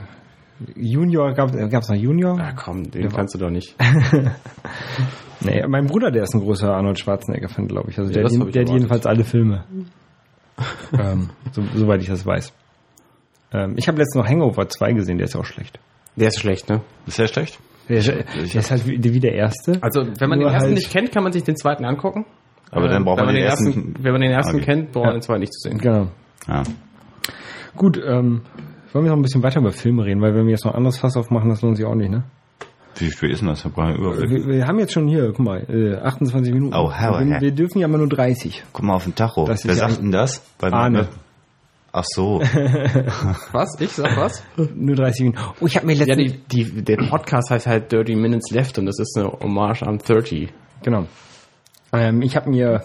Junior, 0.76 1.34
gab 1.34 1.54
es 1.54 1.90
noch 1.90 1.96
Junior? 1.96 2.38
Ja, 2.38 2.52
komm, 2.54 2.92
den 2.92 3.10
kannst 3.10 3.36
du 3.36 3.40
doch 3.40 3.52
nicht. 3.52 3.76
Nee, 5.40 5.64
mein 5.68 5.86
Bruder, 5.86 6.12
der 6.12 6.24
ist 6.24 6.34
ein 6.34 6.42
großer 6.42 6.74
Arnold 6.74 7.00
Schwarzenegger-Fan, 7.00 7.68
glaube 7.68 7.92
ich. 7.92 8.00
Also 8.00 8.12
der, 8.12 8.24
hab 8.24 8.32
ich 8.32 8.54
der 8.54 8.64
hat 8.64 8.70
jedenfalls 8.70 9.06
alle 9.06 9.24
Filme. 9.24 9.66
ähm, 10.94 11.30
so, 11.52 11.64
soweit 11.76 12.02
ich 12.02 12.08
das 12.08 12.26
weiß. 12.26 12.54
Ähm, 13.54 13.76
ich 13.78 13.88
habe 13.88 14.00
letztens 14.00 14.24
noch 14.24 14.28
Hangover 14.28 14.68
2 14.68 14.94
gesehen, 14.94 15.18
der 15.18 15.26
ist 15.26 15.36
auch 15.36 15.46
schlecht. 15.46 15.80
Der 16.16 16.30
ist 16.30 16.40
schlecht, 16.40 16.70
ne? 16.70 16.82
Ist 17.06 17.20
der 17.20 17.28
schlecht? 17.28 17.60
Der, 17.90 17.98
ist- 17.98 18.08
der 18.08 18.62
ist 18.62 18.72
halt 18.72 18.86
wie, 18.86 19.20
der 19.20 19.34
erste. 19.34 19.78
Also, 19.82 20.02
wenn 20.20 20.30
man 20.30 20.40
Nur 20.40 20.50
den 20.50 20.54
ersten 20.54 20.68
halt- 20.70 20.76
nicht 20.78 20.92
kennt, 20.92 21.12
kann 21.12 21.24
man 21.24 21.32
sich 21.34 21.44
den 21.44 21.56
zweiten 21.56 21.86
angucken. 21.86 22.26
Aber 22.72 22.90
dann 22.90 23.06
braucht 23.06 23.20
wenn 23.20 23.26
man 23.28 23.36
den 23.36 23.44
ersten, 23.46 23.68
ersten- 23.68 23.94
Wenn 24.02 24.12
man 24.12 24.22
den 24.22 24.32
ersten 24.32 24.56
Okay. 24.58 24.66
kennt, 24.66 24.92
braucht 24.92 25.06
man 25.06 25.14
Ja. 25.14 25.18
den 25.20 25.22
zweiten 25.22 25.40
nicht 25.40 25.54
zu 25.54 25.70
sehen. 25.70 25.78
Genau. 25.78 26.08
Ja. 26.48 26.64
Gut, 27.76 27.98
ähm, 27.98 28.42
wollen 28.92 29.06
wir 29.06 29.12
noch 29.12 29.18
ein 29.18 29.22
bisschen 29.22 29.44
weiter 29.44 29.60
über 29.60 29.72
Filme 29.72 30.04
reden, 30.06 30.22
weil 30.22 30.34
wenn 30.36 30.46
wir 30.46 30.52
jetzt 30.52 30.66
noch 30.66 30.74
ein 30.74 30.78
anderes 30.78 30.98
Fass 30.98 31.16
aufmachen, 31.16 31.50
das 31.50 31.62
lohnt 31.62 31.78
sich 31.78 31.86
auch 31.86 31.96
nicht, 31.96 32.10
ne? 32.12 32.24
Wie 33.00 33.12
spät 33.12 33.32
ist 33.32 33.42
denn 33.42 33.50
das? 33.50 33.64
Wir, 33.64 34.48
wir 34.48 34.68
haben 34.68 34.80
jetzt 34.80 34.92
schon 34.94 35.08
hier, 35.08 35.28
guck 35.28 35.40
mal, 35.46 35.64
äh, 35.70 35.96
28 36.04 36.52
Minuten. 36.52 36.74
Oh, 36.76 36.92
hell 36.92 37.12
wir, 37.28 37.42
wir 37.42 37.52
dürfen 37.52 37.78
ja 37.80 37.86
immer 37.88 38.00
nur 38.00 38.10
30. 38.10 38.64
Guck 38.74 38.84
mal 38.84 38.96
auf 38.96 39.04
den 39.04 39.14
Tacho. 39.14 39.48
Wer 39.48 39.56
sagt 39.56 40.00
denn 40.02 40.12
das? 40.12 40.42
Bei 40.58 40.72
Arne. 40.74 41.08
Ach 41.92 42.04
so. 42.06 42.40
Was? 43.52 43.80
Ich 43.80 43.92
sag 43.94 44.16
was? 44.18 44.44
Nur 44.76 44.96
30 44.96 45.22
Minuten. 45.22 45.40
Oh, 45.62 45.66
ich 45.66 45.76
habe 45.78 45.88
mir 45.88 45.94
Ja, 45.94 46.06
letztens... 46.06 46.46
die, 46.52 46.64
die, 46.66 46.84
der 46.84 46.98
Podcast 46.98 47.50
heißt 47.50 47.66
halt 47.66 47.92
Dirty 47.92 48.16
Minutes 48.16 48.52
Left 48.52 48.78
und 48.78 48.86
das 48.86 49.00
ist 49.00 49.18
eine 49.18 49.32
Hommage 49.32 49.84
an 49.84 49.98
30. 49.98 50.50
Genau. 50.84 51.08
Ähm, 51.94 52.22
ich 52.22 52.36
habe 52.36 52.50
mir 52.50 52.82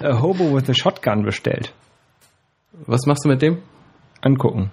A 0.00 0.20
Hobo 0.22 0.54
with 0.54 0.68
a 0.68 0.74
Shotgun 0.74 1.22
bestellt. 1.22 1.72
Was 2.86 3.06
machst 3.06 3.24
du 3.24 3.28
mit 3.28 3.42
dem? 3.42 3.58
Angucken. 4.20 4.70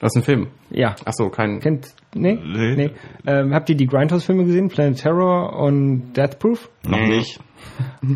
Das 0.00 0.16
ist 0.16 0.22
ein 0.22 0.24
Film. 0.24 0.48
Ja. 0.70 0.96
Ach 1.04 1.12
so, 1.12 1.28
kein. 1.28 1.60
Kennt... 1.60 1.94
Nee? 2.14 2.34
Nee. 2.42 2.74
Nee. 2.74 2.90
Ähm, 3.26 3.54
habt 3.54 3.68
ihr 3.70 3.76
die 3.76 3.86
Grindhouse-Filme 3.86 4.44
gesehen? 4.44 4.68
Planet 4.68 4.98
Terror 4.98 5.56
und 5.60 6.14
Death 6.14 6.40
Proof? 6.40 6.68
Noch 6.84 6.98
nicht. 7.06 7.38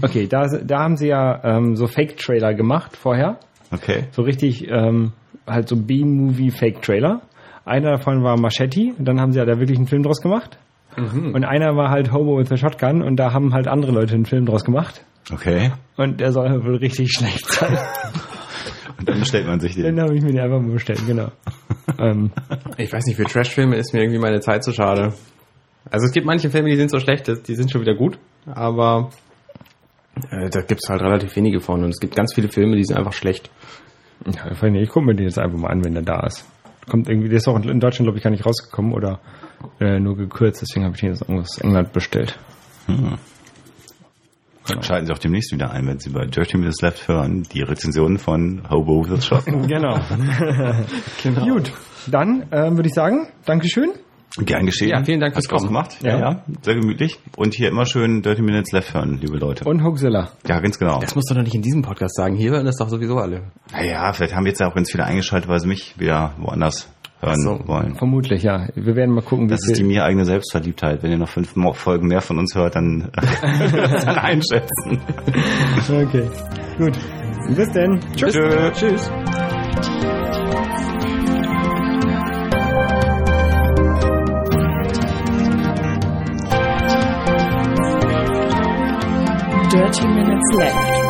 Okay, 0.02 0.26
da, 0.26 0.46
da 0.48 0.80
haben 0.80 0.96
sie 0.96 1.06
ja 1.08 1.40
ähm, 1.44 1.76
so 1.76 1.86
Fake-Trailer 1.86 2.54
gemacht 2.54 2.96
vorher. 2.96 3.38
Okay. 3.72 4.05
So 4.12 4.22
richtig, 4.22 4.66
ähm, 4.70 5.12
halt 5.46 5.68
so 5.68 5.76
B-Movie-Fake-Trailer. 5.76 7.22
Einer 7.64 7.92
davon 7.92 8.22
war 8.22 8.38
Machete, 8.38 8.92
und 8.98 9.05
dann 9.07 9.20
haben 9.20 9.33
sie 9.33 9.38
ja 9.38 9.44
da 9.44 9.59
wirklich 9.59 9.79
einen 9.79 9.88
Film 9.88 10.02
draus 10.02 10.20
gemacht. 10.20 10.59
Und 10.96 11.44
einer 11.44 11.76
war 11.76 11.90
halt 11.90 12.11
Hobo 12.11 12.38
with 12.38 12.50
a 12.52 12.57
Shotgun 12.57 13.02
und 13.02 13.16
da 13.16 13.35
haben 13.35 13.52
halt 13.52 13.68
andere 13.68 13.92
Leute 13.92 14.14
einen 14.14 14.24
Film 14.24 14.46
draus 14.46 14.64
gemacht. 14.64 15.05
Okay. 15.31 15.72
Und 15.98 16.20
der 16.20 16.33
soll 16.33 16.64
wohl 16.64 16.76
richtig 16.76 17.12
schlecht 17.16 17.46
sein. 17.52 17.76
Und 18.98 19.07
dann 19.07 19.18
bestellt 19.18 19.46
man 19.46 19.61
sich 19.61 19.74
den. 19.74 19.94
Dann 19.96 20.00
habe 20.07 20.16
ich 20.16 20.22
mir 20.22 20.31
den 20.31 20.40
einfach 20.40 20.59
mal 20.59 20.72
bestellt, 20.72 21.02
genau. 21.07 21.29
ähm, 21.98 22.31
Ich 22.79 22.90
weiß 22.90 23.05
nicht, 23.05 23.16
für 23.16 23.24
Trash-Filme 23.24 23.76
ist 23.76 23.92
mir 23.92 24.00
irgendwie 24.00 24.20
meine 24.20 24.40
Zeit 24.40 24.64
zu 24.64 24.72
schade. 24.72 25.12
Also 25.90 26.07
es 26.07 26.12
gibt 26.12 26.24
manche 26.24 26.48
Filme, 26.48 26.70
die 26.70 26.76
sind 26.76 26.90
so 26.90 26.98
schlecht, 26.98 27.31
die 27.46 27.55
sind 27.55 27.70
schon 27.70 27.83
wieder 27.83 27.94
gut, 27.94 28.18
aber 28.46 29.11
äh, 30.31 30.48
da 30.50 30.61
gibt 30.62 30.81
es 30.83 30.88
halt 30.88 31.02
relativ 31.02 31.37
wenige 31.37 31.61
von 31.61 31.85
und 31.85 31.90
es 31.90 32.00
gibt 32.00 32.16
ganz 32.16 32.35
viele 32.35 32.48
Filme, 32.48 32.76
die 32.76 32.85
sind 32.85 32.96
einfach 32.96 33.12
schlecht. 33.12 33.50
ja, 34.26 34.50
ich 34.50 34.88
gucke 34.88 35.07
mir 35.07 35.14
den 35.14 35.26
jetzt 35.26 35.38
einfach 35.38 35.59
mal 35.59 35.68
an, 35.68 35.85
wenn 35.85 35.94
der 35.94 36.02
da 36.02 36.26
ist. 36.26 36.44
Kommt 36.88 37.09
irgendwie, 37.09 37.29
der 37.29 37.38
ist 37.38 37.48
auch 37.48 37.57
in 37.57 37.81
Deutschland, 37.81 38.07
glaube 38.07 38.18
ich, 38.18 38.24
gar 38.24 38.31
nicht 38.31 38.46
rausgekommen 38.46 38.92
oder 38.92 39.20
äh, 39.81 39.98
nur 39.98 40.16
gekürzt, 40.16 40.62
deswegen 40.62 40.85
habe 40.85 40.94
ich 40.94 41.00
den 41.00 41.11
jetzt 41.11 41.29
aus 41.29 41.59
England 41.59 41.92
bestellt. 41.92 42.38
Schalten 44.81 45.07
Sie 45.07 45.12
auch 45.12 45.18
demnächst 45.18 45.52
wieder 45.52 45.70
ein, 45.70 45.87
wenn 45.87 45.98
Sie 45.98 46.11
bei 46.11 46.26
Dirty 46.26 46.57
Minutes 46.59 46.81
Left 46.83 47.09
hören, 47.09 47.44
die 47.52 47.62
Rezension 47.62 48.18
von 48.18 48.68
Hobo 48.68 49.05
with 49.05 49.18
a 49.18 49.20
Shotgun. 49.20 49.62
Genau. 49.68 49.98
Gut, 51.52 51.72
dann 52.09 52.46
ähm, 52.52 52.76
würde 52.76 52.88
ich 52.88 52.94
sagen, 52.94 53.29
Dankeschön. 53.44 53.90
Gern 54.38 54.66
geschehen. 54.66 54.90
Ja, 54.90 55.03
vielen 55.03 55.20
Dank 55.20 55.35
fürs 55.35 55.49
Kommen. 55.49 55.66
gemacht. 55.68 55.96
Ja. 56.03 56.18
Ja. 56.18 56.44
sehr 56.62 56.75
gemütlich. 56.75 57.18
Und 57.37 57.55
hier 57.55 57.68
immer 57.68 57.87
schön 57.87 58.22
Dirty 58.22 58.42
Minutes 58.42 58.72
Left 58.72 58.92
hören, 58.94 59.18
liebe 59.20 59.38
Leute. 59.38 59.64
Und 59.64 59.83
Hoaxilla. 59.83 60.31
ja, 60.46 60.61
ganz 60.61 60.79
genau. 60.79 60.99
Das 61.01 61.14
musst 61.14 61.31
du 61.31 61.35
doch 61.35 61.42
nicht 61.42 61.55
in 61.55 61.62
diesem 61.62 61.83
Podcast 61.83 62.14
sagen. 62.16 62.35
Hier 62.37 62.51
hören 62.51 62.66
das 62.66 62.77
doch 62.77 62.88
sowieso 62.88 63.16
alle. 63.16 63.44
Naja, 63.72 64.12
vielleicht 64.12 64.35
haben 64.35 64.46
jetzt 64.46 64.61
ja 64.61 64.68
auch 64.68 64.75
ganz 64.75 64.90
viele 64.90 65.05
eingeschaltet, 65.05 65.49
weil 65.49 65.61
sie 65.61 65.68
mich 65.68 65.99
wieder 65.99 66.35
woanders 66.38 66.88
hören 67.20 67.37
so. 67.42 67.61
wollen. 67.66 67.94
Vermutlich, 67.96 68.42
ja. 68.42 68.68
Wir 68.75 68.94
werden 68.94 69.14
mal 69.14 69.22
gucken, 69.22 69.46
wie 69.46 69.51
Das 69.53 69.66
ist 69.66 69.79
die 69.79 69.85
mir 69.85 70.05
eigene 70.05 70.25
Selbstverliebtheit. 70.27 71.03
Wenn 71.03 71.11
ihr 71.12 71.18
noch 71.18 71.29
fünf 71.31 71.55
Folgen 71.75 72.09
mehr 72.09 72.20
von 72.20 72.38
uns 72.38 72.55
hört, 72.55 72.77
dann 72.77 73.11
dann 73.40 74.18
einschätzen. 74.18 75.01
Okay, 75.88 76.29
gut. 76.79 76.99
Bis 77.55 77.70
denn. 77.72 78.01
Tschüss. 78.16 78.35
Tschö. 78.35 78.70
Tschüss. 78.72 79.11
Dirty 89.76 90.06
Minutes 90.06 90.54
Left. 90.54 91.06